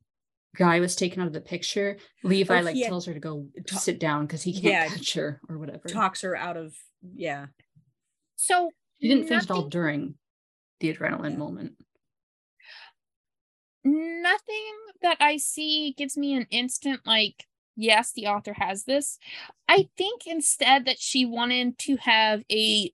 guy 0.55 0.79
was 0.79 0.95
taken 0.95 1.21
out 1.21 1.27
of 1.27 1.33
the 1.33 1.41
picture, 1.41 1.97
Levi 2.23 2.59
Oh, 2.59 2.61
like 2.61 2.75
had 2.77 2.85
tells 2.85 3.07
her 3.07 3.15
to 3.15 3.19
go 3.19 3.47
ta- 3.67 3.77
sit 3.79 3.99
down 3.99 4.27
because 4.27 4.43
he 4.43 4.53
can't 4.53 4.65
Yeah, 4.65 4.87
catch 4.89 5.15
her 5.15 5.41
or 5.49 5.57
whatever. 5.57 5.89
talks 5.89 6.21
her 6.21 6.35
out 6.35 6.55
of 6.55 6.75
yeah. 7.15 7.47
So 8.35 8.69
She 9.01 9.09
didn't 9.09 9.27
faint 9.27 9.43
at 9.43 9.51
all 9.51 9.69
during 9.69 10.15
the 10.79 10.93
adrenaline 10.93 11.37
moment. 11.37 11.73
nothing 13.85 14.73
that 15.01 15.17
I 15.19 15.37
see 15.37 15.93
gives 15.97 16.17
me 16.17 16.33
an 16.33 16.47
instant 16.49 17.01
like, 17.05 17.45
yes, 17.75 18.11
the 18.11 18.27
author 18.27 18.53
has 18.53 18.83
this. 18.83 19.19
I 19.69 19.87
think 19.97 20.25
instead 20.25 20.85
that 20.85 20.99
she 20.99 21.25
wanted 21.25 21.77
to 21.79 21.97
have 21.97 22.43
a 22.51 22.91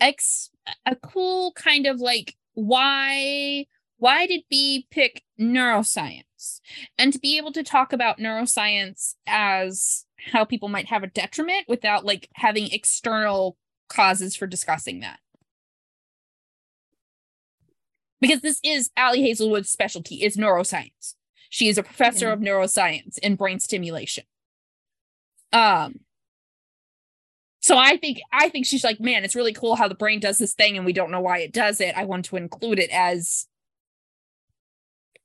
ex 0.00 0.50
a 0.86 0.96
cool 0.96 1.52
kind 1.52 1.86
of 1.86 2.00
like 2.00 2.34
why 2.54 3.66
why 3.98 4.26
did 4.26 4.42
Bee 4.50 4.86
pick 4.90 5.22
neuroscience? 5.38 6.60
And 6.98 7.12
to 7.12 7.18
be 7.18 7.36
able 7.36 7.52
to 7.52 7.62
talk 7.62 7.92
about 7.92 8.18
neuroscience 8.18 9.14
as 9.26 10.04
how 10.32 10.44
people 10.44 10.68
might 10.68 10.88
have 10.88 11.02
a 11.02 11.08
detriment 11.08 11.68
without 11.68 12.04
like 12.04 12.28
having 12.34 12.70
external 12.72 13.56
causes 13.88 14.34
for 14.34 14.46
discussing 14.46 15.00
that. 15.00 15.20
Because 18.24 18.40
this 18.40 18.58
is 18.64 18.90
Ali 18.96 19.20
Hazelwood's 19.20 19.68
specialty 19.68 20.22
is 20.22 20.38
neuroscience. 20.38 21.12
She 21.50 21.68
is 21.68 21.76
a 21.76 21.82
professor 21.82 22.30
of 22.30 22.40
neuroscience 22.40 23.18
and 23.22 23.36
brain 23.36 23.60
stimulation. 23.60 24.24
Um 25.52 26.00
so 27.60 27.76
I 27.76 27.98
think 27.98 28.20
I 28.32 28.48
think 28.48 28.64
she's 28.64 28.82
like, 28.82 28.98
man, 28.98 29.24
it's 29.24 29.34
really 29.34 29.52
cool 29.52 29.76
how 29.76 29.88
the 29.88 29.94
brain 29.94 30.20
does 30.20 30.38
this 30.38 30.54
thing 30.54 30.78
and 30.78 30.86
we 30.86 30.94
don't 30.94 31.10
know 31.10 31.20
why 31.20 31.40
it 31.40 31.52
does 31.52 31.82
it. 31.82 31.94
I 31.98 32.04
want 32.06 32.24
to 32.26 32.36
include 32.36 32.78
it 32.78 32.88
as 32.90 33.46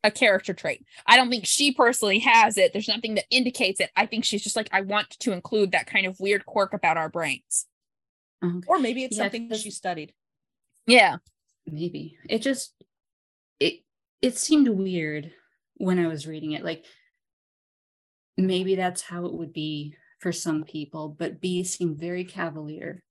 a 0.04 0.12
character 0.12 0.54
trait. 0.54 0.84
I 1.08 1.16
don't 1.16 1.30
think 1.30 1.46
she 1.46 1.72
personally 1.72 2.20
has 2.20 2.58
it. 2.58 2.74
There's 2.74 2.90
nothing 2.90 3.16
that 3.16 3.28
indicates 3.32 3.80
it. 3.80 3.92
I 3.96 4.08
think 4.08 4.26
she's 4.26 4.44
just 4.44 4.58
like, 4.58 4.68
I 4.74 4.82
want 4.82 5.12
to 5.20 5.32
include 5.32 5.72
that 5.72 5.88
kind 5.88 6.06
of 6.06 6.20
weird 6.20 6.46
quirk 6.46 6.74
about 6.74 6.98
our 6.98 7.08
brains. 7.08 7.66
Okay. 8.44 8.66
Or 8.68 8.78
maybe 8.78 9.06
it's 9.06 9.16
Yeah, 9.16 9.24
something 9.24 9.54
she 9.54 9.72
studied. 9.72 10.12
Yeah. 10.86 11.18
maybe 11.66 12.18
it 12.30 12.42
just 12.42 12.74
it 13.60 13.82
it 14.22 14.38
seemed 14.38 14.68
weird 14.68 15.32
when 15.76 16.00
i 16.00 16.08
was 16.08 16.28
reading 16.28 16.52
it. 16.52 16.64
Like 16.64 16.86
maybe 18.38 18.76
that's 18.76 19.02
how 19.02 19.26
it 19.26 19.34
would 19.34 19.54
be 19.54 19.96
for 20.20 20.32
some 20.32 20.64
people 20.64 21.10
but 21.18 21.42
Bee 21.42 21.64
seemed 21.64 22.00
very 22.00 22.24
cavalier 22.24 23.04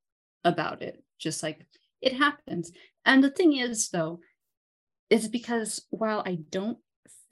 about 0.45 0.83
it 0.83 1.03
just 1.19 1.43
like 1.43 1.67
it 2.01 2.13
happens. 2.15 2.71
And 3.05 3.25
the 3.25 3.31
thing 3.31 3.57
is 3.57 3.89
though 3.91 4.21
is 5.11 5.29
because 5.29 5.85
while 5.91 6.23
i 6.25 6.39
don't 6.51 6.79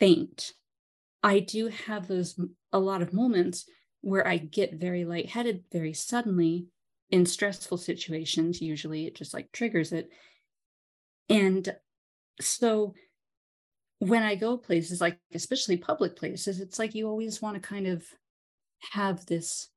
faint 0.00 0.52
i 1.22 1.38
do 1.38 1.68
have 1.68 2.08
those 2.08 2.38
a 2.72 2.78
lot 2.78 3.02
of 3.02 3.12
moments 3.12 3.66
where 4.00 4.26
i 4.26 4.36
get 4.36 4.74
very 4.74 5.04
lightheaded 5.04 5.64
very 5.70 5.92
suddenly 5.92 6.66
in 7.10 7.26
stressful 7.26 7.78
situations. 7.78 8.60
Usually 8.60 9.06
it 9.06 9.14
just 9.14 9.34
like 9.34 9.52
triggers 9.52 9.92
it. 9.92 10.10
And 11.28 11.74
so 12.40 12.94
when 13.98 14.22
I 14.22 14.34
go 14.34 14.56
places, 14.56 15.00
like 15.00 15.18
especially 15.34 15.76
public 15.76 16.16
places, 16.16 16.60
it's 16.60 16.78
like 16.78 16.94
you 16.94 17.08
always 17.08 17.40
want 17.40 17.54
to 17.60 17.68
kind 17.68 17.86
of 17.86 18.04
have 18.92 19.24
this. 19.26 19.68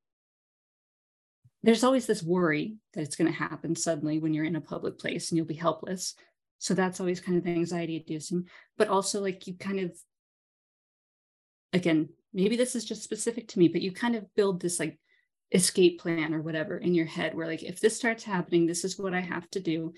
There's 1.64 1.84
always 1.84 2.06
this 2.06 2.24
worry 2.24 2.78
that 2.94 3.02
it's 3.02 3.16
going 3.16 3.32
to 3.32 3.38
happen 3.38 3.76
suddenly 3.76 4.20
when 4.20 4.34
you're 4.34 4.46
in 4.46 4.56
a 4.56 4.62
public 4.62 4.98
place 4.98 5.30
and 5.30 5.38
you'll 5.38 5.46
be 5.46 5.54
helpless. 5.54 6.16
So 6.58 6.74
that's 6.74 7.00
always 7.00 7.22
kind 7.22 7.38
of 7.38 7.48
anxiety 7.48 7.98
inducing. 7.98 8.46
But 8.78 8.90
also, 8.90 9.22
like, 9.22 9.48
you 9.48 9.56
kind 9.56 9.80
of, 9.80 9.98
again, 11.74 12.10
maybe 12.34 12.58
this 12.58 12.76
is 12.76 12.86
just 12.86 13.04
specific 13.04 13.48
to 13.50 13.60
me, 13.60 13.70
but 13.70 13.82
you 13.82 13.92
kind 13.92 14.16
of 14.16 14.34
build 14.36 14.62
this 14.62 14.80
like 14.80 15.00
escape 15.52 16.00
plan 16.00 16.34
or 16.34 16.42
whatever 16.42 16.78
in 16.78 16.94
your 16.94 17.06
head 17.06 17.36
where, 17.36 17.48
like, 17.48 17.64
if 17.64 17.80
this 17.80 17.96
starts 17.96 18.24
happening, 18.24 18.66
this 18.66 18.84
is 18.84 19.00
what 19.00 19.14
I 19.14 19.22
have 19.22 19.50
to 19.52 19.60
do 19.60 19.94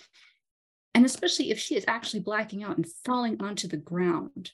and 0.93 1.05
especially 1.05 1.51
if 1.51 1.59
she 1.59 1.75
is 1.75 1.85
actually 1.87 2.19
blacking 2.21 2.63
out 2.63 2.77
and 2.77 2.87
falling 3.05 3.41
onto 3.41 3.67
the 3.67 3.77
ground. 3.77 4.51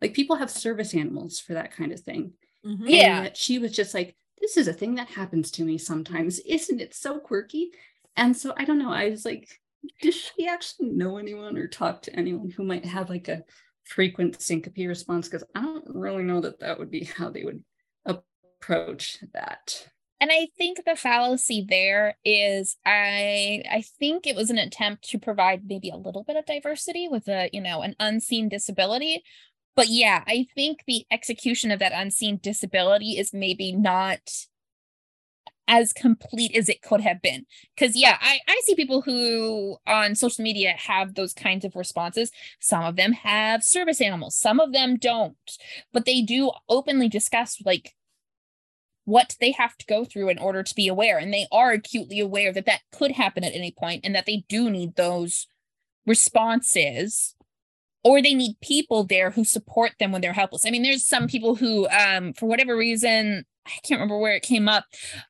Like 0.00 0.14
people 0.14 0.36
have 0.36 0.50
service 0.50 0.94
animals 0.94 1.38
for 1.40 1.54
that 1.54 1.72
kind 1.72 1.92
of 1.92 2.00
thing. 2.00 2.32
Mhm. 2.64 2.84
Yeah. 2.88 3.22
yet 3.24 3.36
she 3.36 3.58
was 3.58 3.72
just 3.72 3.94
like 3.94 4.16
this 4.40 4.56
is 4.56 4.68
a 4.68 4.72
thing 4.72 4.96
that 4.96 5.08
happens 5.08 5.50
to 5.52 5.64
me 5.64 5.78
sometimes. 5.78 6.38
Isn't 6.40 6.80
it 6.80 6.94
so 6.94 7.18
quirky? 7.18 7.70
And 8.16 8.36
so 8.36 8.54
i 8.56 8.64
don't 8.64 8.78
know. 8.78 8.92
I 8.92 9.10
was 9.10 9.24
like 9.24 9.48
does 10.02 10.14
she 10.16 10.48
actually 10.48 10.88
know 10.90 11.16
anyone 11.16 11.56
or 11.56 11.68
talk 11.68 12.02
to 12.02 12.16
anyone 12.16 12.50
who 12.50 12.64
might 12.64 12.84
have 12.84 13.08
like 13.08 13.28
a 13.28 13.44
frequent 13.84 14.40
syncope 14.42 14.76
response? 14.88 15.28
Because 15.28 15.44
i 15.54 15.62
don't 15.62 15.84
really 15.88 16.24
know 16.24 16.40
that 16.40 16.58
that 16.60 16.78
would 16.78 16.90
be 16.90 17.04
how 17.04 17.30
they 17.30 17.44
would 17.44 17.62
approach 18.04 19.18
that 19.32 19.88
And 20.20 20.30
I 20.32 20.48
think 20.56 20.84
the 20.84 20.96
fallacy 20.96 21.66
there 21.68 22.16
is 22.24 22.76
I 22.86 23.62
I 23.70 23.82
think 23.98 24.26
it 24.26 24.36
was 24.36 24.50
an 24.50 24.58
attempt 24.58 25.08
to 25.10 25.18
provide 25.18 25.64
maybe 25.66 25.90
a 25.90 25.96
little 25.96 26.24
bit 26.24 26.36
of 26.36 26.46
diversity 26.46 27.08
with 27.08 27.28
a, 27.28 27.50
you 27.52 27.60
know, 27.60 27.82
an 27.82 27.94
unseen 28.00 28.48
disability. 28.48 29.22
But 29.74 29.88
yeah, 29.88 30.24
I 30.26 30.46
think 30.54 30.84
the 30.86 31.04
execution 31.10 31.70
of 31.70 31.80
that 31.80 31.92
unseen 31.94 32.40
disability 32.42 33.18
is 33.18 33.34
maybe 33.34 33.72
not 33.72 34.20
as 35.68 35.92
complete 35.92 36.54
as 36.56 36.68
it 36.68 36.80
could 36.80 37.00
have 37.00 37.20
been. 37.20 37.44
Because, 37.74 37.96
yeah, 37.96 38.16
I, 38.20 38.38
I 38.48 38.60
see 38.64 38.74
people 38.76 39.02
who 39.02 39.76
on 39.86 40.14
social 40.14 40.44
media 40.44 40.74
have 40.78 41.14
those 41.14 41.34
kinds 41.34 41.64
of 41.64 41.76
responses. 41.76 42.30
Some 42.60 42.84
of 42.84 42.96
them 42.96 43.12
have 43.12 43.64
service 43.64 44.00
animals, 44.00 44.36
some 44.36 44.60
of 44.60 44.72
them 44.72 44.96
don't, 44.96 45.36
but 45.92 46.04
they 46.04 46.22
do 46.22 46.52
openly 46.68 47.08
discuss 47.08 47.60
like 47.64 47.95
what 49.06 49.36
they 49.40 49.52
have 49.52 49.76
to 49.78 49.86
go 49.86 50.04
through 50.04 50.28
in 50.28 50.38
order 50.38 50.62
to 50.62 50.74
be 50.74 50.88
aware. 50.88 51.16
And 51.16 51.32
they 51.32 51.46
are 51.50 51.70
acutely 51.70 52.20
aware 52.20 52.52
that 52.52 52.66
that 52.66 52.82
could 52.92 53.12
happen 53.12 53.44
at 53.44 53.54
any 53.54 53.70
point 53.70 54.02
and 54.04 54.14
that 54.14 54.26
they 54.26 54.44
do 54.48 54.68
need 54.68 54.96
those 54.96 55.46
responses 56.04 57.34
or 58.04 58.20
they 58.20 58.34
need 58.34 58.60
people 58.60 59.04
there 59.04 59.30
who 59.30 59.44
support 59.44 59.92
them 59.98 60.12
when 60.12 60.20
they're 60.20 60.32
helpless. 60.32 60.66
I 60.66 60.70
mean, 60.70 60.82
there's 60.82 61.06
some 61.06 61.28
people 61.28 61.54
who, 61.54 61.88
um, 61.88 62.32
for 62.34 62.46
whatever 62.46 62.76
reason, 62.76 63.44
I 63.64 63.70
can't 63.84 64.00
remember 64.00 64.18
where 64.18 64.34
it 64.34 64.42
came 64.42 64.68
up. 64.68 64.84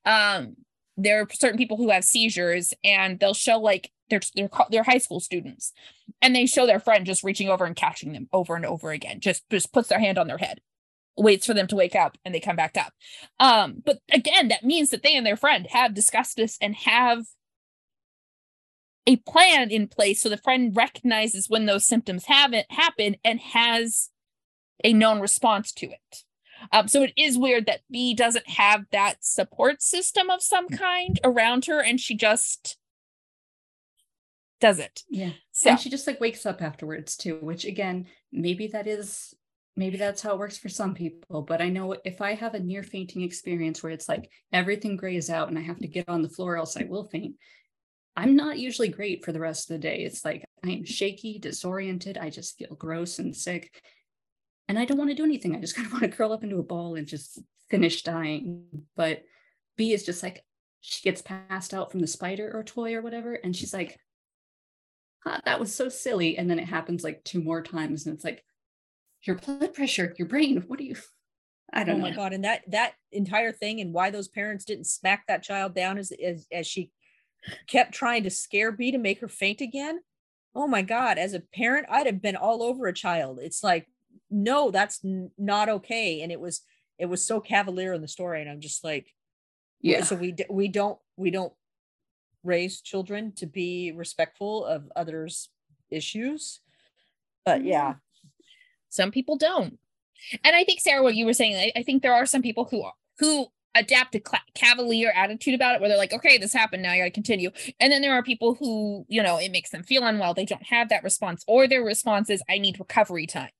Um, 0.06 0.56
there 0.96 1.20
are 1.20 1.28
certain 1.32 1.58
people 1.58 1.76
who 1.76 1.90
have 1.90 2.04
seizures 2.04 2.72
and 2.82 3.20
they'll 3.20 3.34
show 3.34 3.58
like 3.58 3.90
they're, 4.08 4.20
they're 4.34 4.48
they're 4.70 4.82
high 4.82 4.98
school 4.98 5.20
students 5.20 5.72
and 6.22 6.34
they 6.34 6.46
show 6.46 6.66
their 6.66 6.80
friend 6.80 7.04
just 7.04 7.24
reaching 7.24 7.50
over 7.50 7.66
and 7.66 7.76
catching 7.76 8.12
them 8.12 8.28
over 8.32 8.56
and 8.56 8.64
over 8.64 8.90
again 8.90 9.20
just 9.20 9.44
just 9.50 9.72
puts 9.72 9.88
their 9.88 9.98
hand 9.98 10.16
on 10.16 10.28
their 10.28 10.38
head 10.38 10.60
waits 11.16 11.46
for 11.46 11.54
them 11.54 11.66
to 11.66 11.76
wake 11.76 11.94
up 11.94 12.16
and 12.24 12.34
they 12.34 12.40
come 12.40 12.56
back 12.56 12.76
up 12.76 12.92
um 13.40 13.82
but 13.84 13.98
again 14.12 14.48
that 14.48 14.64
means 14.64 14.90
that 14.90 15.02
they 15.02 15.16
and 15.16 15.26
their 15.26 15.36
friend 15.36 15.66
have 15.70 15.94
discussed 15.94 16.36
this 16.36 16.58
and 16.60 16.74
have 16.74 17.24
a 19.06 19.16
plan 19.16 19.70
in 19.70 19.86
place 19.88 20.20
so 20.20 20.28
the 20.28 20.36
friend 20.36 20.76
recognizes 20.76 21.48
when 21.48 21.66
those 21.66 21.86
symptoms 21.86 22.24
haven't 22.26 22.70
happened 22.70 23.16
and 23.24 23.40
has 23.40 24.10
a 24.84 24.92
known 24.92 25.20
response 25.20 25.72
to 25.72 25.86
it 25.86 26.24
um, 26.72 26.88
so 26.88 27.02
it 27.02 27.12
is 27.16 27.36
weird 27.38 27.66
that 27.66 27.82
Bee 27.90 28.14
doesn't 28.14 28.48
have 28.48 28.86
that 28.90 29.22
support 29.24 29.82
system 29.82 30.30
of 30.30 30.42
some 30.42 30.68
Mm. 30.68 30.78
kind 30.78 31.20
around 31.22 31.66
her, 31.66 31.82
and 31.82 32.00
she 32.00 32.16
just 32.16 32.78
does 34.58 34.78
it. 34.78 35.02
Yeah. 35.10 35.32
So 35.52 35.70
and 35.70 35.78
she 35.80 35.90
just 35.90 36.06
like 36.06 36.18
wakes 36.18 36.46
up 36.46 36.62
afterwards 36.62 37.14
too, 37.16 37.36
which 37.42 37.66
again, 37.66 38.06
maybe 38.32 38.68
that 38.68 38.86
is 38.86 39.34
maybe 39.76 39.98
that's 39.98 40.22
how 40.22 40.32
it 40.32 40.38
works 40.38 40.56
for 40.56 40.68
some 40.68 40.94
people. 40.94 41.42
But 41.42 41.60
I 41.60 41.68
know 41.68 41.94
if 42.04 42.20
I 42.20 42.34
have 42.34 42.54
a 42.54 42.60
near 42.60 42.82
fainting 42.82 43.22
experience 43.22 43.82
where 43.82 43.92
it's 43.92 44.08
like 44.08 44.30
everything 44.52 44.96
grays 44.96 45.28
out 45.28 45.48
and 45.48 45.58
I 45.58 45.62
have 45.62 45.78
to 45.80 45.88
get 45.88 46.08
on 46.08 46.22
the 46.22 46.28
floor, 46.28 46.56
else 46.56 46.76
I 46.76 46.84
will 46.84 47.04
faint. 47.04 47.36
I'm 48.16 48.34
not 48.34 48.58
usually 48.58 48.88
great 48.88 49.24
for 49.24 49.32
the 49.32 49.40
rest 49.40 49.70
of 49.70 49.74
the 49.74 49.80
day. 49.80 49.98
It's 49.98 50.24
like 50.24 50.44
I'm 50.64 50.84
shaky, 50.84 51.38
disoriented. 51.38 52.16
I 52.16 52.30
just 52.30 52.56
feel 52.56 52.74
gross 52.74 53.18
and 53.18 53.36
sick. 53.36 53.82
And 54.68 54.78
I 54.78 54.86
don't 54.86 54.96
want 54.96 55.10
to 55.10 55.16
do 55.16 55.24
anything. 55.24 55.54
I 55.54 55.60
just 55.60 55.76
kind 55.76 55.86
of 55.86 55.92
want 55.92 56.04
to 56.04 56.10
curl 56.10 56.32
up 56.32 56.42
into 56.42 56.58
a 56.58 56.64
ball 56.64 56.94
and 56.94 57.06
just 57.06 57.38
finish 57.68 58.02
dying. 58.02 58.64
But 58.96 59.22
Bee 59.76 59.92
is 59.92 60.04
just 60.04 60.22
like, 60.22 60.42
she 60.80 61.02
gets 61.02 61.20
passed 61.20 61.74
out 61.74 61.90
from 61.90 62.00
the 62.00 62.06
spider 62.06 62.50
or 62.54 62.62
toy 62.62 62.94
or 62.94 63.02
whatever. 63.02 63.34
And 63.34 63.54
she's 63.54 63.74
like, 63.74 63.98
"Ah, 65.26 65.40
that 65.44 65.60
was 65.60 65.74
so 65.74 65.88
silly. 65.88 66.38
And 66.38 66.48
then 66.48 66.58
it 66.58 66.68
happens 66.68 67.04
like 67.04 67.22
two 67.24 67.42
more 67.42 67.60
times. 67.60 68.06
And 68.06 68.14
it's 68.14 68.24
like, 68.24 68.42
your 69.26 69.36
blood 69.36 69.74
pressure, 69.74 70.14
your 70.18 70.28
brain, 70.28 70.64
what 70.66 70.78
do 70.78 70.84
you? 70.84 70.96
I 71.72 71.84
don't 71.84 71.96
Oh 71.96 72.02
my 72.02 72.10
know. 72.10 72.16
god! 72.16 72.32
And 72.32 72.44
that 72.44 72.62
that 72.68 72.94
entire 73.12 73.52
thing 73.52 73.80
and 73.80 73.92
why 73.92 74.10
those 74.10 74.28
parents 74.28 74.64
didn't 74.64 74.86
smack 74.86 75.24
that 75.26 75.42
child 75.42 75.74
down 75.74 75.98
as 75.98 76.12
as 76.12 76.46
as 76.52 76.66
she 76.66 76.90
kept 77.66 77.92
trying 77.92 78.22
to 78.22 78.30
scare 78.30 78.72
Bee 78.72 78.92
to 78.92 78.98
make 78.98 79.20
her 79.20 79.28
faint 79.28 79.60
again. 79.60 80.00
Oh 80.54 80.66
my 80.68 80.82
god! 80.82 81.18
As 81.18 81.34
a 81.34 81.40
parent, 81.40 81.86
I'd 81.90 82.06
have 82.06 82.22
been 82.22 82.36
all 82.36 82.62
over 82.62 82.86
a 82.86 82.94
child. 82.94 83.40
It's 83.42 83.64
like, 83.64 83.88
no, 84.30 84.70
that's 84.70 85.04
n- 85.04 85.30
not 85.36 85.68
okay. 85.68 86.22
And 86.22 86.30
it 86.30 86.40
was 86.40 86.62
it 86.98 87.06
was 87.06 87.26
so 87.26 87.40
cavalier 87.40 87.92
in 87.92 88.00
the 88.00 88.08
story, 88.08 88.40
and 88.40 88.48
I'm 88.50 88.60
just 88.60 88.84
like, 88.84 89.12
Yeah. 89.80 90.02
so 90.04 90.14
we 90.16 90.32
d- 90.32 90.46
we 90.48 90.68
don't 90.68 90.98
we 91.16 91.30
don't 91.30 91.52
raise 92.44 92.80
children 92.80 93.32
to 93.32 93.46
be 93.46 93.92
respectful 93.92 94.64
of 94.64 94.90
others' 94.94 95.50
issues. 95.90 96.60
But 97.44 97.58
mm-hmm. 97.58 97.68
yeah, 97.68 97.94
some 98.96 99.10
people 99.10 99.36
don't. 99.36 99.78
And 100.42 100.56
I 100.56 100.64
think 100.64 100.80
Sarah, 100.80 101.02
what 101.02 101.14
you 101.14 101.26
were 101.26 101.34
saying, 101.34 101.54
I, 101.56 101.80
I 101.80 101.82
think 101.82 102.02
there 102.02 102.14
are 102.14 102.26
some 102.26 102.42
people 102.42 102.64
who 102.64 102.84
who 103.18 103.46
adapt 103.74 104.14
a 104.14 104.22
cavalier 104.54 105.12
attitude 105.14 105.54
about 105.54 105.74
it, 105.74 105.80
where 105.80 105.88
they're 105.90 105.98
like, 105.98 106.12
okay, 106.14 106.38
this 106.38 106.52
happened, 106.52 106.82
now 106.82 106.92
I 106.92 106.98
got 106.98 107.04
to 107.04 107.10
continue. 107.10 107.50
And 107.78 107.92
then 107.92 108.00
there 108.00 108.14
are 108.14 108.22
people 108.22 108.54
who, 108.54 109.04
you 109.08 109.22
know, 109.22 109.36
it 109.36 109.52
makes 109.52 109.70
them 109.70 109.82
feel 109.82 110.02
unwell. 110.02 110.32
They 110.32 110.46
don't 110.46 110.66
have 110.66 110.88
that 110.88 111.04
response, 111.04 111.44
or 111.46 111.68
their 111.68 111.84
response 111.84 112.30
is, 112.30 112.42
I 112.48 112.58
need 112.58 112.78
recovery 112.80 113.26
time. 113.26 113.50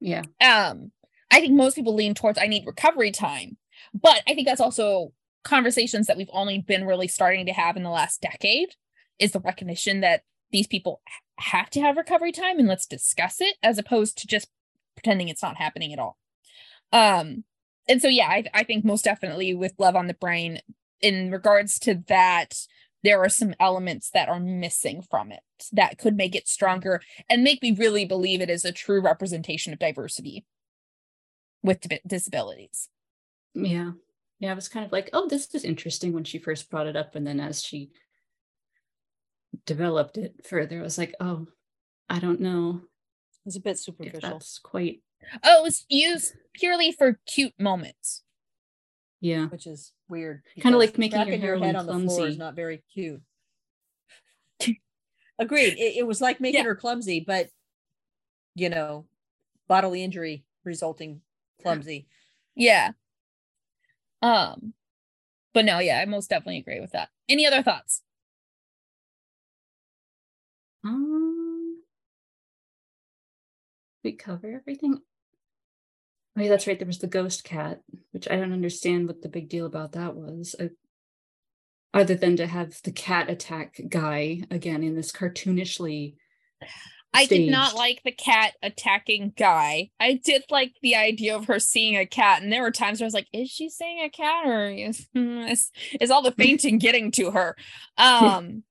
Yeah. 0.00 0.22
um 0.40 0.92
i 1.30 1.40
think 1.40 1.52
most 1.52 1.74
people 1.74 1.94
lean 1.94 2.14
towards 2.14 2.38
i 2.38 2.46
need 2.46 2.66
recovery 2.66 3.10
time 3.10 3.58
but 3.92 4.22
i 4.26 4.34
think 4.34 4.48
that's 4.48 4.60
also 4.60 5.12
conversations 5.44 6.06
that 6.06 6.16
we've 6.16 6.30
only 6.32 6.58
been 6.58 6.86
really 6.86 7.06
starting 7.08 7.44
to 7.46 7.52
have 7.52 7.76
in 7.76 7.82
the 7.82 7.90
last 7.90 8.22
decade 8.22 8.70
is 9.18 9.32
the 9.32 9.40
recognition 9.40 10.00
that 10.00 10.22
these 10.52 10.66
people 10.66 11.00
have 11.38 11.70
to 11.70 11.80
have 11.80 11.96
recovery 11.96 12.32
time 12.32 12.58
and 12.58 12.68
let's 12.68 12.86
discuss 12.86 13.40
it 13.40 13.56
as 13.62 13.78
opposed 13.78 14.18
to 14.18 14.26
just 14.26 14.48
pretending 14.94 15.28
it's 15.28 15.42
not 15.42 15.56
happening 15.56 15.92
at 15.92 15.98
all 15.98 16.18
um 16.92 17.44
and 17.88 18.02
so 18.02 18.08
yeah 18.08 18.26
i, 18.28 18.44
I 18.52 18.64
think 18.64 18.84
most 18.84 19.04
definitely 19.04 19.54
with 19.54 19.72
love 19.78 19.96
on 19.96 20.06
the 20.06 20.14
brain 20.14 20.60
in 21.00 21.30
regards 21.30 21.78
to 21.80 22.02
that 22.08 22.54
there 23.02 23.22
are 23.22 23.28
some 23.28 23.54
elements 23.58 24.10
that 24.10 24.28
are 24.28 24.40
missing 24.40 25.02
from 25.02 25.32
it 25.32 25.40
that 25.72 25.98
could 25.98 26.16
make 26.16 26.34
it 26.34 26.48
stronger 26.48 27.00
and 27.28 27.42
make 27.42 27.62
me 27.62 27.72
really 27.72 28.04
believe 28.04 28.40
it 28.40 28.50
is 28.50 28.64
a 28.64 28.72
true 28.72 29.00
representation 29.00 29.72
of 29.72 29.78
diversity 29.78 30.44
with 31.62 31.86
disabilities. 32.06 32.88
Yeah. 33.54 33.92
Yeah. 34.38 34.52
I 34.52 34.54
was 34.54 34.68
kind 34.68 34.84
of 34.84 34.92
like, 34.92 35.10
oh, 35.12 35.28
this 35.28 35.54
is 35.54 35.64
interesting 35.64 36.12
when 36.12 36.24
she 36.24 36.38
first 36.38 36.70
brought 36.70 36.86
it 36.86 36.96
up. 36.96 37.14
And 37.14 37.26
then 37.26 37.40
as 37.40 37.62
she 37.62 37.90
developed 39.66 40.16
it 40.18 40.34
further, 40.46 40.80
I 40.80 40.82
was 40.82 40.98
like, 40.98 41.14
oh, 41.20 41.46
I 42.08 42.18
don't 42.18 42.40
know 42.40 42.80
it 42.82 43.46
was 43.46 43.56
a 43.56 43.60
bit 43.60 43.78
superficial. 43.78 44.20
that's 44.30 44.58
quite, 44.58 45.00
Oh, 45.44 45.60
it 45.60 45.62
was 45.62 45.84
used 45.88 46.34
purely 46.52 46.92
for 46.92 47.18
cute 47.26 47.54
moments. 47.58 48.22
yeah. 49.20 49.46
which 49.46 49.66
is 49.66 49.92
weird. 50.08 50.42
Kinda 50.58 50.76
like 50.78 50.98
making 50.98 51.18
your 51.20 51.28
your 51.28 51.36
head 51.38 51.44
heroine 51.44 51.76
on 51.76 51.86
the 51.86 51.98
floor 52.08 52.26
is 52.28 52.36
not 52.38 52.54
very 52.54 52.82
cute. 52.92 53.22
Agreed. 55.38 55.74
It, 55.78 55.96
it 55.98 56.06
was 56.06 56.20
like 56.20 56.40
making 56.40 56.60
Yeah. 56.60 56.64
her 56.66 56.74
clumsy, 56.74 57.20
but 57.26 57.48
you 58.54 58.68
know, 58.68 59.06
bodily 59.68 60.02
injury 60.04 60.44
resulting 60.64 61.22
clumsy. 61.62 62.06
Yeah. 62.54 62.90
Um, 64.20 64.74
but 65.54 65.64
no, 65.64 65.78
yeah, 65.78 65.98
I 66.00 66.04
most 66.04 66.28
definitely 66.28 66.58
agree 66.58 66.80
with 66.80 66.92
that. 66.92 67.08
Any 67.28 67.46
other 67.46 67.62
thoughts? 67.62 68.02
Um, 70.84 71.82
we 74.02 74.12
cover 74.12 74.52
everything. 74.54 74.98
Oh, 76.36 76.42
yeah, 76.42 76.48
that's 76.48 76.66
right. 76.66 76.78
There 76.78 76.86
was 76.86 76.98
the 76.98 77.06
ghost 77.06 77.44
cat, 77.44 77.80
which 78.12 78.28
I 78.30 78.36
don't 78.36 78.52
understand 78.52 79.06
what 79.06 79.22
the 79.22 79.28
big 79.28 79.48
deal 79.48 79.66
about 79.66 79.92
that 79.92 80.14
was. 80.14 80.54
Uh, 80.58 80.68
other 81.92 82.14
than 82.14 82.36
to 82.36 82.46
have 82.46 82.80
the 82.84 82.92
cat 82.92 83.28
attack 83.28 83.80
guy 83.88 84.42
again 84.50 84.82
in 84.82 84.94
this 84.94 85.12
cartoonishly. 85.12 86.14
I 87.12 87.26
did 87.26 87.50
not 87.50 87.74
like 87.74 88.02
the 88.04 88.12
cat 88.12 88.54
attacking 88.62 89.32
guy. 89.36 89.90
I 89.98 90.20
did 90.24 90.44
like 90.48 90.74
the 90.80 90.94
idea 90.94 91.34
of 91.34 91.46
her 91.46 91.58
seeing 91.58 91.96
a 91.96 92.06
cat, 92.06 92.40
and 92.42 92.52
there 92.52 92.62
were 92.62 92.70
times 92.70 93.00
where 93.00 93.06
I 93.06 93.08
was 93.08 93.14
like, 93.14 93.26
"Is 93.32 93.50
she 93.50 93.68
seeing 93.68 94.00
a 94.00 94.08
cat, 94.08 94.46
or 94.46 94.70
is 94.70 95.08
is, 95.14 95.72
is 96.00 96.10
all 96.12 96.22
the 96.22 96.30
fainting 96.30 96.78
getting 96.78 97.10
to 97.12 97.32
her?" 97.32 97.56
Um, 97.98 98.62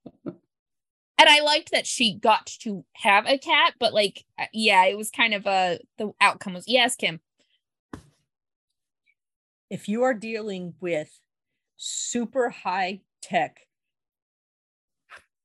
and 1.20 1.30
I 1.30 1.42
liked 1.42 1.72
that 1.72 1.86
she 1.86 2.16
got 2.16 2.46
to 2.62 2.86
have 2.94 3.26
a 3.28 3.38
cat, 3.38 3.74
but 3.80 3.94
like, 3.94 4.24
uh, 4.40 4.46
yeah, 4.54 4.86
it 4.86 4.98
was 4.98 5.12
kind 5.12 5.34
of 5.34 5.46
a 5.46 5.80
the 5.98 6.12
outcome 6.22 6.54
was 6.54 6.66
yes, 6.68 6.96
Kim. 6.96 7.20
If 9.70 9.88
you 9.88 10.04
are 10.04 10.14
dealing 10.14 10.74
with 10.82 11.20
super 11.78 12.50
high 12.50 13.02
tech 13.22 13.60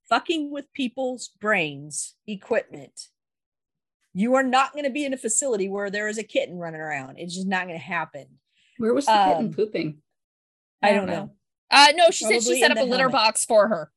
fucking 0.09 0.51
with 0.51 0.73
people's 0.73 1.31
brains 1.41 2.15
equipment, 2.27 3.09
you 4.15 4.35
are 4.35 4.43
not 4.43 4.73
going 4.73 4.85
to 4.85 4.91
be 4.91 5.05
in 5.05 5.13
a 5.13 5.19
facility 5.19 5.69
where 5.69 5.91
there 5.91 6.09
is 6.09 6.19
a 6.19 6.23
kitten 6.23 6.57
running 6.57 6.81
around. 6.81 7.19
It's 7.19 7.35
just 7.35 7.49
not 7.49 7.67
going 7.67 7.79
to 7.79 7.85
happen. 7.85 8.27
Where 8.79 8.95
was 8.95 9.07
the 9.07 9.13
kitten 9.13 9.47
Um, 9.47 9.53
pooping? 9.53 9.99
I 10.83 10.93
don't 10.93 11.07
know. 11.07 11.33
Uh, 11.71 11.89
no, 11.97 12.11
she 12.11 12.25
said 12.25 12.43
she 12.43 12.61
set 12.61 12.71
up 12.71 12.79
a 12.79 12.83
litter 12.83 13.05
helmet. 13.05 13.13
box 13.13 13.45
for 13.45 13.69
her. 13.69 13.91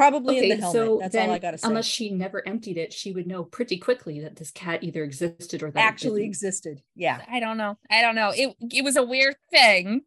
Probably 0.00 0.38
in 0.38 0.48
the 0.48 0.56
helmet. 0.56 0.72
so 0.72 0.98
That's 1.00 1.12
then 1.12 1.28
all 1.28 1.34
I 1.34 1.38
gotta 1.38 1.58
say. 1.58 1.68
unless 1.68 1.84
she 1.84 2.10
never 2.10 2.46
emptied 2.48 2.78
it, 2.78 2.92
she 2.92 3.12
would 3.12 3.26
know 3.26 3.44
pretty 3.44 3.76
quickly 3.76 4.20
that 4.20 4.36
this 4.36 4.50
cat 4.50 4.82
either 4.82 5.04
existed 5.04 5.62
or 5.62 5.70
that 5.70 5.78
actually 5.84 6.20
didn't. 6.22 6.30
existed. 6.30 6.82
Yeah. 6.96 7.22
I 7.30 7.38
don't 7.40 7.58
know. 7.58 7.76
I 7.90 8.00
don't 8.00 8.14
know. 8.14 8.32
It 8.34 8.56
it 8.72 8.82
was 8.82 8.96
a 8.96 9.02
weird 9.02 9.36
thing. 9.50 10.02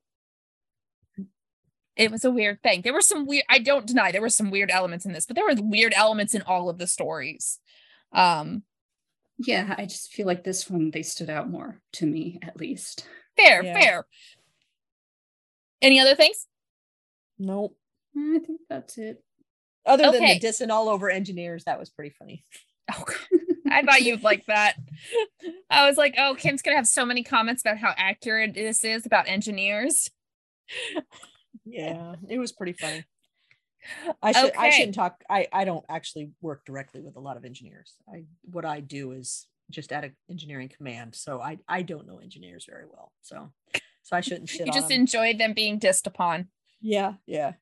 It 1.96 2.10
was 2.12 2.26
a 2.26 2.32
weird 2.32 2.64
thing. 2.64 2.82
There 2.82 2.94
were 2.94 3.02
some 3.02 3.28
weird 3.28 3.46
I 3.50 3.60
don't 3.60 3.86
deny 3.86 4.12
there 4.12 4.22
were 4.22 4.30
some 4.30 4.50
weird 4.50 4.72
elements 4.72 5.06
in 5.06 5.14
this, 5.14 5.28
but 5.28 5.36
there 5.36 5.46
were 5.46 5.54
weird 5.62 5.94
elements 5.96 6.34
in 6.34 6.41
all 6.41 6.70
of 6.70 6.80
the 6.80 6.88
stories. 6.88 7.60
Um 8.12 8.64
Yeah, 9.38 9.76
I 9.78 9.86
just 9.86 10.12
feel 10.12 10.26
like 10.26 10.44
this 10.44 10.68
one 10.70 10.89
they 10.89 11.04
stood 11.04 11.30
out 11.30 11.50
more 11.52 11.80
to 11.94 12.06
me, 12.08 12.39
at 12.41 12.58
least. 12.58 13.08
fair, 13.38 13.64
Yeah. 13.64 13.80
fair. 13.80 14.08
Any 15.84 16.00
other 16.00 16.16
things? 16.16 16.48
Nope. 17.38 17.78
I 18.18 18.39
think 18.46 18.62
that's 18.70 18.98
it. 18.98 19.24
Other 19.86 20.04
than 20.12 20.16
Okay. 20.16 20.40
the 20.40 20.48
dissing 20.48 20.70
all 20.70 20.88
over 20.90 21.10
engineers, 21.10 21.64
that 21.66 21.80
was 21.80 21.90
pretty 21.90 22.16
funny. 22.18 22.44
Oh, 22.94 23.04
I 23.70 23.82
thought 23.82 24.02
you'd 24.04 24.24
like 24.24 24.46
that. 24.48 24.76
I 25.70 25.88
was 25.88 25.98
like, 25.98 26.16
oh, 26.18 26.36
Kim's 26.36 26.62
gonna 26.62 26.76
have 26.78 26.88
so 26.88 27.06
many 27.06 27.24
comments 27.24 27.62
about 27.62 27.78
how 27.78 27.94
accurate 27.98 28.54
this 28.54 28.84
is 28.84 29.06
about 29.06 29.28
engineers. 29.28 30.10
Yeah, 31.66 32.16
it 32.30 32.38
was 32.40 32.52
pretty 32.52 32.74
funny. 32.74 33.04
I 34.22 34.32
should 34.32 34.54
I 34.56 34.70
shouldn't 34.70 34.96
talk. 34.96 35.24
I 35.30 35.48
I 35.52 35.66
don't 35.66 35.86
actually 35.90 36.32
work 36.42 36.66
directly 36.66 37.02
with 37.02 37.16
a 37.16 37.20
lot 37.20 37.38
of 37.38 37.46
engineers. 37.46 37.94
I 38.08 38.24
what 38.44 38.66
I 38.66 38.80
do 38.80 39.12
is 39.12 39.48
just 39.70 39.92
at 39.92 40.04
an 40.04 40.16
engineering 40.30 40.70
command, 40.76 41.16
so 41.16 41.42
I 41.42 41.58
I 41.68 41.82
don't 41.82 42.08
know 42.08 42.20
engineers 42.20 42.66
very 42.70 42.86
well. 42.86 43.12
So 43.22 43.52
so 44.04 44.16
I 44.16 44.22
shouldn't 44.22 44.50
shit 44.50 44.62
You 44.68 44.72
on 44.72 44.74
just 44.78 44.90
them. 44.90 45.00
enjoyed 45.02 45.38
them 45.38 45.54
being 45.54 45.80
dissed 45.80 46.08
upon. 46.08 46.48
yeah 46.82 47.14
yeah. 47.26 47.54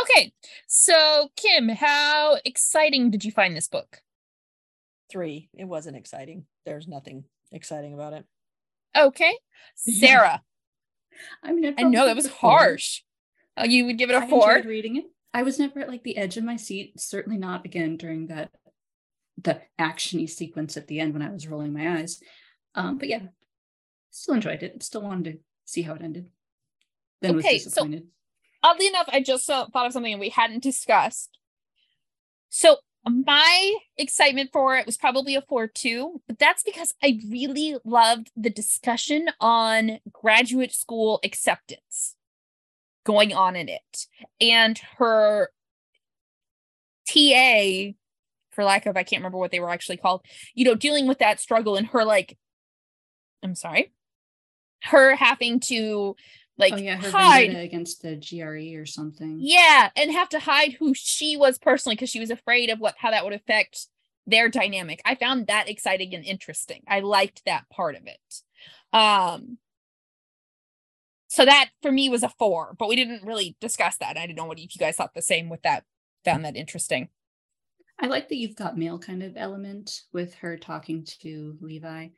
Okay, 0.00 0.32
so 0.66 1.30
Kim, 1.36 1.68
how 1.68 2.38
exciting 2.44 3.10
did 3.10 3.24
you 3.24 3.30
find 3.32 3.54
this 3.56 3.68
book? 3.68 4.02
Three. 5.10 5.48
It 5.54 5.64
wasn't 5.66 5.96
exciting. 5.96 6.46
There's 6.64 6.88
nothing 6.88 7.24
exciting 7.52 7.94
about 7.94 8.14
it. 8.14 8.24
Okay, 8.96 9.36
Sarah. 9.76 10.42
I 11.42 11.52
mean, 11.52 11.66
I'd 11.66 11.78
I 11.78 11.82
know 11.82 12.06
that 12.06 12.16
was 12.16 12.24
give 12.26 12.32
it 12.32 12.36
a 12.36 12.40
four. 12.40 12.50
harsh. 12.58 13.02
Oh, 13.56 13.64
you 13.64 13.84
would 13.86 13.98
give 13.98 14.10
it 14.10 14.14
a 14.14 14.18
I 14.24 14.28
four. 14.28 14.62
reading 14.64 14.96
it. 14.96 15.04
I 15.32 15.42
was 15.42 15.58
never 15.58 15.80
at 15.80 15.88
like 15.88 16.02
the 16.04 16.16
edge 16.16 16.36
of 16.36 16.44
my 16.44 16.56
seat. 16.56 16.98
Certainly 17.00 17.38
not 17.38 17.64
again 17.64 17.96
during 17.96 18.28
that 18.28 18.50
the 19.40 19.60
actiony 19.80 20.28
sequence 20.30 20.76
at 20.76 20.86
the 20.86 21.00
end 21.00 21.12
when 21.12 21.22
I 21.22 21.30
was 21.30 21.46
rolling 21.46 21.72
my 21.72 21.98
eyes. 21.98 22.20
Um, 22.74 22.98
but 22.98 23.08
yeah, 23.08 23.20
still 24.10 24.34
enjoyed 24.34 24.62
it. 24.62 24.82
Still 24.82 25.02
wanted 25.02 25.32
to 25.32 25.38
see 25.64 25.82
how 25.82 25.94
it 25.94 26.02
ended. 26.02 26.28
Then 27.20 27.36
Okay, 27.38 27.54
was 27.54 27.64
so- 27.64 27.68
disappointed. 27.70 28.06
Oddly 28.64 28.86
enough, 28.86 29.10
I 29.12 29.20
just 29.20 29.46
thought 29.46 29.70
of 29.74 29.92
something 29.92 30.18
we 30.18 30.30
hadn't 30.30 30.62
discussed. 30.62 31.38
So 32.48 32.78
my 33.04 33.74
excitement 33.98 34.50
for 34.52 34.76
it 34.76 34.86
was 34.86 34.96
probably 34.96 35.34
a 35.34 35.42
four 35.42 35.66
two, 35.66 36.22
but 36.26 36.38
that's 36.38 36.62
because 36.62 36.94
I 37.02 37.20
really 37.28 37.76
loved 37.84 38.30
the 38.34 38.48
discussion 38.48 39.28
on 39.38 39.98
graduate 40.10 40.74
school 40.74 41.20
acceptance 41.22 42.16
going 43.04 43.34
on 43.34 43.54
in 43.54 43.68
it, 43.68 44.06
and 44.40 44.80
her 44.96 45.50
TA, 47.06 47.92
for 48.50 48.64
lack 48.64 48.86
of 48.86 48.96
I 48.96 49.02
can't 49.02 49.20
remember 49.20 49.36
what 49.36 49.50
they 49.50 49.60
were 49.60 49.68
actually 49.68 49.98
called, 49.98 50.24
you 50.54 50.64
know, 50.64 50.74
dealing 50.74 51.06
with 51.06 51.18
that 51.18 51.38
struggle 51.38 51.76
and 51.76 51.88
her 51.88 52.02
like, 52.02 52.38
I'm 53.42 53.54
sorry, 53.54 53.92
her 54.84 55.14
having 55.14 55.60
to 55.60 56.16
like 56.56 56.72
oh 56.72 56.76
yeah, 56.76 56.96
her 56.96 57.10
hide 57.10 57.54
against 57.54 58.02
the 58.02 58.16
GRE 58.16 58.80
or 58.80 58.86
something. 58.86 59.38
yeah, 59.40 59.90
and 59.96 60.12
have 60.12 60.28
to 60.30 60.38
hide 60.38 60.74
who 60.74 60.94
she 60.94 61.36
was 61.36 61.58
personally 61.58 61.96
because 61.96 62.10
she 62.10 62.20
was 62.20 62.30
afraid 62.30 62.70
of 62.70 62.78
what 62.78 62.94
how 62.98 63.10
that 63.10 63.24
would 63.24 63.32
affect 63.32 63.86
their 64.26 64.48
dynamic. 64.48 65.02
I 65.04 65.16
found 65.16 65.48
that 65.48 65.68
exciting 65.68 66.14
and 66.14 66.24
interesting. 66.24 66.82
I 66.88 67.00
liked 67.00 67.42
that 67.44 67.68
part 67.70 67.96
of 67.96 68.02
it. 68.06 68.96
Um 68.96 69.58
so 71.28 71.44
that 71.44 71.70
for 71.82 71.90
me 71.90 72.08
was 72.08 72.22
a 72.22 72.28
4, 72.28 72.76
but 72.78 72.88
we 72.88 72.94
didn't 72.94 73.24
really 73.24 73.56
discuss 73.60 73.96
that. 73.96 74.16
I 74.16 74.24
didn't 74.24 74.36
know 74.36 74.44
what 74.44 74.60
if 74.60 74.74
you 74.74 74.78
guys 74.78 74.94
thought 74.94 75.14
the 75.14 75.20
same 75.20 75.48
with 75.48 75.62
that. 75.62 75.82
Found 76.24 76.44
that 76.44 76.54
interesting. 76.54 77.08
I 77.98 78.06
like 78.06 78.28
that 78.28 78.36
you've 78.36 78.54
got 78.54 78.78
male 78.78 79.00
kind 79.00 79.20
of 79.22 79.36
element 79.36 80.02
with 80.12 80.34
her 80.34 80.56
talking 80.56 81.04
to 81.22 81.56
Levi. 81.60 82.08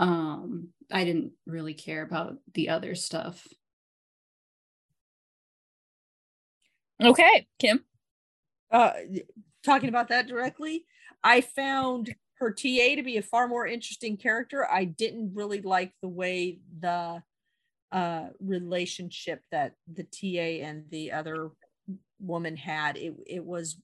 Um, 0.00 0.70
I 0.92 1.04
didn't 1.04 1.32
really 1.46 1.74
care 1.74 2.02
about 2.02 2.38
the 2.54 2.68
other 2.70 2.96
stuff. 2.96 3.46
Okay, 7.02 7.46
Kim. 7.58 7.84
uh 8.70 8.92
talking 9.64 9.88
about 9.88 10.08
that 10.08 10.26
directly 10.28 10.84
i 11.24 11.40
found 11.40 12.14
her 12.38 12.50
ta 12.52 12.94
to 12.96 13.02
be 13.02 13.16
a 13.16 13.22
far 13.22 13.48
more 13.48 13.66
interesting 13.66 14.16
character 14.16 14.66
i 14.70 14.84
didn't 14.84 15.32
really 15.34 15.60
like 15.60 15.92
the 16.02 16.08
way 16.08 16.58
the 16.80 17.22
uh 17.92 18.26
relationship 18.40 19.40
that 19.50 19.72
the 19.92 20.04
ta 20.04 20.64
and 20.66 20.84
the 20.90 21.10
other 21.12 21.50
woman 22.20 22.56
had 22.56 22.96
it 22.96 23.14
it 23.26 23.44
was 23.44 23.76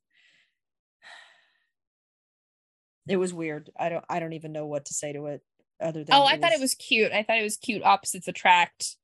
it 3.09 3.17
was 3.17 3.35
weird 3.35 3.71
i 3.79 3.89
don't 3.89 4.05
i 4.09 4.21
don't 4.21 4.33
even 4.35 4.53
know 4.53 4.67
what 4.67 4.85
to 4.85 4.95
say 4.95 5.13
to 5.13 5.27
it 5.27 5.41
other 5.81 6.05
than 6.05 6.15
Oh, 6.15 6.25
I 6.25 6.39
thought 6.39 6.53
it 6.53 6.61
was 6.61 6.75
cute. 6.75 7.11
I 7.13 7.25
thought 7.25 7.39
it 7.39 7.43
was 7.43 7.57
cute 7.57 7.83
opposites 7.83 8.29
attract 8.29 8.97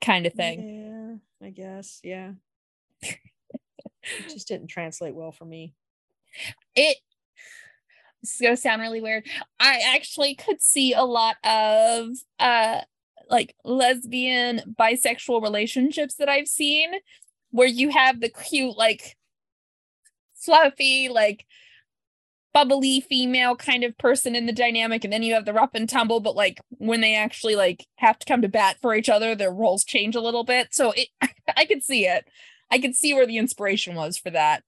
kind 0.00 0.24
of 0.24 0.32
thing. 0.34 0.60
yeah 0.84 0.89
i 1.42 1.50
guess 1.50 2.00
yeah 2.02 2.32
it 3.02 3.18
just 4.28 4.48
didn't 4.48 4.68
translate 4.68 5.14
well 5.14 5.32
for 5.32 5.44
me 5.44 5.74
it 6.74 6.96
this 8.22 8.34
is 8.34 8.40
gonna 8.40 8.56
sound 8.56 8.82
really 8.82 9.00
weird. 9.00 9.26
I 9.58 9.80
actually 9.94 10.34
could 10.34 10.60
see 10.60 10.92
a 10.92 11.02
lot 11.02 11.36
of 11.44 12.08
uh 12.38 12.82
like 13.28 13.54
lesbian 13.64 14.74
bisexual 14.78 15.42
relationships 15.42 16.16
that 16.16 16.28
I've 16.28 16.48
seen 16.48 16.90
where 17.50 17.68
you 17.68 17.90
have 17.90 18.20
the 18.20 18.28
cute, 18.28 18.76
like 18.76 19.16
fluffy, 20.34 21.08
like 21.08 21.46
bubbly 22.52 23.00
female 23.00 23.54
kind 23.56 23.84
of 23.84 23.96
person 23.98 24.34
in 24.34 24.46
the 24.46 24.52
dynamic, 24.52 25.04
and 25.04 25.12
then 25.12 25.22
you 25.22 25.34
have 25.34 25.44
the 25.44 25.52
rough 25.52 25.70
and 25.74 25.88
tumble, 25.88 26.20
but 26.20 26.34
like 26.36 26.60
when 26.78 27.00
they 27.00 27.14
actually 27.14 27.54
like 27.56 27.86
have 27.96 28.18
to 28.18 28.26
come 28.26 28.42
to 28.42 28.48
bat 28.48 28.76
for 28.82 28.94
each 28.94 29.08
other, 29.08 29.34
their 29.34 29.52
roles 29.52 29.84
change 29.84 30.14
a 30.16 30.20
little 30.20 30.44
bit. 30.44 30.68
So 30.72 30.92
it 30.96 31.08
I 31.56 31.64
could 31.64 31.82
see 31.84 32.06
it. 32.06 32.26
I 32.70 32.78
could 32.78 32.94
see 32.94 33.12
where 33.14 33.26
the 33.26 33.38
inspiration 33.38 33.94
was 33.94 34.16
for 34.18 34.30
that. 34.30 34.62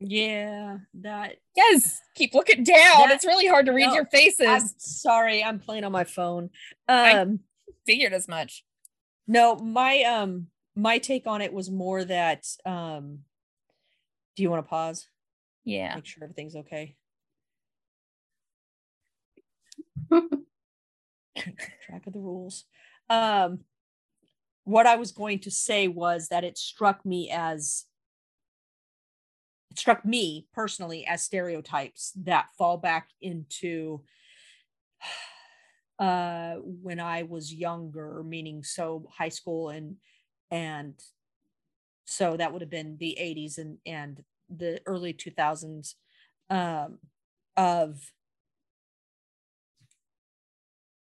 yeah 0.00 0.78
that 0.94 1.36
Yes, 1.56 2.00
keep 2.14 2.34
looking 2.34 2.64
down. 2.64 2.76
That- 3.08 3.10
it's 3.12 3.24
really 3.24 3.46
hard 3.46 3.66
to 3.66 3.72
read 3.72 3.88
no, 3.88 3.94
your 3.94 4.06
faces. 4.06 4.46
I'm 4.46 4.68
sorry, 4.78 5.42
I'm 5.44 5.58
playing 5.60 5.84
on 5.84 5.92
my 5.92 6.04
phone. 6.04 6.50
I- 6.88 7.12
Um 7.18 7.40
Figured 7.86 8.14
as 8.14 8.26
much. 8.28 8.64
no, 9.26 9.56
my 9.56 10.02
um 10.04 10.46
my 10.74 10.98
take 10.98 11.26
on 11.26 11.42
it 11.42 11.52
was 11.52 11.70
more 11.70 12.02
that 12.04 12.44
um 12.64 13.20
do 14.36 14.42
you 14.42 14.50
want 14.50 14.64
to 14.64 14.68
pause? 14.68 15.06
Yeah. 15.64 15.94
Make 15.94 16.06
sure 16.06 16.24
everything's 16.24 16.56
okay. 16.56 16.96
Track 21.36 22.06
of 22.06 22.12
the 22.12 22.18
rules. 22.18 22.64
Um 23.08 23.60
what 24.64 24.86
I 24.86 24.96
was 24.96 25.12
going 25.12 25.40
to 25.40 25.50
say 25.50 25.88
was 25.88 26.28
that 26.28 26.42
it 26.44 26.56
struck 26.56 27.04
me 27.04 27.30
as 27.30 27.84
it 29.70 29.78
struck 29.78 30.04
me 30.04 30.46
personally 30.54 31.06
as 31.06 31.22
stereotypes 31.22 32.12
that 32.24 32.46
fall 32.56 32.78
back 32.78 33.08
into 33.20 34.00
uh 35.98 36.54
when 36.56 36.98
I 37.00 37.22
was 37.22 37.52
younger, 37.52 38.22
meaning 38.24 38.62
so 38.62 39.06
high 39.16 39.28
school 39.28 39.68
and 39.70 39.96
and 40.50 40.94
so 42.04 42.36
that 42.36 42.52
would 42.52 42.62
have 42.62 42.70
been 42.70 42.96
the 42.98 43.16
80s 43.20 43.58
and 43.58 43.78
and 43.86 44.22
the 44.48 44.80
early 44.86 45.12
2000s 45.12 45.94
um 46.50 46.98
of 47.56 48.12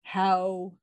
how 0.04 0.74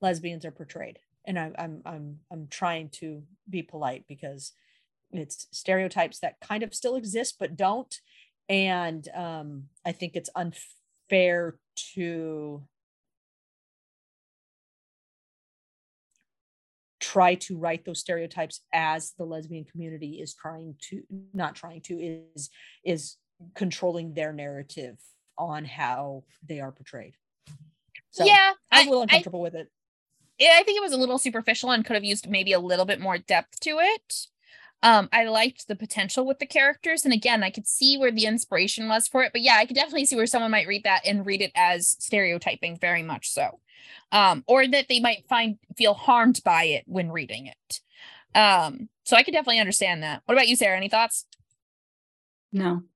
lesbians 0.00 0.44
are 0.44 0.50
portrayed. 0.50 0.98
And 1.26 1.38
I, 1.38 1.52
i'm 1.58 1.82
i'm 1.84 2.18
i'm 2.32 2.46
trying 2.48 2.88
to 3.00 3.22
be 3.48 3.62
polite 3.62 4.04
because 4.08 4.52
it's 5.12 5.46
stereotypes 5.52 6.20
that 6.20 6.40
kind 6.40 6.62
of 6.62 6.74
still 6.74 6.96
exist 6.96 7.36
but 7.38 7.56
don't. 7.56 7.94
And 8.48 9.06
um 9.14 9.64
i 9.86 9.92
think 9.92 10.16
it's 10.16 10.30
unfair 10.34 11.58
to 11.94 12.62
try 17.10 17.34
to 17.34 17.58
write 17.58 17.84
those 17.84 17.98
stereotypes 17.98 18.60
as 18.72 19.14
the 19.18 19.24
lesbian 19.24 19.64
community 19.64 20.20
is 20.20 20.32
trying 20.32 20.76
to 20.80 21.02
not 21.34 21.56
trying 21.56 21.80
to 21.80 21.94
is 21.94 22.50
is 22.84 23.16
controlling 23.56 24.14
their 24.14 24.32
narrative 24.32 24.96
on 25.36 25.64
how 25.64 26.22
they 26.46 26.60
are 26.60 26.70
portrayed 26.70 27.14
so 28.10 28.24
yeah. 28.24 28.52
I'm 28.70 28.86
I, 28.86 28.86
a 28.86 28.90
little 28.90 29.00
I, 29.00 29.04
uncomfortable 29.04 29.40
with 29.40 29.56
it 29.56 29.68
I 30.40 30.62
think 30.62 30.78
it 30.78 30.82
was 30.82 30.92
a 30.92 30.96
little 30.96 31.18
superficial 31.18 31.70
and 31.70 31.84
could 31.84 31.96
have 31.96 32.04
used 32.04 32.30
maybe 32.30 32.52
a 32.52 32.60
little 32.60 32.86
bit 32.86 32.98
more 32.98 33.18
depth 33.18 33.60
to 33.60 33.78
it. 33.78 34.26
Um, 34.82 35.08
I 35.12 35.24
liked 35.24 35.68
the 35.68 35.76
potential 35.76 36.26
with 36.26 36.38
the 36.38 36.46
characters, 36.46 37.04
and 37.04 37.12
again, 37.12 37.42
I 37.42 37.50
could 37.50 37.66
see 37.66 37.98
where 37.98 38.10
the 38.10 38.24
inspiration 38.24 38.88
was 38.88 39.08
for 39.08 39.22
it. 39.22 39.32
But 39.32 39.42
yeah, 39.42 39.56
I 39.56 39.66
could 39.66 39.76
definitely 39.76 40.06
see 40.06 40.16
where 40.16 40.26
someone 40.26 40.50
might 40.50 40.66
read 40.66 40.84
that 40.84 41.02
and 41.06 41.26
read 41.26 41.42
it 41.42 41.52
as 41.54 41.96
stereotyping, 41.98 42.78
very 42.78 43.02
much 43.02 43.30
so, 43.30 43.60
um, 44.10 44.42
or 44.46 44.66
that 44.66 44.86
they 44.88 45.00
might 45.00 45.28
find 45.28 45.58
feel 45.76 45.94
harmed 45.94 46.40
by 46.44 46.64
it 46.64 46.84
when 46.86 47.10
reading 47.10 47.46
it. 47.46 47.80
Um, 48.34 48.88
so 49.04 49.16
I 49.16 49.22
could 49.22 49.32
definitely 49.32 49.60
understand 49.60 50.02
that. 50.02 50.22
What 50.24 50.34
about 50.34 50.48
you, 50.48 50.56
Sarah? 50.56 50.76
Any 50.76 50.88
thoughts? 50.88 51.26
No. 52.52 52.82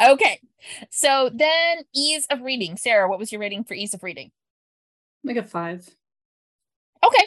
Okay, 0.00 0.40
so 0.90 1.28
then 1.32 1.78
ease 1.94 2.26
of 2.30 2.42
reading. 2.42 2.76
Sarah, 2.76 3.08
what 3.08 3.18
was 3.18 3.32
your 3.32 3.40
rating 3.40 3.64
for 3.64 3.74
ease 3.74 3.94
of 3.94 4.02
reading? 4.02 4.30
Like 5.24 5.36
a 5.36 5.42
five. 5.42 5.88
Okay, 7.04 7.24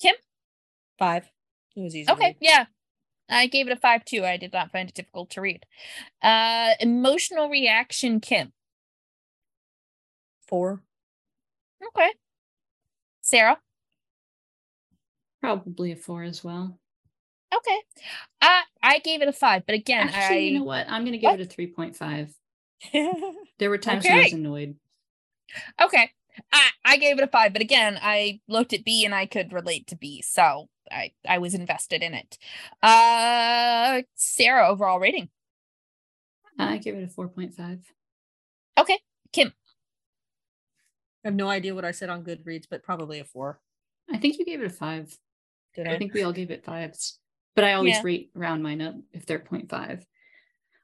Kim. 0.00 0.14
Five. 1.00 1.28
It 1.74 1.80
was 1.80 1.96
easy. 1.96 2.10
Okay, 2.12 2.36
yeah. 2.40 2.66
I 3.28 3.46
gave 3.46 3.66
it 3.68 3.72
a 3.72 3.76
five 3.80 4.04
too. 4.04 4.24
I 4.24 4.36
did 4.36 4.52
not 4.52 4.70
find 4.70 4.88
it 4.88 4.94
difficult 4.94 5.30
to 5.30 5.40
read. 5.40 5.64
Uh 6.22 6.74
emotional 6.78 7.48
reaction, 7.48 8.20
Kim. 8.20 8.52
Four. 10.46 10.82
Okay. 11.88 12.10
Sarah. 13.22 13.58
Probably 15.40 15.92
a 15.92 15.96
four 15.96 16.22
as 16.22 16.44
well. 16.44 16.78
Okay. 17.54 17.78
I 18.42 18.62
I 18.82 18.98
gave 18.98 19.22
it 19.22 19.28
a 19.28 19.32
five, 19.32 19.64
but 19.64 19.74
again, 19.74 20.08
Actually, 20.08 20.36
I 20.36 20.40
you 20.40 20.58
know 20.58 20.64
what? 20.64 20.86
I'm 20.88 21.04
gonna 21.04 21.16
give 21.16 21.30
What? 21.30 21.40
it 21.40 21.46
a 21.46 21.48
three 21.50 21.66
point 21.68 21.96
five. 21.96 22.32
There 23.58 23.68
were 23.70 23.78
times 23.78 24.04
when 24.04 24.14
I 24.14 24.22
was 24.24 24.32
annoyed. 24.32 24.76
okay. 25.82 26.10
I 26.52 26.70
I 26.84 26.96
gave 26.96 27.18
it 27.18 27.24
a 27.24 27.28
five, 27.28 27.52
but 27.52 27.62
again, 27.62 27.98
I 28.00 28.40
looked 28.48 28.72
at 28.72 28.84
Bee 28.84 29.04
and 29.04 29.14
I 29.14 29.26
could 29.26 29.52
relate 29.52 29.86
to 29.88 29.96
Bee, 29.96 30.22
so 30.22 30.68
I 30.90 31.12
I 31.28 31.38
was 31.38 31.54
invested 31.54 32.02
in 32.02 32.14
it. 32.14 32.38
Uh 32.82 34.02
Sarah, 34.14 34.68
overall 34.68 34.98
rating. 35.00 35.28
I 36.58 36.78
give 36.78 36.94
it 36.96 37.04
a 37.04 37.08
four 37.08 37.28
point 37.28 37.54
five. 37.54 37.80
Okay. 38.78 38.98
Kim. 39.32 39.52
I 41.24 41.28
have 41.28 41.34
no 41.34 41.48
idea 41.48 41.74
what 41.74 41.84
I 41.84 41.90
said 41.90 42.08
on 42.10 42.24
Goodreads, 42.24 42.64
but 42.70 42.82
probably 42.82 43.20
a 43.20 43.24
four. 43.24 43.60
I 44.10 44.18
think 44.18 44.38
you 44.38 44.44
gave 44.44 44.60
it 44.60 44.66
a 44.66 44.70
five. 44.70 45.16
Did 45.74 45.86
I 45.86 45.94
I? 45.94 45.98
think 45.98 46.14
we 46.14 46.22
all 46.22 46.32
gave 46.32 46.50
it 46.50 46.64
fives, 46.64 47.18
but 47.54 47.64
I 47.64 47.74
always 47.74 47.96
Yeah. 47.96 48.02
rate 48.02 48.30
round 48.34 48.62
mine 48.62 48.80
up 48.80 48.94
if 49.12 49.26
they're 49.26 49.38
0.5. 49.38 50.04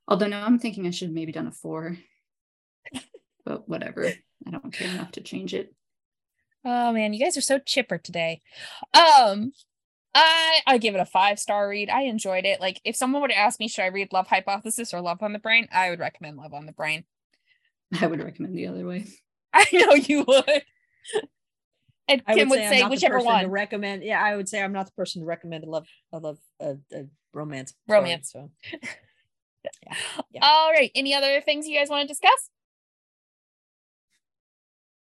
Although 0.07 0.29
now 0.29 0.45
I'm 0.47 0.59
thinking 0.59 0.87
I 0.87 0.91
should 0.91 1.09
have 1.09 1.15
maybe 1.15 1.33
done 1.33 1.49
a 1.49 1.53
four, 1.53 1.97
but 3.45 3.69
whatever. 3.69 4.13
I 4.47 4.51
don't 4.51 4.73
care 4.73 4.89
enough 4.89 5.13
to 5.13 5.21
change 5.21 5.55
it. 5.55 5.73
Oh 6.65 6.93
man, 6.93 7.13
you 7.13 7.25
guys 7.25 7.37
are 7.37 7.41
so 7.43 7.59
chipper 7.59 7.99
today. 7.99 8.43
Um, 8.93 9.53
I 10.15 10.61
I 10.67 10.79
give 10.79 10.95
it 10.95 11.01
a 11.01 11.05
five 11.07 11.39
star 11.39 11.69
read. 11.69 11.91
I 11.91 12.03
enjoyed 12.03 12.45
it. 12.45 12.61
Like 12.61 12.81
if 12.85 12.97
someone 12.97 13.23
would 13.23 13.31
ask 13.31 13.61
me, 13.61 13.69
should 13.69 13.83
I 13.85 13.89
read 13.89 14.13
Love 14.13 14.27
Hypothesis 14.27 14.93
or 14.93 15.01
Love 15.01 15.23
on 15.23 15.33
the 15.33 15.39
Brain? 15.39 15.69
I 15.73 15.91
would 15.91 16.01
recommend 16.01 16.37
Love 16.39 16.55
on 16.55 16.67
the 16.67 16.73
Brain. 16.73 17.05
I 18.01 18.07
would 18.07 18.23
recommend 18.23 18.57
the 18.57 18.67
other 18.67 18.85
way. 18.85 19.07
I 19.53 19.67
know 19.73 19.95
you 19.95 20.25
would. 20.27 20.63
And 22.09 22.23
I 22.27 22.35
Kim 22.35 22.49
would 22.49 22.61
I'm 22.61 22.73
say 22.73 22.81
not 22.81 22.89
the 22.89 22.91
whichever 22.95 23.15
person 23.17 23.29
To 23.31 23.35
one. 23.35 23.51
recommend. 23.51 24.03
Yeah, 24.05 24.23
I 24.23 24.37
would 24.37 24.49
say 24.49 24.63
I'm 24.63 24.73
not 24.73 24.87
the 24.87 24.93
person 24.93 25.23
to 25.23 25.27
recommend 25.27 25.65
a 25.65 25.71
love, 25.71 25.87
a 26.13 26.19
love, 26.19 26.39
a, 26.61 26.77
a 26.93 27.05
romance. 27.33 27.75
Romance. 27.89 28.29
Story, 28.31 28.49
so 28.73 28.89
yeah. 30.31 30.41
All 30.43 30.71
right. 30.71 30.91
Any 30.95 31.15
other 31.15 31.41
things 31.41 31.67
you 31.67 31.77
guys 31.77 31.89
want 31.89 32.03
to 32.03 32.09
discuss? 32.09 32.51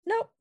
Nope. 0.05 0.31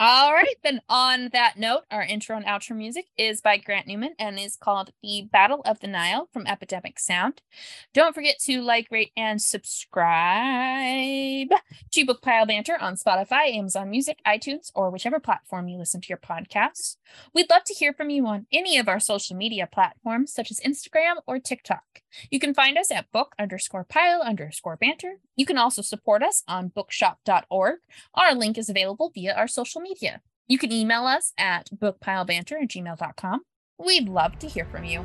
All 0.00 0.32
right, 0.32 0.54
then 0.62 0.80
on 0.88 1.30
that 1.32 1.58
note, 1.58 1.82
our 1.90 2.04
intro 2.04 2.36
and 2.36 2.46
outro 2.46 2.76
music 2.76 3.06
is 3.16 3.40
by 3.40 3.56
Grant 3.56 3.88
Newman 3.88 4.14
and 4.16 4.38
is 4.38 4.54
called 4.54 4.92
The 5.02 5.28
Battle 5.32 5.60
of 5.64 5.80
the 5.80 5.88
Nile 5.88 6.28
from 6.32 6.46
Epidemic 6.46 7.00
Sound. 7.00 7.42
Don't 7.94 8.14
forget 8.14 8.38
to 8.42 8.60
like, 8.60 8.86
rate, 8.92 9.10
and 9.16 9.42
subscribe 9.42 11.48
to 11.90 12.04
Book 12.04 12.22
Pile 12.22 12.46
Banter 12.46 12.80
on 12.80 12.94
Spotify, 12.94 13.56
Amazon 13.56 13.90
Music, 13.90 14.20
iTunes, 14.24 14.70
or 14.72 14.90
whichever 14.90 15.18
platform 15.18 15.66
you 15.66 15.76
listen 15.76 16.00
to 16.00 16.08
your 16.08 16.18
podcasts. 16.18 16.94
We'd 17.34 17.50
love 17.50 17.64
to 17.64 17.74
hear 17.74 17.92
from 17.92 18.08
you 18.08 18.24
on 18.24 18.46
any 18.52 18.78
of 18.78 18.86
our 18.86 19.00
social 19.00 19.34
media 19.34 19.66
platforms, 19.66 20.32
such 20.32 20.52
as 20.52 20.60
Instagram 20.60 21.16
or 21.26 21.40
TikTok. 21.40 22.02
You 22.30 22.38
can 22.38 22.54
find 22.54 22.78
us 22.78 22.90
at 22.90 23.10
book 23.12 23.34
underscore 23.38 23.84
pile 23.84 24.22
underscore 24.22 24.76
banter. 24.76 25.18
You 25.36 25.46
can 25.46 25.58
also 25.58 25.82
support 25.82 26.22
us 26.22 26.42
on 26.48 26.68
bookshop.org 26.68 27.78
our 28.14 28.34
link 28.34 28.58
is 28.58 28.68
available 28.68 29.10
via 29.14 29.34
our 29.34 29.48
social 29.48 29.80
media. 29.80 30.20
You 30.46 30.58
can 30.58 30.72
email 30.72 31.06
us 31.06 31.32
at 31.38 31.70
bookpilebanter 31.70 32.62
at 32.62 32.68
gmail.com. 32.68 33.42
We'd 33.78 34.08
love 34.08 34.38
to 34.40 34.48
hear 34.48 34.64
from 34.64 34.84
you. 34.84 35.04